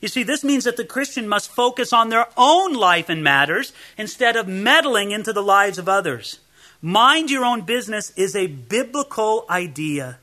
You 0.00 0.08
see, 0.08 0.22
this 0.22 0.44
means 0.44 0.64
that 0.64 0.76
the 0.76 0.84
Christian 0.84 1.28
must 1.28 1.50
focus 1.50 1.92
on 1.92 2.08
their 2.08 2.26
own 2.36 2.74
life 2.74 3.08
and 3.08 3.22
matters 3.24 3.72
instead 3.96 4.36
of 4.36 4.48
meddling 4.48 5.10
into 5.10 5.32
the 5.32 5.42
lives 5.42 5.78
of 5.78 5.88
others. 5.88 6.38
Mind 6.82 7.30
your 7.30 7.44
own 7.44 7.62
business 7.62 8.12
is 8.16 8.36
a 8.36 8.46
biblical 8.46 9.46
idea. 9.48 10.18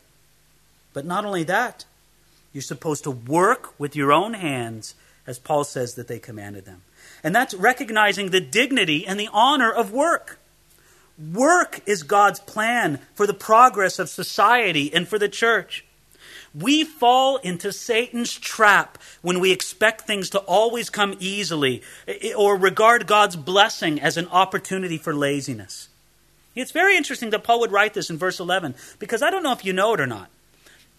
But 0.93 1.05
not 1.05 1.25
only 1.25 1.43
that, 1.45 1.85
you're 2.53 2.61
supposed 2.61 3.03
to 3.05 3.11
work 3.11 3.79
with 3.79 3.95
your 3.95 4.11
own 4.11 4.33
hands, 4.33 4.93
as 5.25 5.39
Paul 5.39 5.63
says 5.63 5.95
that 5.95 6.07
they 6.07 6.19
commanded 6.19 6.65
them. 6.65 6.81
And 7.23 7.33
that's 7.33 7.53
recognizing 7.53 8.29
the 8.29 8.41
dignity 8.41 9.07
and 9.07 9.19
the 9.19 9.29
honor 9.31 9.71
of 9.71 9.91
work. 9.91 10.37
Work 11.33 11.81
is 11.85 12.03
God's 12.03 12.39
plan 12.39 12.99
for 13.13 13.27
the 13.27 13.33
progress 13.33 13.99
of 13.99 14.09
society 14.09 14.93
and 14.93 15.07
for 15.07 15.19
the 15.19 15.29
church. 15.29 15.85
We 16.53 16.83
fall 16.83 17.37
into 17.37 17.71
Satan's 17.71 18.37
trap 18.37 18.97
when 19.21 19.39
we 19.39 19.51
expect 19.51 20.01
things 20.01 20.29
to 20.31 20.39
always 20.39 20.89
come 20.89 21.15
easily 21.19 21.81
eh, 22.07 22.17
eh, 22.21 22.33
or 22.33 22.57
regard 22.57 23.07
God's 23.07 23.35
blessing 23.37 24.01
as 24.01 24.17
an 24.17 24.27
opportunity 24.27 24.97
for 24.97 25.13
laziness. 25.13 25.87
It's 26.53 26.71
very 26.71 26.97
interesting 26.97 27.29
that 27.29 27.45
Paul 27.45 27.61
would 27.61 27.71
write 27.71 27.93
this 27.93 28.09
in 28.09 28.17
verse 28.17 28.39
11 28.39 28.75
because 28.99 29.21
I 29.21 29.29
don't 29.29 29.43
know 29.43 29.53
if 29.53 29.63
you 29.63 29.71
know 29.71 29.93
it 29.93 30.01
or 30.01 30.07
not. 30.07 30.29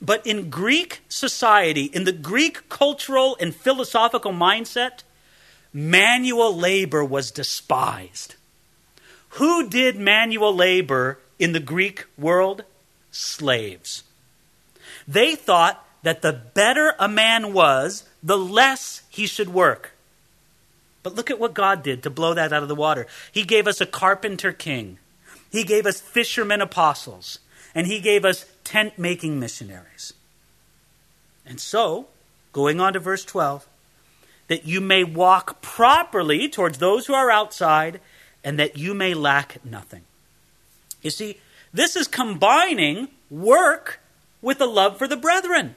But 0.00 0.26
in 0.26 0.50
Greek 0.50 1.02
society, 1.08 1.84
in 1.84 2.04
the 2.04 2.12
Greek 2.12 2.68
cultural 2.68 3.36
and 3.38 3.54
philosophical 3.54 4.32
mindset, 4.32 5.02
manual 5.72 6.56
labor 6.56 7.04
was 7.04 7.30
despised. 7.30 8.34
Who 9.36 9.68
did 9.68 9.96
manual 9.96 10.54
labor 10.54 11.18
in 11.38 11.52
the 11.52 11.60
Greek 11.60 12.06
world? 12.18 12.64
Slaves. 13.10 14.02
They 15.06 15.34
thought 15.34 15.84
that 16.02 16.22
the 16.22 16.32
better 16.32 16.94
a 16.98 17.08
man 17.08 17.52
was, 17.52 18.04
the 18.22 18.38
less 18.38 19.02
he 19.08 19.26
should 19.26 19.48
work. 19.48 19.92
But 21.02 21.14
look 21.14 21.30
at 21.30 21.38
what 21.38 21.54
God 21.54 21.82
did 21.82 22.02
to 22.02 22.10
blow 22.10 22.34
that 22.34 22.52
out 22.52 22.62
of 22.62 22.68
the 22.68 22.74
water. 22.74 23.06
He 23.30 23.42
gave 23.42 23.66
us 23.66 23.80
a 23.80 23.86
carpenter 23.86 24.52
king, 24.52 24.98
He 25.50 25.64
gave 25.64 25.86
us 25.86 26.00
fishermen 26.00 26.60
apostles, 26.60 27.38
and 27.74 27.86
He 27.86 28.00
gave 28.00 28.24
us 28.24 28.46
tent 28.64 28.98
making 28.98 29.40
missionaries. 29.40 30.12
And 31.44 31.60
so, 31.60 32.06
going 32.52 32.80
on 32.80 32.92
to 32.92 33.00
verse 33.00 33.24
12, 33.24 33.66
that 34.48 34.64
you 34.64 34.80
may 34.80 35.02
walk 35.02 35.60
properly 35.60 36.48
towards 36.48 36.78
those 36.78 37.06
who 37.06 37.14
are 37.14 37.30
outside, 37.30 38.00
and 38.44 38.58
that 38.58 38.76
you 38.76 38.94
may 38.94 39.14
lack 39.14 39.64
nothing. 39.64 40.02
You 41.00 41.10
see, 41.10 41.38
this 41.72 41.96
is 41.96 42.06
combining 42.06 43.08
work 43.30 44.00
with 44.42 44.58
the 44.58 44.66
love 44.66 44.98
for 44.98 45.08
the 45.08 45.16
brethren. 45.16 45.76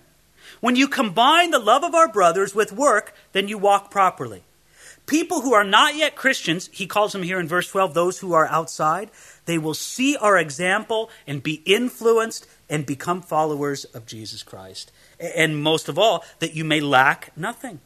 When 0.59 0.75
you 0.75 0.87
combine 0.87 1.51
the 1.51 1.59
love 1.59 1.83
of 1.83 1.95
our 1.95 2.11
brothers 2.11 2.53
with 2.53 2.73
work, 2.73 3.15
then 3.31 3.47
you 3.47 3.57
walk 3.57 3.91
properly. 3.91 4.43
People 5.05 5.41
who 5.41 5.53
are 5.53 5.63
not 5.63 5.95
yet 5.95 6.15
Christians, 6.15 6.69
he 6.73 6.87
calls 6.87 7.11
them 7.11 7.23
here 7.23 7.39
in 7.39 7.47
verse 7.47 7.69
12, 7.69 7.93
those 7.93 8.19
who 8.19 8.33
are 8.33 8.47
outside, 8.47 9.11
they 9.45 9.59
will 9.59 9.75
see 9.75 10.17
our 10.17 10.37
example 10.37 11.11
and 11.27 11.43
be 11.43 11.61
influenced 11.65 12.47
and 12.69 12.85
become 12.85 13.21
followers 13.21 13.85
of 13.85 14.07
Jesus 14.07 14.41
Christ. 14.41 14.91
And 15.19 15.61
most 15.61 15.87
of 15.87 15.99
all, 15.99 16.25
that 16.39 16.55
you 16.55 16.63
may 16.63 16.81
lack 16.81 17.31
nothing. 17.37 17.79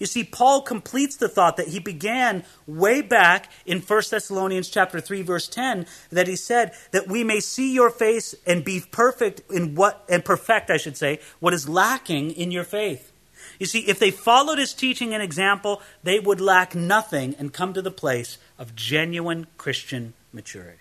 You 0.00 0.06
see, 0.06 0.24
Paul 0.24 0.62
completes 0.62 1.16
the 1.16 1.28
thought 1.28 1.58
that 1.58 1.68
he 1.68 1.78
began 1.78 2.42
way 2.66 3.02
back 3.02 3.52
in 3.66 3.80
1 3.80 4.02
Thessalonians 4.10 4.70
chapter 4.70 4.98
3, 4.98 5.20
verse 5.20 5.46
10, 5.46 5.86
that 6.10 6.26
he 6.26 6.36
said 6.36 6.72
that 6.90 7.06
we 7.06 7.22
may 7.22 7.38
see 7.38 7.74
your 7.74 7.90
face 7.90 8.34
and 8.46 8.64
be 8.64 8.82
perfect 8.90 9.42
in 9.50 9.74
what, 9.74 10.02
and 10.08 10.24
perfect, 10.24 10.70
I 10.70 10.78
should 10.78 10.96
say, 10.96 11.20
what 11.38 11.52
is 11.52 11.68
lacking 11.68 12.30
in 12.30 12.50
your 12.50 12.64
faith. 12.64 13.12
You 13.58 13.66
see, 13.66 13.80
if 13.80 13.98
they 13.98 14.10
followed 14.10 14.58
his 14.58 14.72
teaching 14.72 15.12
and 15.12 15.22
example, 15.22 15.82
they 16.02 16.18
would 16.18 16.40
lack 16.40 16.74
nothing 16.74 17.36
and 17.38 17.52
come 17.52 17.74
to 17.74 17.82
the 17.82 17.90
place 17.90 18.38
of 18.58 18.74
genuine 18.74 19.48
Christian 19.58 20.14
maturity. 20.32 20.78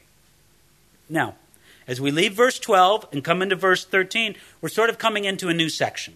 Now, 1.09 1.35
as 1.87 1.99
we 1.99 2.09
leave 2.09 2.33
verse 2.33 2.57
12 2.57 3.07
and 3.11 3.21
come 3.21 3.41
into 3.41 3.57
verse 3.57 3.83
13, 3.83 4.35
we're 4.61 4.69
sort 4.69 4.89
of 4.89 4.97
coming 4.97 5.25
into 5.25 5.49
a 5.49 5.53
new 5.53 5.67
section 5.67 6.15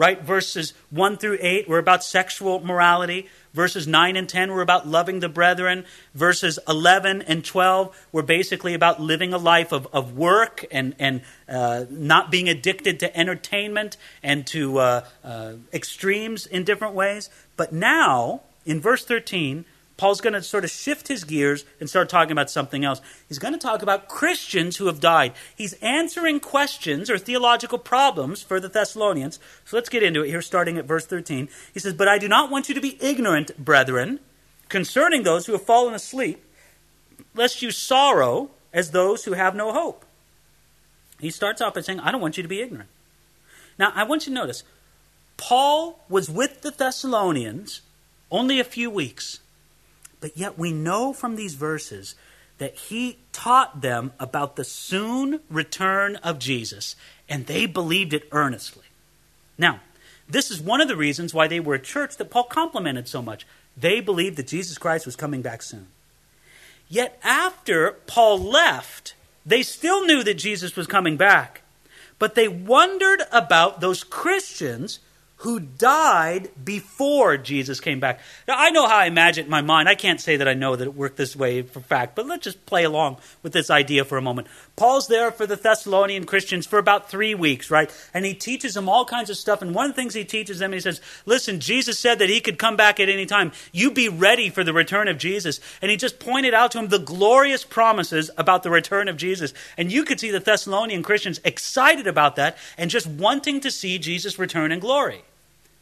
right? 0.00 0.22
Verses 0.22 0.72
1 0.88 1.18
through 1.18 1.36
8 1.42 1.68
were 1.68 1.78
about 1.78 2.02
sexual 2.02 2.60
morality. 2.60 3.28
Verses 3.52 3.86
9 3.86 4.16
and 4.16 4.26
10 4.26 4.50
were 4.50 4.62
about 4.62 4.88
loving 4.88 5.20
the 5.20 5.28
brethren. 5.28 5.84
Verses 6.14 6.58
11 6.66 7.20
and 7.20 7.44
12 7.44 8.06
were 8.10 8.22
basically 8.22 8.72
about 8.72 8.98
living 8.98 9.34
a 9.34 9.36
life 9.36 9.72
of, 9.72 9.86
of 9.92 10.16
work 10.16 10.64
and, 10.72 10.94
and 10.98 11.20
uh, 11.46 11.84
not 11.90 12.30
being 12.30 12.48
addicted 12.48 12.98
to 13.00 13.14
entertainment 13.14 13.98
and 14.22 14.46
to 14.46 14.78
uh, 14.78 15.04
uh, 15.22 15.52
extremes 15.70 16.46
in 16.46 16.64
different 16.64 16.94
ways. 16.94 17.28
But 17.58 17.70
now, 17.70 18.40
in 18.64 18.80
verse 18.80 19.04
13, 19.04 19.66
Paul's 20.00 20.22
going 20.22 20.32
to 20.32 20.42
sort 20.42 20.64
of 20.64 20.70
shift 20.70 21.08
his 21.08 21.24
gears 21.24 21.66
and 21.78 21.86
start 21.86 22.08
talking 22.08 22.32
about 22.32 22.50
something 22.50 22.86
else. 22.86 23.02
He's 23.28 23.38
going 23.38 23.52
to 23.52 23.60
talk 23.60 23.82
about 23.82 24.08
Christians 24.08 24.78
who 24.78 24.86
have 24.86 24.98
died. 24.98 25.34
He's 25.54 25.74
answering 25.82 26.40
questions 26.40 27.10
or 27.10 27.18
theological 27.18 27.76
problems 27.76 28.42
for 28.42 28.60
the 28.60 28.70
Thessalonians. 28.70 29.38
So 29.66 29.76
let's 29.76 29.90
get 29.90 30.02
into 30.02 30.22
it 30.22 30.28
here, 30.28 30.40
starting 30.40 30.78
at 30.78 30.86
verse 30.86 31.04
13. 31.04 31.50
He 31.74 31.80
says, 31.80 31.92
But 31.92 32.08
I 32.08 32.16
do 32.16 32.28
not 32.28 32.50
want 32.50 32.70
you 32.70 32.74
to 32.74 32.80
be 32.80 32.96
ignorant, 32.98 33.62
brethren, 33.62 34.20
concerning 34.70 35.22
those 35.22 35.44
who 35.44 35.52
have 35.52 35.66
fallen 35.66 35.92
asleep, 35.92 36.42
lest 37.34 37.60
you 37.60 37.70
sorrow 37.70 38.48
as 38.72 38.92
those 38.92 39.26
who 39.26 39.34
have 39.34 39.54
no 39.54 39.70
hope. 39.70 40.06
He 41.20 41.28
starts 41.28 41.60
off 41.60 41.74
by 41.74 41.82
saying, 41.82 42.00
I 42.00 42.10
don't 42.10 42.22
want 42.22 42.38
you 42.38 42.42
to 42.42 42.48
be 42.48 42.62
ignorant. 42.62 42.88
Now, 43.78 43.92
I 43.94 44.04
want 44.04 44.26
you 44.26 44.32
to 44.32 44.40
notice, 44.40 44.64
Paul 45.36 46.02
was 46.08 46.30
with 46.30 46.62
the 46.62 46.70
Thessalonians 46.70 47.82
only 48.30 48.58
a 48.58 48.64
few 48.64 48.88
weeks. 48.88 49.40
But 50.20 50.36
yet 50.36 50.58
we 50.58 50.72
know 50.72 51.12
from 51.12 51.36
these 51.36 51.54
verses 51.54 52.14
that 52.58 52.74
he 52.74 53.18
taught 53.32 53.80
them 53.80 54.12
about 54.20 54.56
the 54.56 54.64
soon 54.64 55.40
return 55.48 56.16
of 56.16 56.38
Jesus, 56.38 56.94
and 57.28 57.46
they 57.46 57.66
believed 57.66 58.12
it 58.12 58.28
earnestly. 58.32 58.84
Now, 59.56 59.80
this 60.28 60.50
is 60.50 60.60
one 60.60 60.80
of 60.80 60.88
the 60.88 60.96
reasons 60.96 61.34
why 61.34 61.48
they 61.48 61.58
were 61.58 61.74
a 61.74 61.80
church 61.80 62.16
that 62.18 62.30
Paul 62.30 62.44
complimented 62.44 63.08
so 63.08 63.22
much. 63.22 63.46
They 63.76 64.00
believed 64.00 64.36
that 64.36 64.46
Jesus 64.46 64.78
Christ 64.78 65.06
was 65.06 65.16
coming 65.16 65.42
back 65.42 65.62
soon. 65.62 65.88
Yet 66.88 67.18
after 67.24 67.92
Paul 68.06 68.38
left, 68.38 69.14
they 69.46 69.62
still 69.62 70.04
knew 70.04 70.22
that 70.24 70.34
Jesus 70.34 70.76
was 70.76 70.86
coming 70.86 71.16
back. 71.16 71.62
But 72.18 72.34
they 72.34 72.48
wondered 72.48 73.22
about 73.32 73.80
those 73.80 74.04
Christians 74.04 75.00
who 75.40 75.58
died 75.58 76.50
before 76.62 77.38
Jesus 77.38 77.80
came 77.80 77.98
back. 77.98 78.20
Now, 78.46 78.56
I 78.58 78.68
know 78.68 78.86
how 78.86 78.98
I 78.98 79.06
imagine 79.06 79.44
it 79.44 79.46
in 79.46 79.50
my 79.50 79.62
mind. 79.62 79.88
I 79.88 79.94
can't 79.94 80.20
say 80.20 80.36
that 80.36 80.46
I 80.46 80.52
know 80.52 80.76
that 80.76 80.84
it 80.84 80.94
worked 80.94 81.16
this 81.16 81.34
way 81.34 81.62
for 81.62 81.80
fact, 81.80 82.14
but 82.14 82.26
let's 82.26 82.44
just 82.44 82.66
play 82.66 82.84
along 82.84 83.16
with 83.42 83.54
this 83.54 83.70
idea 83.70 84.04
for 84.04 84.18
a 84.18 84.22
moment. 84.22 84.48
Paul's 84.76 85.08
there 85.08 85.30
for 85.30 85.46
the 85.46 85.56
Thessalonian 85.56 86.26
Christians 86.26 86.66
for 86.66 86.78
about 86.78 87.08
three 87.08 87.34
weeks, 87.34 87.70
right? 87.70 87.90
And 88.12 88.26
he 88.26 88.34
teaches 88.34 88.74
them 88.74 88.86
all 88.86 89.06
kinds 89.06 89.30
of 89.30 89.38
stuff. 89.38 89.62
And 89.62 89.74
one 89.74 89.86
of 89.86 89.96
the 89.96 90.02
things 90.02 90.12
he 90.12 90.26
teaches 90.26 90.58
them, 90.58 90.74
he 90.74 90.80
says, 90.80 91.00
Listen, 91.24 91.58
Jesus 91.58 91.98
said 91.98 92.18
that 92.18 92.28
he 92.28 92.42
could 92.42 92.58
come 92.58 92.76
back 92.76 93.00
at 93.00 93.08
any 93.08 93.24
time. 93.24 93.52
You 93.72 93.92
be 93.92 94.10
ready 94.10 94.50
for 94.50 94.62
the 94.62 94.74
return 94.74 95.08
of 95.08 95.16
Jesus. 95.16 95.58
And 95.80 95.90
he 95.90 95.96
just 95.96 96.20
pointed 96.20 96.52
out 96.52 96.72
to 96.72 96.78
them 96.78 96.88
the 96.88 96.98
glorious 96.98 97.64
promises 97.64 98.30
about 98.36 98.62
the 98.62 98.70
return 98.70 99.08
of 99.08 99.16
Jesus. 99.16 99.54
And 99.78 99.90
you 99.90 100.04
could 100.04 100.20
see 100.20 100.30
the 100.30 100.38
Thessalonian 100.38 101.02
Christians 101.02 101.40
excited 101.44 102.06
about 102.06 102.36
that 102.36 102.58
and 102.76 102.90
just 102.90 103.06
wanting 103.06 103.60
to 103.60 103.70
see 103.70 103.98
Jesus 103.98 104.38
return 104.38 104.70
in 104.70 104.80
glory. 104.80 105.22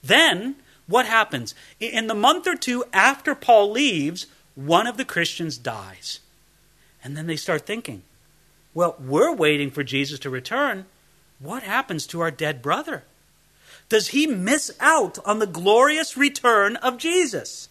Then, 0.02 0.56
what 0.86 1.06
happens? 1.06 1.54
In 1.80 2.06
the 2.06 2.14
month 2.14 2.46
or 2.46 2.56
two 2.56 2.84
after 2.92 3.34
Paul 3.34 3.70
leaves, 3.70 4.26
one 4.54 4.86
of 4.86 4.96
the 4.96 5.04
Christians 5.04 5.58
dies. 5.58 6.20
And 7.04 7.16
then 7.16 7.26
they 7.26 7.36
start 7.36 7.66
thinking, 7.66 8.02
well, 8.74 8.96
we're 8.98 9.34
waiting 9.34 9.70
for 9.70 9.82
Jesus 9.82 10.18
to 10.20 10.30
return. 10.30 10.86
What 11.38 11.62
happens 11.62 12.06
to 12.08 12.20
our 12.20 12.30
dead 12.30 12.62
brother? 12.62 13.04
Does 13.88 14.08
he 14.08 14.26
miss 14.26 14.70
out 14.80 15.18
on 15.24 15.38
the 15.38 15.46
glorious 15.46 16.16
return 16.16 16.76
of 16.76 16.98
Jesus? 16.98 17.68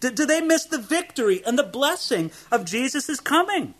Do, 0.00 0.10
do 0.10 0.24
they 0.24 0.40
miss 0.40 0.64
the 0.64 0.78
victory 0.78 1.42
and 1.44 1.58
the 1.58 1.64
blessing 1.64 2.30
of 2.52 2.64
Jesus' 2.64 3.20
coming? 3.20 3.74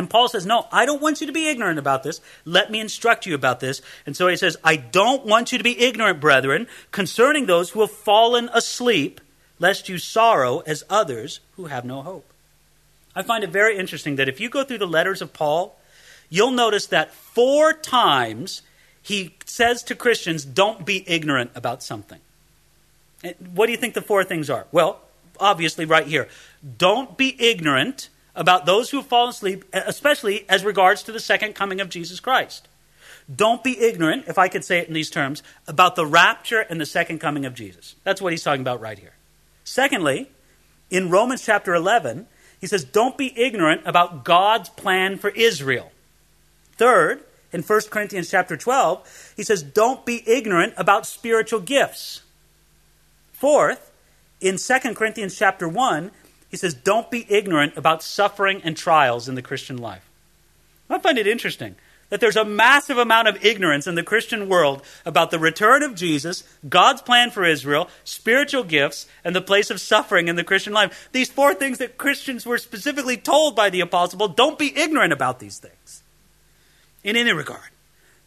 And 0.00 0.08
Paul 0.08 0.28
says, 0.28 0.46
No, 0.46 0.66
I 0.72 0.86
don't 0.86 1.02
want 1.02 1.20
you 1.20 1.26
to 1.26 1.32
be 1.32 1.46
ignorant 1.46 1.78
about 1.78 2.04
this. 2.04 2.22
Let 2.46 2.70
me 2.70 2.80
instruct 2.80 3.26
you 3.26 3.34
about 3.34 3.60
this. 3.60 3.82
And 4.06 4.16
so 4.16 4.28
he 4.28 4.36
says, 4.36 4.56
I 4.64 4.76
don't 4.76 5.26
want 5.26 5.52
you 5.52 5.58
to 5.58 5.62
be 5.62 5.78
ignorant, 5.78 6.20
brethren, 6.20 6.68
concerning 6.90 7.44
those 7.44 7.68
who 7.68 7.82
have 7.82 7.90
fallen 7.90 8.48
asleep, 8.54 9.20
lest 9.58 9.90
you 9.90 9.98
sorrow 9.98 10.60
as 10.60 10.84
others 10.88 11.40
who 11.56 11.66
have 11.66 11.84
no 11.84 12.00
hope. 12.00 12.32
I 13.14 13.22
find 13.22 13.44
it 13.44 13.50
very 13.50 13.76
interesting 13.76 14.16
that 14.16 14.26
if 14.26 14.40
you 14.40 14.48
go 14.48 14.64
through 14.64 14.78
the 14.78 14.86
letters 14.86 15.20
of 15.20 15.34
Paul, 15.34 15.78
you'll 16.30 16.50
notice 16.50 16.86
that 16.86 17.12
four 17.12 17.74
times 17.74 18.62
he 19.02 19.34
says 19.44 19.82
to 19.82 19.94
Christians, 19.94 20.46
Don't 20.46 20.86
be 20.86 21.04
ignorant 21.06 21.50
about 21.54 21.82
something. 21.82 22.20
What 23.52 23.66
do 23.66 23.72
you 23.72 23.78
think 23.78 23.92
the 23.92 24.00
four 24.00 24.24
things 24.24 24.48
are? 24.48 24.66
Well, 24.72 25.02
obviously, 25.38 25.84
right 25.84 26.06
here. 26.06 26.26
Don't 26.78 27.18
be 27.18 27.36
ignorant 27.38 28.08
about 28.34 28.66
those 28.66 28.90
who 28.90 28.98
have 28.98 29.06
fallen 29.06 29.30
asleep, 29.30 29.64
especially 29.72 30.48
as 30.48 30.64
regards 30.64 31.02
to 31.04 31.12
the 31.12 31.20
second 31.20 31.54
coming 31.54 31.80
of 31.80 31.88
Jesus 31.88 32.20
Christ. 32.20 32.68
Don't 33.34 33.62
be 33.62 33.78
ignorant, 33.80 34.24
if 34.26 34.38
I 34.38 34.48
could 34.48 34.64
say 34.64 34.78
it 34.78 34.88
in 34.88 34.94
these 34.94 35.10
terms, 35.10 35.42
about 35.68 35.94
the 35.94 36.06
rapture 36.06 36.60
and 36.60 36.80
the 36.80 36.86
second 36.86 37.18
coming 37.18 37.44
of 37.44 37.54
Jesus. 37.54 37.94
That's 38.02 38.20
what 38.20 38.32
he's 38.32 38.42
talking 38.42 38.62
about 38.62 38.80
right 38.80 38.98
here. 38.98 39.14
Secondly, 39.62 40.30
in 40.90 41.10
Romans 41.10 41.44
chapter 41.44 41.74
11, 41.74 42.26
he 42.60 42.66
says, 42.66 42.84
Don't 42.84 43.16
be 43.16 43.38
ignorant 43.38 43.82
about 43.84 44.24
God's 44.24 44.68
plan 44.68 45.16
for 45.16 45.30
Israel. 45.30 45.92
Third, 46.76 47.22
in 47.52 47.62
1 47.62 47.80
Corinthians 47.90 48.30
chapter 48.30 48.56
12, 48.56 49.32
he 49.36 49.42
says, 49.42 49.62
Don't 49.62 50.04
be 50.04 50.28
ignorant 50.28 50.74
about 50.76 51.06
spiritual 51.06 51.60
gifts. 51.60 52.22
Fourth, 53.32 53.90
in 54.40 54.56
2 54.56 54.94
Corinthians 54.94 55.36
chapter 55.36 55.68
1, 55.68 56.10
he 56.50 56.56
says, 56.56 56.74
Don't 56.74 57.10
be 57.10 57.26
ignorant 57.28 57.76
about 57.76 58.02
suffering 58.02 58.60
and 58.64 58.76
trials 58.76 59.28
in 59.28 59.34
the 59.34 59.42
Christian 59.42 59.78
life. 59.78 60.08
I 60.88 60.98
find 60.98 61.18
it 61.18 61.26
interesting 61.26 61.76
that 62.08 62.20
there's 62.20 62.36
a 62.36 62.44
massive 62.44 62.98
amount 62.98 63.28
of 63.28 63.44
ignorance 63.44 63.86
in 63.86 63.94
the 63.94 64.02
Christian 64.02 64.48
world 64.48 64.82
about 65.06 65.30
the 65.30 65.38
return 65.38 65.84
of 65.84 65.94
Jesus, 65.94 66.42
God's 66.68 67.02
plan 67.02 67.30
for 67.30 67.44
Israel, 67.44 67.88
spiritual 68.02 68.64
gifts, 68.64 69.06
and 69.24 69.34
the 69.34 69.40
place 69.40 69.70
of 69.70 69.80
suffering 69.80 70.26
in 70.26 70.34
the 70.34 70.44
Christian 70.44 70.72
life. 70.72 71.08
These 71.12 71.30
four 71.30 71.54
things 71.54 71.78
that 71.78 71.98
Christians 71.98 72.44
were 72.44 72.58
specifically 72.58 73.16
told 73.16 73.54
by 73.56 73.70
the 73.70 73.80
apostle 73.80 74.28
don't 74.28 74.58
be 74.58 74.76
ignorant 74.76 75.12
about 75.12 75.38
these 75.38 75.58
things. 75.58 76.02
In 77.02 77.16
any 77.16 77.32
regard, 77.32 77.70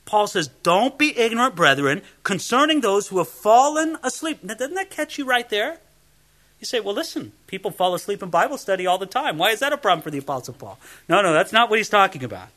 Paul 0.05 0.27
says, 0.27 0.47
Don't 0.47 0.97
be 0.97 1.17
ignorant, 1.17 1.55
brethren, 1.55 2.01
concerning 2.23 2.81
those 2.81 3.09
who 3.09 3.19
have 3.19 3.27
fallen 3.27 3.97
asleep. 4.01 4.43
Now, 4.43 4.55
doesn't 4.55 4.75
that 4.75 4.89
catch 4.89 5.17
you 5.17 5.25
right 5.25 5.47
there? 5.49 5.79
You 6.63 6.65
say, 6.65 6.79
well, 6.79 6.95
listen, 6.95 7.33
people 7.47 7.71
fall 7.71 7.93
asleep 7.93 8.23
in 8.23 8.29
Bible 8.29 8.57
study 8.57 8.87
all 8.87 8.97
the 8.97 9.05
time. 9.05 9.37
Why 9.37 9.49
is 9.49 9.59
that 9.59 9.73
a 9.73 9.77
problem 9.77 10.01
for 10.01 10.11
the 10.11 10.19
Apostle 10.19 10.53
Paul? 10.53 10.79
No, 11.09 11.21
no, 11.21 11.33
that's 11.33 11.51
not 11.51 11.69
what 11.69 11.77
he's 11.77 11.89
talking 11.89 12.23
about. 12.23 12.47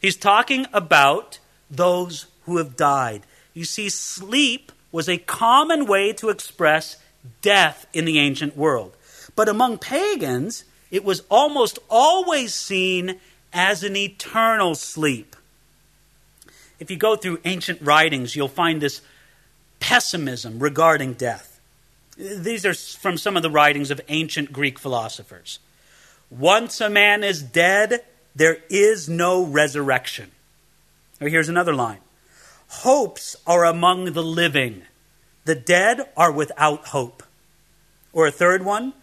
He's 0.00 0.16
talking 0.16 0.64
about 0.72 1.40
those 1.70 2.24
who 2.46 2.56
have 2.56 2.74
died. 2.74 3.24
You 3.52 3.66
see, 3.66 3.90
sleep 3.90 4.72
was 4.92 5.10
a 5.10 5.18
common 5.18 5.84
way 5.84 6.14
to 6.14 6.30
express 6.30 6.96
death 7.42 7.86
in 7.92 8.06
the 8.06 8.18
ancient 8.18 8.56
world. 8.56 8.96
But 9.36 9.50
among 9.50 9.76
pagans, 9.76 10.64
it 10.90 11.04
was 11.04 11.20
almost 11.30 11.78
always 11.90 12.54
seen 12.54 13.20
as 13.52 13.84
an 13.84 13.94
eternal 13.94 14.74
sleep. 14.74 15.36
If 16.80 16.90
you 16.90 16.96
go 16.96 17.14
through 17.14 17.40
ancient 17.44 17.82
writings, 17.82 18.34
you'll 18.34 18.48
find 18.48 18.80
this 18.80 19.02
pessimism 19.80 20.60
regarding 20.60 21.12
death. 21.12 21.53
These 22.16 22.64
are 22.64 22.74
from 22.74 23.18
some 23.18 23.36
of 23.36 23.42
the 23.42 23.50
writings 23.50 23.90
of 23.90 24.00
ancient 24.08 24.52
Greek 24.52 24.78
philosophers. 24.78 25.58
Once 26.30 26.80
a 26.80 26.88
man 26.88 27.24
is 27.24 27.42
dead, 27.42 28.04
there 28.34 28.58
is 28.68 29.08
no 29.08 29.44
resurrection. 29.44 30.30
Or 31.20 31.28
here's 31.28 31.48
another 31.48 31.74
line 31.74 32.00
Hopes 32.68 33.36
are 33.46 33.64
among 33.64 34.12
the 34.12 34.22
living, 34.22 34.82
the 35.44 35.54
dead 35.54 36.08
are 36.16 36.32
without 36.32 36.88
hope. 36.88 37.22
Or 38.12 38.26
a 38.26 38.32
third 38.32 38.64
one 38.64 38.94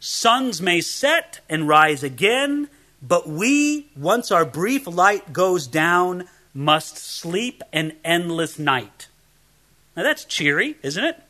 Suns 0.00 0.60
may 0.60 0.82
set 0.82 1.40
and 1.48 1.66
rise 1.66 2.02
again, 2.02 2.68
but 3.00 3.26
we, 3.26 3.88
once 3.96 4.30
our 4.30 4.44
brief 4.44 4.86
light 4.86 5.32
goes 5.32 5.66
down, 5.66 6.28
must 6.52 6.98
sleep 6.98 7.62
an 7.72 7.92
endless 8.04 8.58
night. 8.58 9.08
Now 9.96 10.02
that's 10.02 10.26
cheery, 10.26 10.76
isn't 10.82 11.02
it? 11.02 11.22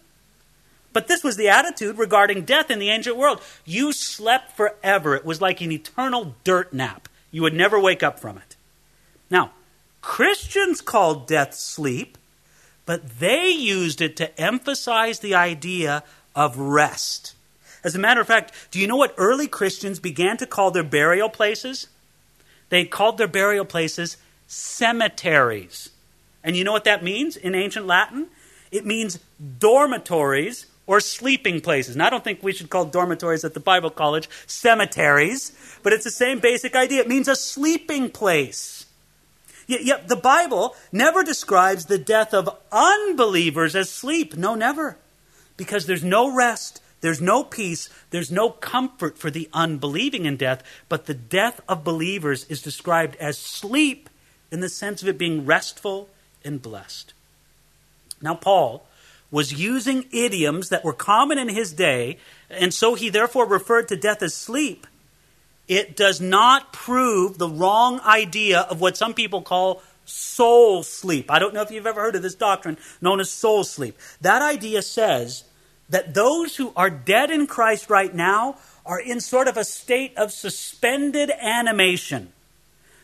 But 0.94 1.08
this 1.08 1.24
was 1.24 1.36
the 1.36 1.48
attitude 1.48 1.98
regarding 1.98 2.44
death 2.44 2.70
in 2.70 2.78
the 2.78 2.88
ancient 2.88 3.16
world. 3.16 3.42
You 3.66 3.92
slept 3.92 4.56
forever. 4.56 5.16
It 5.16 5.26
was 5.26 5.42
like 5.42 5.60
an 5.60 5.72
eternal 5.72 6.36
dirt 6.44 6.72
nap. 6.72 7.08
You 7.32 7.42
would 7.42 7.52
never 7.52 7.78
wake 7.78 8.04
up 8.04 8.20
from 8.20 8.38
it. 8.38 8.56
Now, 9.28 9.50
Christians 10.00 10.80
called 10.80 11.26
death 11.26 11.52
sleep, 11.52 12.16
but 12.86 13.18
they 13.18 13.50
used 13.50 14.00
it 14.00 14.16
to 14.16 14.40
emphasize 14.40 15.18
the 15.18 15.34
idea 15.34 16.04
of 16.34 16.56
rest. 16.56 17.34
As 17.82 17.96
a 17.96 17.98
matter 17.98 18.20
of 18.20 18.28
fact, 18.28 18.52
do 18.70 18.78
you 18.78 18.86
know 18.86 18.96
what 18.96 19.14
early 19.16 19.48
Christians 19.48 19.98
began 19.98 20.36
to 20.36 20.46
call 20.46 20.70
their 20.70 20.84
burial 20.84 21.28
places? 21.28 21.88
They 22.68 22.84
called 22.84 23.18
their 23.18 23.28
burial 23.28 23.64
places 23.64 24.16
cemeteries. 24.46 25.90
And 26.44 26.56
you 26.56 26.62
know 26.62 26.72
what 26.72 26.84
that 26.84 27.02
means 27.02 27.36
in 27.36 27.56
ancient 27.56 27.86
Latin? 27.86 28.28
It 28.70 28.86
means 28.86 29.18
dormitories 29.58 30.66
or 30.86 31.00
sleeping 31.00 31.60
places. 31.60 31.94
And 31.94 32.02
I 32.02 32.10
don't 32.10 32.22
think 32.22 32.42
we 32.42 32.52
should 32.52 32.70
call 32.70 32.84
dormitories 32.84 33.44
at 33.44 33.54
the 33.54 33.60
Bible 33.60 33.90
college 33.90 34.28
cemeteries, 34.46 35.52
but 35.82 35.92
it's 35.92 36.04
the 36.04 36.10
same 36.10 36.40
basic 36.40 36.76
idea. 36.76 37.00
It 37.00 37.08
means 37.08 37.28
a 37.28 37.36
sleeping 37.36 38.10
place. 38.10 38.86
Yet, 39.66 39.84
yet 39.84 40.08
the 40.08 40.16
Bible 40.16 40.76
never 40.92 41.22
describes 41.22 41.86
the 41.86 41.98
death 41.98 42.34
of 42.34 42.54
unbelievers 42.70 43.74
as 43.74 43.90
sleep. 43.90 44.36
No, 44.36 44.54
never. 44.54 44.98
Because 45.56 45.86
there's 45.86 46.04
no 46.04 46.34
rest, 46.34 46.82
there's 47.00 47.20
no 47.20 47.44
peace, 47.44 47.88
there's 48.10 48.30
no 48.30 48.50
comfort 48.50 49.16
for 49.16 49.30
the 49.30 49.48
unbelieving 49.52 50.26
in 50.26 50.36
death, 50.36 50.62
but 50.88 51.06
the 51.06 51.14
death 51.14 51.60
of 51.68 51.84
believers 51.84 52.44
is 52.46 52.60
described 52.60 53.16
as 53.16 53.38
sleep 53.38 54.10
in 54.50 54.60
the 54.60 54.68
sense 54.68 55.00
of 55.00 55.08
it 55.08 55.16
being 55.16 55.46
restful 55.46 56.08
and 56.44 56.60
blessed. 56.60 57.14
Now, 58.20 58.34
Paul 58.34 58.86
was 59.34 59.52
using 59.52 60.06
idioms 60.12 60.68
that 60.68 60.84
were 60.84 60.92
common 60.92 61.38
in 61.38 61.48
his 61.48 61.72
day, 61.72 62.18
and 62.48 62.72
so 62.72 62.94
he 62.94 63.10
therefore 63.10 63.44
referred 63.48 63.88
to 63.88 63.96
death 63.96 64.22
as 64.22 64.32
sleep. 64.32 64.86
It 65.66 65.96
does 65.96 66.20
not 66.20 66.72
prove 66.72 67.36
the 67.36 67.48
wrong 67.48 67.98
idea 68.02 68.60
of 68.60 68.80
what 68.80 68.96
some 68.96 69.12
people 69.12 69.42
call 69.42 69.82
soul 70.04 70.84
sleep. 70.84 71.32
I 71.32 71.40
don't 71.40 71.52
know 71.52 71.62
if 71.62 71.72
you've 71.72 71.84
ever 71.84 72.00
heard 72.00 72.14
of 72.14 72.22
this 72.22 72.36
doctrine 72.36 72.78
known 73.00 73.18
as 73.18 73.28
soul 73.28 73.64
sleep. 73.64 73.98
That 74.20 74.40
idea 74.40 74.82
says 74.82 75.42
that 75.88 76.14
those 76.14 76.54
who 76.54 76.72
are 76.76 76.88
dead 76.88 77.32
in 77.32 77.48
Christ 77.48 77.90
right 77.90 78.14
now 78.14 78.58
are 78.86 79.00
in 79.00 79.20
sort 79.20 79.48
of 79.48 79.56
a 79.56 79.64
state 79.64 80.16
of 80.16 80.30
suspended 80.30 81.32
animation. 81.40 82.32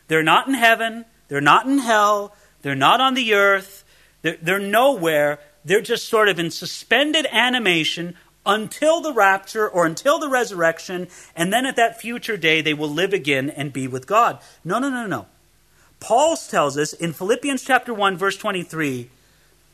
They're 0.07 0.23
not 0.23 0.47
in 0.47 0.55
heaven, 0.55 1.07
they're 1.27 1.41
not 1.41 1.67
in 1.67 1.79
hell, 1.79 2.37
they're 2.63 2.77
not 2.77 3.01
on 3.01 3.15
the 3.15 3.35
earth, 3.35 3.83
they're, 4.23 4.39
they're 4.41 4.61
nowhere. 4.61 5.41
They're 5.65 5.81
just 5.81 6.09
sort 6.09 6.29
of 6.29 6.39
in 6.39 6.51
suspended 6.51 7.27
animation 7.31 8.17
until 8.47 9.01
the 9.01 9.13
rapture 9.13 9.69
or 9.69 9.85
until 9.85 10.19
the 10.19 10.29
resurrection, 10.29 11.09
and 11.37 11.53
then 11.53 11.67
at 11.67 11.77
that 11.77 12.01
future 12.01 12.37
day 12.37 12.63
they 12.63 12.75
will 12.75 12.89
live 12.89 13.13
again 13.13 13.51
and 13.51 13.73
be 13.73 13.87
with 13.87 14.07
God. 14.07 14.41
No, 14.65 14.79
no, 14.79 14.89
no, 14.89 15.07
no. 15.07 15.27
Paul 16.01 16.37
tells 16.37 16.79
us 16.79 16.95
in 16.95 17.13
Philippians 17.13 17.63
chapter 17.63 17.93
1 17.93 18.17
verse 18.17 18.37
23 18.39 19.11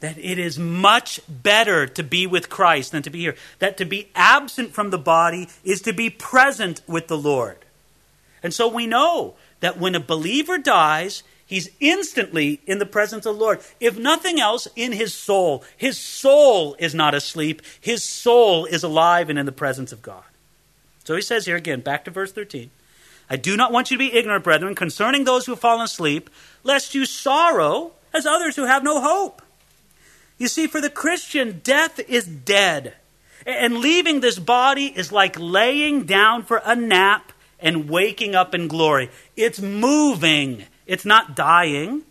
that 0.01 0.19
it 0.19 0.39
is 0.39 0.59
much 0.59 1.21
better 1.29 1.87
to 1.87 2.03
be 2.03 2.27
with 2.27 2.51
Christ 2.51 2.93
than 2.93 3.03
to 3.03 3.11
be 3.11 3.21
here. 3.21 3.37
That 3.61 3.79
to 3.79 3.85
be 3.85 4.11
absent 4.15 4.73
from 4.73 4.91
the 4.91 4.99
body 4.99 5.49
is 5.65 5.81
to 5.83 5.93
be 5.93 6.11
present 6.11 6.83
with 6.87 7.07
the 7.07 7.17
Lord. 7.17 7.59
And 8.43 8.53
so 8.53 8.69
we 8.69 8.87
know 8.87 9.35
that 9.61 9.79
when 9.79 9.95
a 9.95 10.01
believer 10.01 10.59
dies, 10.59 11.23
he's 11.47 11.71
instantly 11.81 12.61
in 12.67 12.79
the 12.79 12.87
presence 12.87 13.25
of 13.27 13.37
the 13.37 13.41
Lord. 13.41 13.61
If 13.81 13.99
nothing 13.99 14.41
else, 14.41 14.69
in 14.77 14.93
his 14.93 15.15
soul. 15.15 15.65
His 15.77 15.99
soul 15.99 16.77
is 16.79 16.95
not 16.95 17.15
asleep, 17.15 17.63
his 17.81 18.05
soul 18.05 18.67
is 18.67 18.83
alive 18.83 19.31
and 19.31 19.39
in 19.39 19.47
the 19.47 19.53
presence 19.53 19.93
of 19.93 20.03
God. 20.03 20.25
So 21.05 21.15
he 21.15 21.23
says 21.23 21.47
here 21.47 21.57
again, 21.57 21.81
back 21.81 22.05
to 22.05 22.11
verse 22.11 22.33
13. 22.33 22.71
I 23.29 23.37
do 23.37 23.57
not 23.57 23.73
want 23.73 23.91
you 23.91 23.97
to 23.97 24.05
be 24.05 24.15
ignorant, 24.15 24.45
brethren, 24.45 24.75
concerning 24.75 25.25
those 25.25 25.47
who 25.47 25.53
have 25.53 25.61
fallen 25.61 25.85
asleep, 25.85 26.31
lest 26.63 26.95
you 26.95 27.05
sorrow 27.05 27.93
as 28.13 28.27
others 28.27 28.57
who 28.57 28.65
have 28.65 28.85
no 28.85 29.01
hope. 29.01 29.43
You 30.39 30.49
see, 30.49 30.67
for 30.67 30.81
the 30.81 30.91
Christian, 30.91 31.61
death 31.65 31.99
is 32.09 32.27
dead. 32.27 32.95
And 33.47 33.79
leaving 33.79 34.21
this 34.21 34.39
body 34.39 34.87
is 34.87 35.13
like 35.13 35.39
laying 35.39 36.05
down 36.05 36.43
for 36.43 36.61
a 36.65 36.77
nap 36.77 37.33
and 37.59 37.89
waking 37.89 38.35
up 38.35 38.55
in 38.55 38.69
glory. 38.69 39.11
It's 39.37 39.61
moving, 39.61 40.65
it's 40.87 41.05
not 41.05 41.37
dying. 41.37 42.03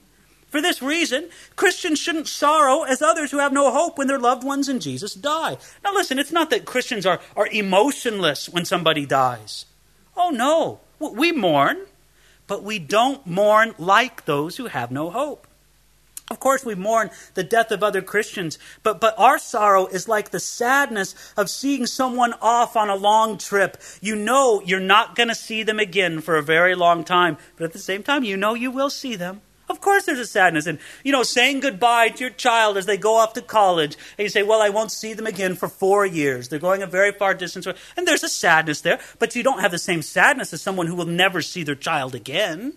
For 0.49 0.61
this 0.61 0.81
reason, 0.81 1.29
Christians 1.55 1.99
shouldn't 1.99 2.27
sorrow 2.27 2.83
as 2.83 3.01
others 3.01 3.31
who 3.31 3.39
have 3.39 3.51
no 3.51 3.71
hope 3.71 3.97
when 3.97 4.07
their 4.07 4.19
loved 4.19 4.43
ones 4.43 4.69
in 4.69 4.79
Jesus 4.79 5.13
die. 5.13 5.57
Now, 5.83 5.93
listen, 5.93 6.17
it's 6.17 6.31
not 6.31 6.49
that 6.51 6.65
Christians 6.65 7.05
are, 7.05 7.19
are 7.35 7.47
emotionless 7.47 8.47
when 8.47 8.63
somebody 8.63 9.05
dies. 9.05 9.65
Oh, 10.15 10.29
no. 10.29 10.79
We 10.99 11.33
mourn, 11.33 11.77
but 12.47 12.63
we 12.63 12.79
don't 12.79 13.25
mourn 13.27 13.75
like 13.77 14.23
those 14.25 14.55
who 14.55 14.67
have 14.67 14.91
no 14.91 15.09
hope. 15.09 15.45
Of 16.31 16.39
course, 16.39 16.65
we 16.65 16.73
mourn 16.73 17.11
the 17.35 17.43
death 17.43 17.71
of 17.71 17.83
other 17.83 18.01
Christians, 18.01 18.57
but, 18.81 18.99
but 18.99 19.13
our 19.19 19.37
sorrow 19.37 19.85
is 19.85 20.07
like 20.07 20.31
the 20.31 20.39
sadness 20.39 21.13
of 21.37 21.51
seeing 21.51 21.85
someone 21.85 22.33
off 22.41 22.75
on 22.75 22.89
a 22.89 22.95
long 22.95 23.37
trip. 23.37 23.77
You 24.01 24.15
know 24.15 24.59
you're 24.65 24.79
not 24.79 25.15
going 25.15 25.29
to 25.29 25.35
see 25.35 25.61
them 25.61 25.79
again 25.79 26.21
for 26.21 26.35
a 26.35 26.41
very 26.41 26.73
long 26.73 27.03
time, 27.03 27.37
but 27.57 27.65
at 27.65 27.73
the 27.73 27.79
same 27.79 28.01
time, 28.01 28.23
you 28.23 28.37
know 28.37 28.55
you 28.55 28.71
will 28.71 28.89
see 28.89 29.15
them. 29.15 29.41
Of 29.69 29.81
course, 29.81 30.05
there's 30.05 30.19
a 30.19 30.25
sadness. 30.25 30.65
And, 30.65 30.79
you 31.03 31.11
know, 31.11 31.23
saying 31.23 31.59
goodbye 31.59 32.09
to 32.09 32.21
your 32.21 32.29
child 32.31 32.77
as 32.77 32.87
they 32.87 32.97
go 32.97 33.15
off 33.15 33.33
to 33.33 33.41
college, 33.41 33.95
and 34.17 34.23
you 34.23 34.29
say, 34.29 34.43
Well, 34.43 34.61
I 34.61 34.69
won't 34.69 34.91
see 34.91 35.13
them 35.13 35.27
again 35.27 35.55
for 35.55 35.67
four 35.67 36.05
years. 36.05 36.49
They're 36.49 36.59
going 36.59 36.83
a 36.83 36.87
very 36.87 37.11
far 37.11 37.33
distance. 37.33 37.67
And 37.97 38.07
there's 38.07 38.23
a 38.23 38.29
sadness 38.29 38.81
there, 38.81 38.99
but 39.17 39.35
you 39.35 39.43
don't 39.43 39.61
have 39.61 39.71
the 39.71 39.79
same 39.79 40.01
sadness 40.01 40.53
as 40.53 40.61
someone 40.61 40.87
who 40.87 40.95
will 40.95 41.05
never 41.05 41.41
see 41.41 41.63
their 41.63 41.75
child 41.75 42.13
again. 42.13 42.73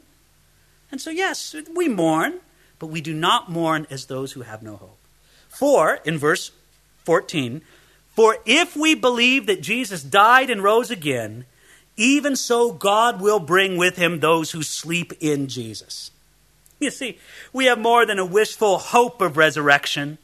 And 0.91 1.01
so, 1.01 1.11
yes, 1.11 1.55
we 1.75 1.89
mourn 1.89 2.41
but 2.79 2.89
we 2.89 3.01
do 3.01 3.14
not 3.14 3.51
mourn 3.51 3.87
as 3.91 4.07
those 4.07 4.33
who 4.33 4.43
have 4.43 4.62
no 4.62 4.76
hope. 4.76 4.99
For, 5.49 6.01
in 6.05 6.18
verse 6.18 6.53
14, 7.05 7.62
for 8.14 8.39
if 8.45 8.76
we 8.76 8.95
believe 8.95 9.47
that 9.47 9.62
Jesus 9.62 10.03
died 10.03 10.51
and 10.51 10.62
rose 10.62 10.91
again, 10.91 11.47
even 11.97 12.37
so 12.37 12.72
God 12.72 13.20
will 13.20 13.41
bring 13.41 13.76
with 13.76 13.97
him 13.97 14.20
those 14.20 14.51
who 14.51 14.62
sleep 14.62 15.12
in 15.20 15.49
Jesus. 15.49 16.11
You 16.81 16.91
see, 16.91 17.18
we 17.53 17.64
have 17.64 17.79
more 17.79 18.07
than 18.07 18.18
a 18.18 18.26
wishful 18.26 18.79
hope 18.79 19.20
of 19.20 19.37
resurrection. 19.37 20.18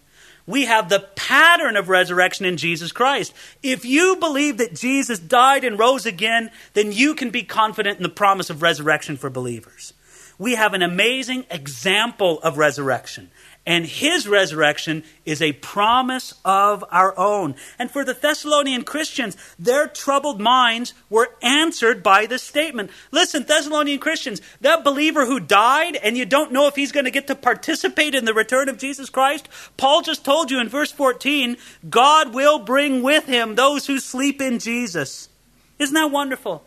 We 0.47 0.67
have 0.67 0.89
the 0.89 1.09
pattern 1.17 1.77
of 1.77 1.89
resurrection 1.89 2.47
in 2.47 2.57
Jesus 2.57 2.93
Christ. 2.93 3.33
If 3.63 3.85
you 3.85 4.17
believe 4.17 4.59
that 4.59 4.75
Jesus 4.75 5.19
died 5.19 5.65
and 5.65 5.79
rose 5.79 6.05
again, 6.05 6.51
then 6.75 6.93
you 6.93 7.15
can 7.15 7.31
be 7.31 7.43
confident 7.43 7.97
in 7.97 8.03
the 8.03 8.09
promise 8.09 8.51
of 8.51 8.63
resurrection 8.63 9.17
for 9.17 9.31
believers 9.31 9.94
we 10.39 10.55
have 10.55 10.75
an 10.75 10.83
amazing 10.83 11.45
example 11.51 12.41
of 12.41 12.59
resurrection. 12.59 13.31
And 13.67 13.87
his 13.87 14.29
resurrection 14.29 15.05
is 15.25 15.41
a 15.41 15.53
promise 15.53 16.35
of 16.45 16.85
our 16.91 17.19
own. 17.19 17.55
And 17.79 17.91
for 17.91 18.05
the 18.05 18.13
Thessalonian 18.13 18.85
Christians, 18.85 19.39
their 19.59 19.89
troubled 19.89 20.39
minds 20.39 20.93
were 21.09 21.31
answered 21.43 22.03
by 22.03 22.27
this 22.27 22.43
statement. 22.43 22.91
Listen, 23.11 23.45
Thessalonian 23.45 24.01
Christians, 24.01 24.43
that 24.61 24.85
believer 24.85 25.25
who 25.25 25.41
died 25.41 25.97
and 25.97 26.15
you 26.17 26.27
don't 26.27 26.53
know 26.53 26.67
if 26.67 26.77
he's 26.77 26.93
going 26.93 27.07
to 27.07 27.11
get 27.11 27.27
to 27.29 27.35
participate 27.35 28.15
in 28.15 28.27
the 28.27 28.35
return 28.35 28.69
of 28.69 28.77
Jesus 28.77 29.09
Christ, 29.09 29.49
Paul 29.79 30.03
just 30.03 30.27
told 30.27 30.51
you 30.51 30.61
in 30.61 30.69
verse 30.69 30.93
14, 30.93 31.57
God 31.89 32.35
will 32.35 32.59
bring 32.59 33.03
with 33.03 33.25
him 33.25 33.55
those 33.55 33.87
who 33.87 33.99
sleep 33.99 34.43
in 34.43 34.59
Jesus. 34.59 35.31
Isn't 35.79 35.95
that 35.95 36.11
wonderful? 36.11 36.63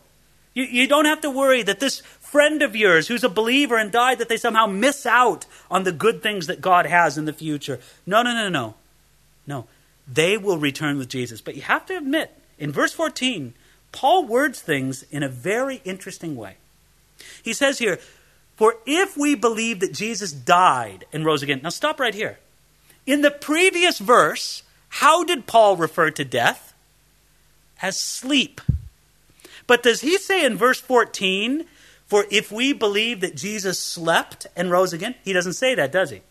You, 0.58 0.64
you 0.64 0.88
don't 0.88 1.04
have 1.04 1.20
to 1.20 1.30
worry 1.30 1.62
that 1.62 1.78
this 1.78 2.00
friend 2.30 2.60
of 2.62 2.76
yours 2.76 3.08
who's 3.08 3.24
a 3.24 3.28
believer 3.28 3.78
and 3.78 3.90
died 3.90 4.18
that 4.18 4.28
they 4.28 4.36
somehow 4.36 4.66
miss 4.66 5.06
out 5.06 5.46
on 5.70 5.84
the 5.84 5.92
good 5.92 6.22
things 6.22 6.46
that 6.46 6.60
God 6.60 6.86
has 6.86 7.16
in 7.16 7.24
the 7.24 7.32
future. 7.32 7.80
No, 8.06 8.22
no, 8.22 8.34
no, 8.34 8.48
no. 8.48 8.74
No. 9.46 9.66
They 10.06 10.36
will 10.36 10.58
return 10.58 10.98
with 10.98 11.08
Jesus. 11.08 11.40
But 11.40 11.56
you 11.56 11.62
have 11.62 11.86
to 11.86 11.96
admit, 11.96 12.30
in 12.58 12.70
verse 12.70 12.92
14, 12.92 13.54
Paul 13.92 14.26
words 14.26 14.60
things 14.60 15.04
in 15.10 15.22
a 15.22 15.28
very 15.28 15.80
interesting 15.84 16.36
way. 16.36 16.56
He 17.42 17.54
says 17.54 17.78
here, 17.78 17.98
For 18.56 18.76
if 18.86 19.16
we 19.16 19.34
believe 19.34 19.80
that 19.80 19.94
Jesus 19.94 20.32
died 20.32 21.06
and 21.12 21.24
rose 21.24 21.42
again. 21.42 21.60
Now 21.62 21.70
stop 21.70 21.98
right 21.98 22.14
here. 22.14 22.38
In 23.06 23.22
the 23.22 23.30
previous 23.30 23.98
verse, 23.98 24.62
how 24.88 25.24
did 25.24 25.46
Paul 25.46 25.76
refer 25.76 26.10
to 26.10 26.24
death? 26.24 26.74
As 27.80 27.98
sleep. 27.98 28.60
But 29.66 29.82
does 29.82 30.02
he 30.02 30.18
say 30.18 30.44
in 30.44 30.56
verse 30.56 30.80
14, 30.80 31.64
For 32.08 32.24
if 32.30 32.50
we 32.50 32.72
believe 32.72 33.20
that 33.20 33.36
Jesus 33.36 33.78
slept 33.78 34.46
and 34.56 34.70
rose 34.70 34.92
again? 34.92 35.14
He 35.24 35.34
doesn't 35.34 35.52
say 35.52 35.74
that, 35.74 35.92
does 35.92 36.10
he? 36.10 36.22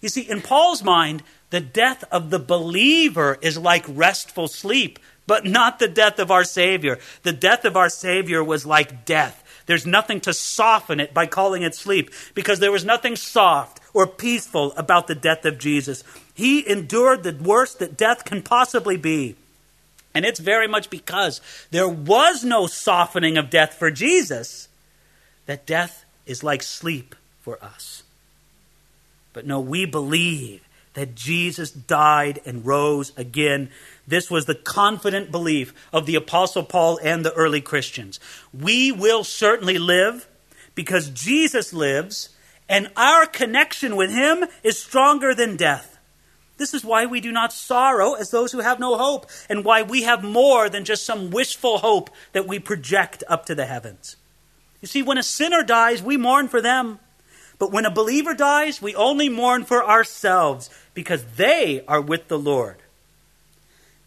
You 0.00 0.08
see, 0.08 0.22
in 0.22 0.42
Paul's 0.42 0.82
mind, 0.84 1.22
the 1.48 1.60
death 1.60 2.04
of 2.12 2.30
the 2.30 2.38
believer 2.38 3.38
is 3.40 3.58
like 3.58 3.84
restful 3.88 4.46
sleep, 4.46 4.98
but 5.26 5.44
not 5.44 5.78
the 5.78 5.88
death 5.88 6.18
of 6.18 6.30
our 6.30 6.44
Savior. 6.44 6.98
The 7.22 7.32
death 7.32 7.64
of 7.64 7.76
our 7.76 7.88
Savior 7.88 8.44
was 8.44 8.66
like 8.66 9.04
death. 9.04 9.42
There's 9.66 9.86
nothing 9.86 10.20
to 10.22 10.34
soften 10.34 11.00
it 11.00 11.14
by 11.14 11.26
calling 11.26 11.62
it 11.62 11.74
sleep, 11.74 12.10
because 12.34 12.58
there 12.60 12.72
was 12.72 12.84
nothing 12.84 13.16
soft 13.16 13.80
or 13.94 14.06
peaceful 14.06 14.72
about 14.72 15.06
the 15.06 15.14
death 15.14 15.44
of 15.44 15.58
Jesus. 15.58 16.04
He 16.34 16.68
endured 16.68 17.22
the 17.22 17.32
worst 17.34 17.78
that 17.78 17.96
death 17.96 18.24
can 18.24 18.42
possibly 18.42 18.96
be. 18.96 19.36
And 20.14 20.24
it's 20.24 20.40
very 20.40 20.66
much 20.66 20.90
because 20.90 21.40
there 21.70 21.88
was 21.88 22.44
no 22.44 22.66
softening 22.66 23.38
of 23.38 23.48
death 23.48 23.74
for 23.74 23.90
Jesus 23.90 24.68
that 25.50 25.66
death 25.66 26.04
is 26.26 26.44
like 26.44 26.62
sleep 26.62 27.16
for 27.40 27.62
us. 27.62 28.04
But 29.32 29.46
no, 29.46 29.58
we 29.58 29.84
believe 29.84 30.62
that 30.94 31.16
Jesus 31.16 31.72
died 31.72 32.40
and 32.46 32.64
rose 32.64 33.12
again. 33.16 33.70
This 34.06 34.30
was 34.30 34.46
the 34.46 34.54
confident 34.54 35.32
belief 35.32 35.74
of 35.92 36.06
the 36.06 36.14
Apostle 36.14 36.62
Paul 36.62 37.00
and 37.02 37.24
the 37.24 37.32
early 37.32 37.60
Christians. 37.60 38.20
We 38.54 38.92
will 38.92 39.24
certainly 39.24 39.76
live 39.78 40.28
because 40.76 41.10
Jesus 41.10 41.72
lives, 41.72 42.28
and 42.68 42.88
our 42.96 43.26
connection 43.26 43.96
with 43.96 44.12
him 44.12 44.44
is 44.62 44.78
stronger 44.78 45.34
than 45.34 45.56
death. 45.56 45.98
This 46.58 46.74
is 46.74 46.84
why 46.84 47.06
we 47.06 47.20
do 47.20 47.32
not 47.32 47.52
sorrow 47.52 48.14
as 48.14 48.30
those 48.30 48.52
who 48.52 48.60
have 48.60 48.78
no 48.78 48.96
hope, 48.96 49.26
and 49.48 49.64
why 49.64 49.82
we 49.82 50.02
have 50.02 50.22
more 50.22 50.68
than 50.68 50.84
just 50.84 51.04
some 51.04 51.32
wishful 51.32 51.78
hope 51.78 52.08
that 52.34 52.46
we 52.46 52.60
project 52.60 53.24
up 53.26 53.46
to 53.46 53.56
the 53.56 53.66
heavens. 53.66 54.14
You 54.80 54.88
see, 54.88 55.02
when 55.02 55.18
a 55.18 55.22
sinner 55.22 55.62
dies, 55.62 56.02
we 56.02 56.16
mourn 56.16 56.48
for 56.48 56.60
them. 56.60 56.98
But 57.58 57.72
when 57.72 57.84
a 57.84 57.90
believer 57.90 58.34
dies, 58.34 58.80
we 58.80 58.94
only 58.94 59.28
mourn 59.28 59.64
for 59.64 59.84
ourselves 59.86 60.70
because 60.94 61.24
they 61.36 61.84
are 61.86 62.00
with 62.00 62.28
the 62.28 62.38
Lord. 62.38 62.76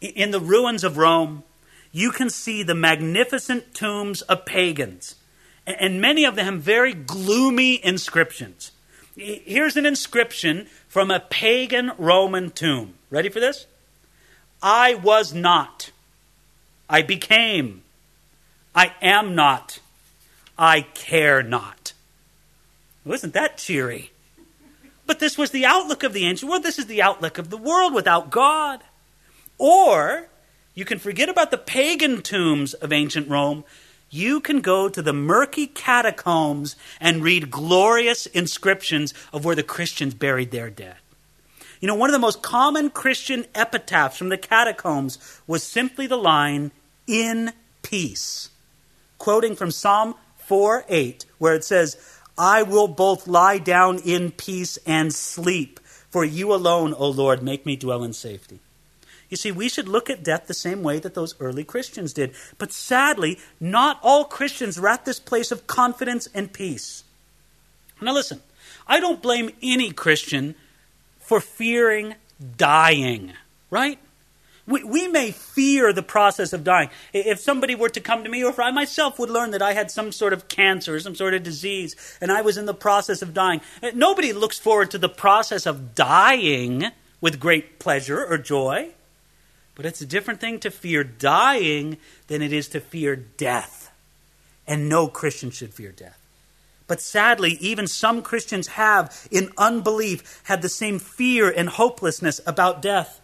In 0.02 0.32
the 0.32 0.40
ruins 0.40 0.84
of 0.84 0.98
Rome, 0.98 1.44
you 1.92 2.12
can 2.12 2.32
see 2.32 2.64
the 2.64 2.74
magnificent 2.74 3.76
tombs 3.76 4.24
of 4.24 4.46
pagans, 4.46 5.16
and 5.68 6.02
many 6.02 6.26
of 6.26 6.36
them 6.36 6.60
very 6.60 6.94
gloomy 6.94 7.84
inscriptions. 7.86 8.72
Here's 9.16 9.78
an 9.78 9.86
inscription 9.86 10.66
from 10.88 11.12
a 11.12 11.20
pagan 11.20 11.92
Roman 12.00 12.50
tomb. 12.50 12.96
Ready 13.12 13.30
for 13.30 13.40
this? 13.40 13.68
I 14.64 14.96
was 14.96 15.34
not. 15.34 15.92
I 16.90 17.04
became. 17.04 17.84
I 18.74 18.94
am 19.02 19.36
not. 19.36 19.80
I 20.58 20.82
care 20.82 21.42
not. 21.44 21.94
Wasn't 23.06 23.34
that 23.34 23.58
cheery? 23.58 24.12
But 25.06 25.20
this 25.20 25.38
was 25.38 25.52
the 25.52 25.66
outlook 25.66 26.04
of 26.04 26.14
the 26.14 26.26
ancient 26.26 26.50
world. 26.50 26.64
This 26.64 26.80
is 26.80 26.86
the 26.86 27.02
outlook 27.02 27.38
of 27.38 27.50
the 27.50 27.58
world 27.58 27.94
without 27.94 28.30
God. 28.30 28.82
Or 29.58 30.28
you 30.74 30.86
can 30.86 31.00
forget 31.00 31.30
about 31.30 31.52
the 31.52 31.58
pagan 31.58 32.22
tombs 32.22 32.74
of 32.74 32.94
ancient 32.94 33.30
Rome. 33.30 33.64
You 34.10 34.40
can 34.40 34.62
go 34.62 34.90
to 34.90 35.02
the 35.02 35.14
murky 35.14 35.68
catacombs 35.68 36.76
and 37.00 37.24
read 37.24 37.52
glorious 37.52 38.26
inscriptions 38.28 39.14
of 39.34 39.44
where 39.44 39.56
the 39.56 39.64
Christians 39.64 40.14
buried 40.14 40.52
their 40.52 40.70
dead. 40.70 40.96
You 41.82 41.88
know, 41.88 41.96
one 41.96 42.10
of 42.10 42.14
the 42.14 42.20
most 42.20 42.42
common 42.42 42.90
Christian 42.92 43.46
epitaphs 43.54 44.18
from 44.18 44.30
the 44.30 44.38
catacombs 44.38 45.18
was 45.46 45.64
simply 45.64 46.08
the 46.08 46.16
line, 46.16 46.72
in 47.08 47.52
peace, 47.82 48.50
quoting 49.18 49.56
from 49.56 49.70
Psalm 49.70 50.16
4 50.54 50.86
8, 50.88 51.26
where 51.40 51.56
it 51.56 51.64
says, 51.64 51.98
I 52.38 52.62
will 52.62 52.88
both 52.88 53.26
lie 53.26 53.58
down 53.58 53.98
in 53.98 54.30
peace 54.30 54.78
and 54.86 55.12
sleep. 55.12 55.80
For 56.12 56.24
you 56.24 56.54
alone, 56.54 56.94
O 56.96 57.10
Lord, 57.10 57.42
make 57.42 57.66
me 57.66 57.76
dwell 57.76 58.04
in 58.04 58.14
safety. 58.14 58.60
You 59.30 59.36
see, 59.36 59.52
we 59.52 59.68
should 59.68 59.88
look 59.88 60.12
at 60.12 60.24
death 60.24 60.46
the 60.46 60.54
same 60.54 60.84
way 60.84 61.00
that 61.00 61.16
those 61.16 61.34
early 61.40 61.64
Christians 61.64 62.14
did. 62.14 62.36
But 62.60 62.72
sadly, 62.72 63.40
not 63.60 64.00
all 64.04 64.26
Christians 64.26 64.78
are 64.78 64.88
at 64.88 65.06
this 65.06 65.20
place 65.20 65.52
of 65.52 65.66
confidence 65.66 66.30
and 66.36 66.54
peace. 66.54 67.04
Now, 68.00 68.14
listen, 68.14 68.40
I 68.86 69.00
don't 69.00 69.24
blame 69.24 69.50
any 69.64 69.90
Christian 69.90 70.54
for 71.20 71.42
fearing 71.42 72.14
dying, 72.58 73.34
right? 73.72 73.98
We, 74.66 74.84
we 74.84 75.08
may 75.08 75.32
fear 75.32 75.92
the 75.92 76.04
process 76.04 76.54
of 76.54 76.64
dying. 76.64 76.90
If 77.12 77.40
somebody 77.40 77.76
were 77.76 77.90
to 77.90 78.00
come 78.00 78.24
to 78.24 78.30
me, 78.30 78.44
or 78.44 78.50
if 78.50 78.60
I 78.60 78.72
myself 78.72 79.20
would 79.20 79.30
learn 79.30 79.52
that 79.52 79.62
I 79.62 79.74
had 79.74 79.92
some 79.92 80.14
sort 80.14 80.32
of 80.32 80.48
cancer, 80.48 80.98
some 81.00 81.16
sort 81.16 81.34
of 81.34 81.44
disease, 81.44 82.18
and 82.22 82.32
I 82.32 82.42
was 82.42 82.58
in 82.58 82.66
the 82.66 82.74
process 82.74 83.22
of 83.22 83.34
dying, 83.34 83.60
eh, 83.82 83.92
nobody 83.94 84.32
looks 84.32 84.58
forward 84.58 84.92
to 84.92 84.98
the 84.98 85.10
process 85.10 85.66
of 85.66 85.96
dying 85.96 86.86
with 87.20 87.42
great 87.42 87.78
pleasure 87.78 88.24
or 88.24 88.38
joy. 88.38 88.92
But 89.76 89.86
it's 89.86 90.02
a 90.02 90.06
different 90.06 90.40
thing 90.40 90.60
to 90.60 90.72
fear 90.72 91.04
dying 91.04 91.98
than 92.28 92.42
it 92.42 92.54
is 92.54 92.70
to 92.70 92.80
fear 92.80 93.16
death. 93.16 93.92
And 94.66 94.88
no 94.88 95.08
Christian 95.08 95.52
should 95.52 95.74
fear 95.74 95.92
death. 95.92 96.20
But 96.88 97.02
sadly, 97.02 97.58
even 97.60 97.88
some 97.88 98.22
Christians 98.22 98.68
have, 98.68 99.28
in 99.32 99.52
unbelief, 99.58 100.42
had 100.44 100.62
the 100.62 100.70
same 100.70 101.00
fear 101.00 101.50
and 101.50 101.68
hopelessness 101.68 102.40
about 102.46 102.82
death. 102.82 103.20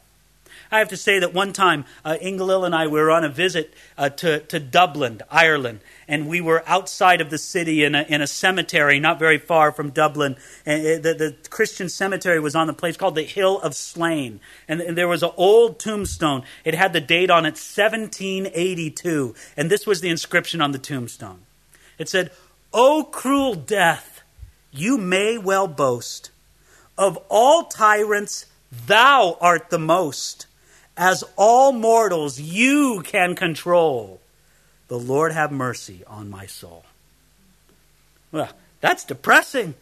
I 0.72 0.78
have 0.80 0.90
to 0.90 0.98
say 0.98 1.20
that 1.20 1.34
one 1.34 1.52
time, 1.52 1.86
uh, 2.06 2.18
Inga-Lill 2.22 2.64
and 2.64 2.76
I 2.76 2.86
were 2.86 3.10
on 3.10 3.24
a 3.24 3.30
visit 3.30 3.74
uh, 3.98 4.10
to, 4.10 4.40
to 4.42 4.60
Dublin, 4.60 5.22
Ireland, 5.32 5.80
and 6.08 6.28
we 6.28 6.42
were 6.42 6.64
outside 6.68 7.22
of 7.22 7.32
the 7.32 7.40
city 7.40 7.84
in 7.84 7.96
a, 7.96 8.04
in 8.04 8.22
a 8.22 8.28
cemetery 8.28 9.00
not 9.00 9.18
very 9.18 9.40
far 9.40 9.72
from 9.72 9.90
Dublin. 9.90 10.36
And 10.68 11.00
uh, 11.00 11.10
the, 11.10 11.14
the 11.16 11.50
Christian 11.50 11.90
cemetery 11.90 12.40
was 12.40 12.56
on 12.56 12.68
the 12.68 12.74
place 12.74 12.98
called 12.98 13.16
the 13.16 13.24
Hill 13.24 13.60
of 13.62 13.76
Slane. 13.76 14.40
And, 14.68 14.80
and 14.80 14.96
there 14.96 15.08
was 15.08 15.24
an 15.24 15.32
old 15.38 15.80
tombstone. 15.80 16.44
It 16.64 16.76
had 16.76 16.94
the 16.94 17.02
date 17.02 17.32
on 17.32 17.46
it, 17.46 17.58
1782. 17.58 19.34
And 19.58 19.72
this 19.72 19.88
was 19.88 20.02
the 20.02 20.10
inscription 20.10 20.62
on 20.62 20.72
the 20.72 20.78
tombstone. 20.78 21.40
It 21.98 22.10
said, 22.10 22.32
O 22.72 23.04
cruel 23.12 23.56
death, 23.56 24.22
you 24.72 25.00
may 25.00 25.40
well 25.40 25.68
boast. 25.68 26.30
Of 26.96 27.18
all 27.28 27.64
tyrants, 27.64 28.46
thou 28.72 29.36
art 29.42 29.72
the 29.72 29.80
most 29.80 30.46
as 31.00 31.24
all 31.38 31.72
mortals 31.72 32.42
you 32.42 33.02
can 33.06 33.34
control. 33.34 34.20
The 34.90 35.00
Lord 35.00 35.32
have 35.32 35.50
mercy 35.50 36.04
on 36.06 36.30
my 36.30 36.46
soul. 36.46 36.84
Well, 38.34 38.50
that's 38.82 39.06
depressing. 39.06 39.76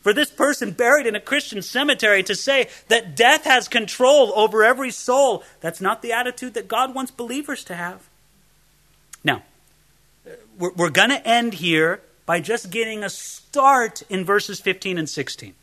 For 0.00 0.12
this 0.12 0.30
person 0.30 0.72
buried 0.72 1.06
in 1.06 1.14
a 1.14 1.20
Christian 1.20 1.62
cemetery 1.62 2.24
to 2.24 2.34
say 2.34 2.68
that 2.88 3.14
death 3.14 3.44
has 3.44 3.68
control 3.68 4.32
over 4.34 4.64
every 4.64 4.90
soul, 4.90 5.44
that's 5.60 5.80
not 5.80 6.02
the 6.02 6.12
attitude 6.12 6.54
that 6.54 6.66
God 6.66 6.94
wants 6.94 7.12
believers 7.12 7.62
to 7.64 7.74
have. 7.74 8.08
Now, 9.22 9.42
we're, 10.58 10.90
going 10.90 11.10
to 11.10 11.26
end 11.26 11.54
here 11.54 12.00
by 12.26 12.40
just 12.40 12.70
getting 12.70 13.04
a 13.04 13.10
start 13.10 14.02
in 14.08 14.24
verses 14.24 14.60
15 14.60 14.98
and 14.98 15.08
16. 15.08 15.54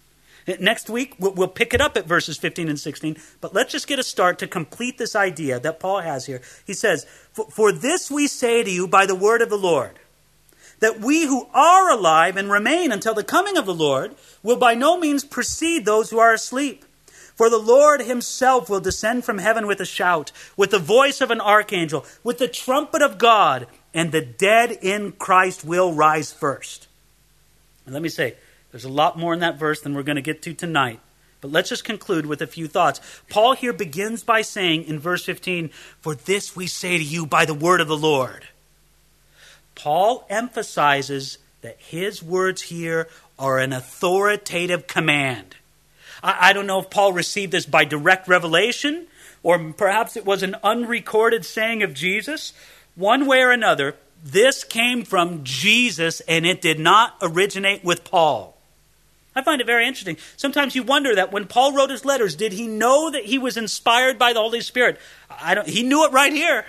Next 0.60 0.92
week, 0.92 1.16
we'll 1.18 1.48
pick 1.48 1.74
it 1.74 1.82
up 1.82 1.98
at 1.98 2.06
verses 2.06 2.38
15 2.38 2.70
and 2.70 2.80
16, 2.80 3.18
but 3.42 3.56
let's 3.56 3.72
just 3.72 3.88
get 3.88 3.98
a 3.98 4.04
start 4.04 4.38
to 4.40 4.48
complete 4.48 5.00
this 5.00 5.16
idea 5.16 5.60
that 5.60 5.80
Paul 5.80 6.02
has 6.02 6.28
here. 6.28 6.42
He 6.66 6.74
says, 6.74 7.06
For 7.34 7.72
this 7.72 8.12
we 8.12 8.28
say 8.28 8.64
to 8.64 8.70
you 8.70 8.88
by 8.88 9.08
the 9.08 9.16
word 9.16 9.42
of 9.42 9.50
the 9.50 9.58
Lord, 9.58 9.98
that 10.82 11.00
we 11.00 11.26
who 11.26 11.48
are 11.54 11.90
alive 11.90 12.38
and 12.38 12.52
remain 12.52 12.92
until 12.92 13.16
the 13.16 13.24
coming 13.24 13.58
of 13.58 13.66
the 13.66 13.74
Lord 13.74 14.14
will 14.44 14.58
by 14.58 14.76
no 14.76 15.00
means 15.00 15.24
precede 15.24 15.86
those 15.86 16.12
who 16.12 16.20
are 16.20 16.34
asleep. 16.34 16.86
For 17.36 17.50
the 17.50 17.58
Lord 17.58 18.02
himself 18.02 18.70
will 18.70 18.80
descend 18.80 19.26
from 19.26 19.40
heaven 19.40 19.68
with 19.68 19.82
a 19.82 19.86
shout, 19.86 20.32
with 20.56 20.72
the 20.72 20.80
voice 20.80 21.22
of 21.22 21.32
an 21.32 21.42
archangel, 21.42 22.06
with 22.24 22.38
the 22.38 22.48
trumpet 22.48 23.02
of 23.02 23.18
God, 23.18 23.68
and 23.94 24.12
the 24.12 24.22
dead 24.22 24.78
in 24.82 25.12
Christ 25.14 25.66
will 25.66 25.92
rise 25.92 26.32
first. 26.32 26.88
And 27.86 27.94
let 27.94 28.02
me 28.02 28.10
say, 28.10 28.36
there's 28.76 28.84
a 28.84 28.90
lot 28.90 29.18
more 29.18 29.34
in 29.34 29.40
that 29.40 29.58
verse 29.58 29.80
than 29.80 29.94
we're 29.94 30.04
going 30.04 30.18
to 30.18 30.22
get 30.22 30.42
to 30.42 30.54
tonight. 30.54 31.00
But 31.40 31.50
let's 31.50 31.70
just 31.70 31.86
conclude 31.86 32.26
with 32.26 32.42
a 32.42 32.46
few 32.46 32.68
thoughts. 32.68 33.00
Paul 33.30 33.54
here 33.54 33.72
begins 33.72 34.22
by 34.22 34.42
saying 34.42 34.84
in 34.84 35.00
verse 35.00 35.24
15, 35.24 35.70
For 36.02 36.14
this 36.14 36.58
we 36.58 36.68
say 36.68 36.98
to 36.98 37.04
you 37.04 37.26
by 37.26 37.46
the 37.46 37.54
word 37.54 37.80
of 37.80 37.88
the 37.88 37.96
Lord. 37.96 38.50
Paul 39.76 40.26
emphasizes 40.30 41.38
that 41.62 41.78
his 41.80 42.22
words 42.22 42.64
here 42.64 43.08
are 43.40 43.60
an 43.60 43.72
authoritative 43.72 44.88
command. 44.88 45.56
I, 46.22 46.50
I 46.50 46.52
don't 46.52 46.68
know 46.68 46.80
if 46.80 46.90
Paul 46.90 47.14
received 47.14 47.54
this 47.54 47.66
by 47.66 47.86
direct 47.86 48.28
revelation 48.28 49.08
or 49.42 49.72
perhaps 49.72 50.18
it 50.18 50.26
was 50.26 50.44
an 50.44 50.58
unrecorded 50.66 51.46
saying 51.46 51.82
of 51.82 51.94
Jesus. 51.94 52.52
One 52.96 53.26
way 53.26 53.40
or 53.40 53.52
another, 53.52 53.96
this 54.22 54.66
came 54.66 55.06
from 55.06 55.46
Jesus 55.46 56.20
and 56.28 56.46
it 56.46 56.60
did 56.62 56.78
not 56.78 57.16
originate 57.22 57.82
with 57.82 58.04
Paul. 58.04 58.55
I 59.36 59.42
find 59.42 59.60
it 59.60 59.68
very 59.68 59.86
interesting. 59.86 60.18
Sometimes 60.38 60.76
you 60.76 60.84
wonder 60.84 61.14
that 61.16 61.32
when 61.32 61.46
Paul 61.46 61.74
wrote 61.74 61.90
his 61.90 62.06
letters, 62.06 62.36
did 62.36 62.54
he 62.54 62.68
know 62.68 63.12
that 63.12 63.26
he 63.26 63.38
was 63.38 63.58
inspired 63.58 64.18
by 64.18 64.32
the 64.32 64.40
Holy 64.40 64.62
Spirit? 64.62 65.00
I 65.30 65.56
don't, 65.56 65.68
he 65.68 65.84
knew 65.84 66.06
it 66.06 66.14
right 66.14 66.32
here. 66.32 66.66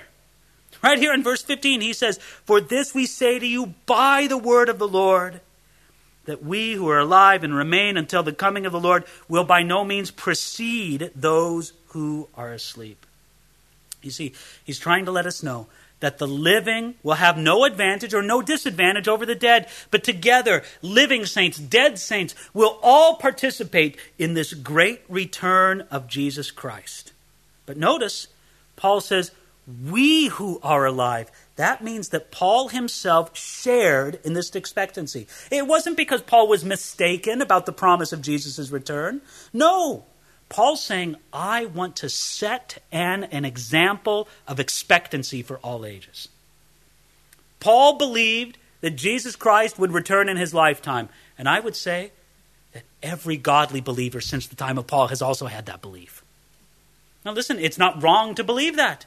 Right 0.82 0.98
here 0.98 1.14
in 1.14 1.22
verse 1.22 1.42
15, 1.42 1.80
he 1.80 1.92
says, 1.92 2.18
For 2.18 2.60
this 2.60 2.94
we 2.94 3.06
say 3.06 3.38
to 3.38 3.46
you 3.46 3.74
by 3.86 4.26
the 4.26 4.36
word 4.36 4.68
of 4.68 4.78
the 4.78 4.88
Lord, 4.88 5.40
that 6.26 6.44
we 6.44 6.72
who 6.72 6.88
are 6.88 6.98
alive 6.98 7.44
and 7.44 7.54
remain 7.54 7.96
until 7.96 8.22
the 8.22 8.32
coming 8.32 8.66
of 8.66 8.72
the 8.72 8.80
Lord 8.80 9.04
will 9.28 9.44
by 9.44 9.62
no 9.62 9.84
means 9.84 10.10
precede 10.10 11.10
those 11.14 11.72
who 11.88 12.28
are 12.34 12.52
asleep. 12.52 13.06
You 14.02 14.10
see, 14.10 14.34
he's 14.64 14.78
trying 14.78 15.04
to 15.06 15.12
let 15.12 15.26
us 15.26 15.42
know 15.42 15.68
that 16.00 16.18
the 16.18 16.26
living 16.26 16.94
will 17.02 17.14
have 17.14 17.38
no 17.38 17.64
advantage 17.64 18.12
or 18.12 18.22
no 18.22 18.42
disadvantage 18.42 19.08
over 19.08 19.24
the 19.24 19.34
dead, 19.34 19.68
but 19.90 20.04
together, 20.04 20.62
living 20.82 21.24
saints, 21.24 21.58
dead 21.58 21.98
saints, 21.98 22.34
will 22.52 22.78
all 22.82 23.16
participate 23.16 23.96
in 24.18 24.34
this 24.34 24.52
great 24.52 25.02
return 25.08 25.82
of 25.90 26.06
Jesus 26.06 26.50
Christ. 26.50 27.12
But 27.64 27.76
notice, 27.76 28.28
Paul 28.76 29.00
says, 29.00 29.30
we 29.84 30.28
who 30.28 30.60
are 30.62 30.84
alive. 30.84 31.30
That 31.56 31.82
means 31.82 32.10
that 32.10 32.30
Paul 32.30 32.68
himself 32.68 33.36
shared 33.36 34.20
in 34.22 34.34
this 34.34 34.54
expectancy. 34.54 35.26
It 35.50 35.66
wasn't 35.66 35.96
because 35.96 36.22
Paul 36.22 36.46
was 36.46 36.64
mistaken 36.64 37.42
about 37.42 37.66
the 37.66 37.72
promise 37.72 38.12
of 38.12 38.22
Jesus' 38.22 38.70
return. 38.70 39.22
No, 39.52 40.04
Paul's 40.48 40.82
saying, 40.82 41.16
I 41.32 41.66
want 41.66 41.96
to 41.96 42.08
set 42.08 42.78
an, 42.92 43.24
an 43.24 43.44
example 43.44 44.28
of 44.46 44.60
expectancy 44.60 45.42
for 45.42 45.58
all 45.58 45.84
ages. 45.84 46.28
Paul 47.58 47.98
believed 47.98 48.58
that 48.80 48.90
Jesus 48.90 49.34
Christ 49.34 49.78
would 49.78 49.92
return 49.92 50.28
in 50.28 50.36
his 50.36 50.54
lifetime. 50.54 51.08
And 51.38 51.48
I 51.48 51.60
would 51.60 51.74
say 51.74 52.12
that 52.72 52.84
every 53.02 53.36
godly 53.36 53.80
believer 53.80 54.20
since 54.20 54.46
the 54.46 54.56
time 54.56 54.78
of 54.78 54.86
Paul 54.86 55.08
has 55.08 55.22
also 55.22 55.46
had 55.46 55.66
that 55.66 55.82
belief. 55.82 56.22
Now, 57.24 57.32
listen, 57.32 57.58
it's 57.58 57.78
not 57.78 58.00
wrong 58.02 58.34
to 58.36 58.44
believe 58.44 58.76
that 58.76 59.06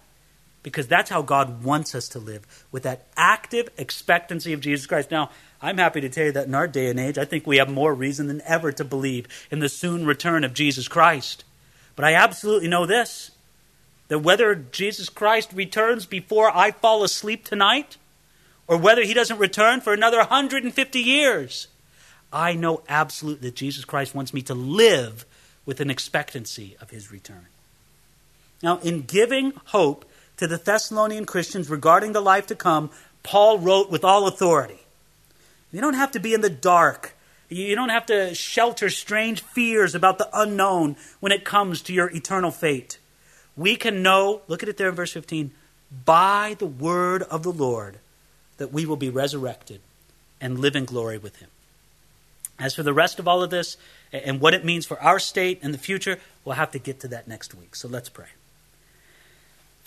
because 0.62 0.88
that's 0.88 1.10
how 1.10 1.22
God 1.22 1.64
wants 1.64 1.96
us 1.96 2.10
to 2.10 2.20
live 2.20 2.66
with 2.72 2.84
that 2.84 3.08
active 3.16 3.70
expectancy 3.78 4.52
of 4.52 4.60
Jesus 4.60 4.86
Christ. 4.86 5.10
Now, 5.10 5.30
I'm 5.62 5.78
happy 5.78 6.01
to 6.01 6.10
tell 6.10 6.26
you 6.26 6.32
that 6.34 6.47
in 6.47 6.55
our 6.55 6.68
day 6.68 6.89
and 6.89 6.99
age, 6.99 7.18
I 7.18 7.26
think 7.26 7.45
we 7.45 7.57
have 7.57 7.70
more 7.70 7.93
reason 7.93 8.28
than 8.28 8.41
ever 8.45 8.72
to 8.72 8.86
believe 8.86 9.28
in 9.51 9.60
the 9.60 9.70
soon 9.70 10.05
return 10.05 10.43
of 10.43 10.53
Jesus 10.53 10.88
Christ. 10.88 11.43
But 11.95 12.05
I 12.05 12.14
absolutely 12.14 12.70
know 12.70 12.86
this 12.86 13.32
that 14.07 14.20
whether 14.20 14.55
Jesus 14.55 15.07
Christ 15.07 15.53
returns 15.53 16.07
before 16.07 16.49
I 16.55 16.72
fall 16.72 17.03
asleep 17.03 17.45
tonight, 17.45 17.97
or 18.68 18.76
whether 18.76 19.03
he 19.03 19.14
doesn't 19.14 19.38
return 19.38 19.82
for 19.82 19.93
another 19.93 20.18
150 20.18 20.99
years, 20.99 21.68
I 22.34 22.53
know 22.53 22.82
absolutely 22.89 23.49
that 23.49 23.55
Jesus 23.55 23.86
Christ 23.86 24.16
wants 24.16 24.34
me 24.34 24.41
to 24.43 24.55
live 24.55 25.26
with 25.66 25.80
an 25.80 25.91
expectancy 25.91 26.76
of 26.82 26.89
his 26.89 27.12
return. 27.12 27.47
Now, 28.64 28.80
in 28.80 29.03
giving 29.03 29.53
hope 29.66 30.05
to 30.38 30.47
the 30.47 30.57
Thessalonian 30.57 31.26
Christians 31.26 31.70
regarding 31.70 32.14
the 32.14 32.22
life 32.22 32.47
to 32.47 32.55
come, 32.55 32.89
Paul 33.24 33.60
wrote 33.60 33.91
with 33.91 34.03
all 34.03 34.28
authority. 34.28 34.80
You 35.72 35.82
don't 35.82 35.93
have 35.95 36.11
to 36.11 36.20
be 36.20 36.34
in 36.34 36.41
the 36.41 36.49
dark. 36.49 37.15
You 37.49 37.76
don't 37.76 37.89
have 37.89 38.05
to 38.07 38.34
shelter 38.36 38.89
strange 38.89 39.41
fears 39.41 39.95
about 39.95 40.17
the 40.17 40.30
unknown 40.34 40.95
when 41.20 41.32
it 41.32 41.45
comes 41.45 41.82
to 41.84 41.93
your 41.93 42.09
eternal 42.11 42.51
fate. 42.51 42.99
We 43.57 43.76
can 43.76 44.01
know, 44.03 44.41
look 44.47 44.63
at 44.63 44.70
it 44.70 44.78
there 44.78 44.89
in 44.89 44.95
verse 44.95 45.13
15, 45.13 45.51
by 46.05 46.55
the 46.59 46.67
word 46.67 47.24
of 47.24 47.43
the 47.43 47.51
Lord 47.51 47.99
that 48.57 48.72
we 48.72 48.86
will 48.86 48.95
be 48.95 49.09
resurrected 49.09 49.82
and 50.39 50.59
live 50.59 50.76
in 50.76 50.86
glory 50.86 51.17
with 51.17 51.38
him. 51.38 51.49
As 52.59 52.76
for 52.76 52.84
the 52.84 52.93
rest 52.93 53.20
of 53.20 53.28
all 53.28 53.41
of 53.41 53.49
this 53.49 53.78
and 54.11 54.41
what 54.41 54.53
it 54.53 54.65
means 54.65 54.86
for 54.86 55.01
our 55.01 55.17
state 55.17 55.59
and 55.61 55.74
the 55.74 55.78
future, 55.78 56.20
we'll 56.43 56.55
have 56.55 56.72
to 56.72 56.80
get 56.80 56.99
to 57.01 57.07
that 57.07 57.28
next 57.28 57.55
week. 57.55 57.76
So 57.76 57.88
let's 57.88 58.09
pray. 58.09 58.28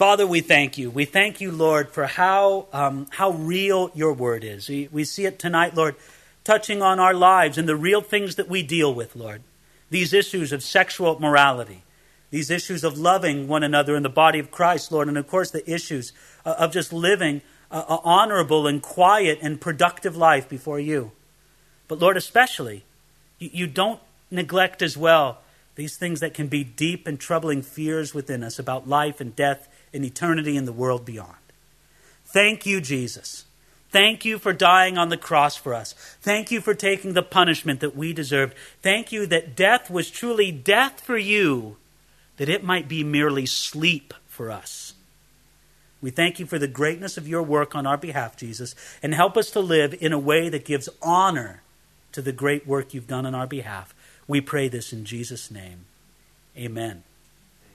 Father, 0.02 0.26
we 0.26 0.40
thank 0.40 0.78
you. 0.78 0.90
We 0.90 1.04
thank 1.04 1.40
you, 1.40 1.52
Lord, 1.52 1.90
for 1.90 2.06
how, 2.06 2.66
um, 2.72 3.06
how 3.10 3.30
real 3.30 3.92
your 3.94 4.12
word 4.12 4.42
is. 4.42 4.68
We, 4.68 4.88
we 4.90 5.04
see 5.04 5.26
it 5.26 5.38
tonight, 5.38 5.76
Lord, 5.76 5.94
touching 6.42 6.82
on 6.82 6.98
our 6.98 7.14
lives 7.14 7.56
and 7.56 7.68
the 7.68 7.76
real 7.76 8.00
things 8.00 8.34
that 8.34 8.48
we 8.48 8.64
deal 8.64 8.92
with, 8.92 9.14
Lord. 9.14 9.42
These 9.90 10.12
issues 10.12 10.50
of 10.50 10.64
sexual 10.64 11.20
morality, 11.20 11.84
these 12.30 12.50
issues 12.50 12.82
of 12.82 12.98
loving 12.98 13.46
one 13.46 13.62
another 13.62 13.94
in 13.94 14.02
the 14.02 14.08
body 14.08 14.40
of 14.40 14.50
Christ, 14.50 14.90
Lord, 14.90 15.06
and 15.06 15.16
of 15.16 15.28
course 15.28 15.52
the 15.52 15.72
issues 15.72 16.12
uh, 16.44 16.56
of 16.58 16.72
just 16.72 16.92
living 16.92 17.40
an 17.70 17.84
honorable 18.02 18.66
and 18.66 18.82
quiet 18.82 19.38
and 19.40 19.60
productive 19.60 20.16
life 20.16 20.48
before 20.48 20.80
you. 20.80 21.12
But 21.86 22.00
Lord, 22.00 22.16
especially, 22.16 22.84
you, 23.38 23.50
you 23.52 23.66
don't 23.68 24.00
neglect 24.32 24.82
as 24.82 24.96
well 24.96 25.38
these 25.76 25.96
things 25.96 26.18
that 26.18 26.34
can 26.34 26.48
be 26.48 26.64
deep 26.64 27.06
and 27.06 27.20
troubling 27.20 27.62
fears 27.62 28.12
within 28.12 28.42
us 28.42 28.58
about 28.58 28.88
life 28.88 29.20
and 29.20 29.36
death 29.36 29.68
in 29.92 30.04
eternity 30.04 30.56
in 30.56 30.64
the 30.64 30.72
world 30.72 31.04
beyond. 31.04 31.36
Thank 32.24 32.64
you, 32.66 32.80
Jesus. 32.80 33.44
Thank 33.90 34.24
you 34.24 34.38
for 34.38 34.54
dying 34.54 34.96
on 34.96 35.10
the 35.10 35.18
cross 35.18 35.54
for 35.54 35.74
us. 35.74 35.92
Thank 36.22 36.50
you 36.50 36.62
for 36.62 36.72
taking 36.72 37.12
the 37.12 37.22
punishment 37.22 37.80
that 37.80 37.94
we 37.94 38.14
deserved. 38.14 38.54
Thank 38.80 39.12
you 39.12 39.26
that 39.26 39.54
death 39.54 39.90
was 39.90 40.10
truly 40.10 40.50
death 40.50 41.00
for 41.00 41.18
you, 41.18 41.76
that 42.38 42.48
it 42.48 42.64
might 42.64 42.88
be 42.88 43.04
merely 43.04 43.44
sleep 43.44 44.14
for 44.26 44.50
us. 44.50 44.94
We 46.00 46.10
thank 46.10 46.40
you 46.40 46.46
for 46.46 46.58
the 46.58 46.66
greatness 46.66 47.18
of 47.18 47.28
your 47.28 47.42
work 47.42 47.74
on 47.74 47.86
our 47.86 47.98
behalf, 47.98 48.36
Jesus, 48.36 48.74
and 49.02 49.14
help 49.14 49.36
us 49.36 49.50
to 49.50 49.60
live 49.60 49.94
in 50.00 50.12
a 50.12 50.18
way 50.18 50.48
that 50.48 50.64
gives 50.64 50.88
honor 51.02 51.62
to 52.12 52.22
the 52.22 52.32
great 52.32 52.66
work 52.66 52.94
you've 52.94 53.06
done 53.06 53.26
on 53.26 53.34
our 53.34 53.46
behalf. 53.46 53.94
We 54.26 54.40
pray 54.40 54.68
this 54.68 54.92
in 54.92 55.04
Jesus' 55.04 55.50
name. 55.50 55.84
Amen. 56.56 57.04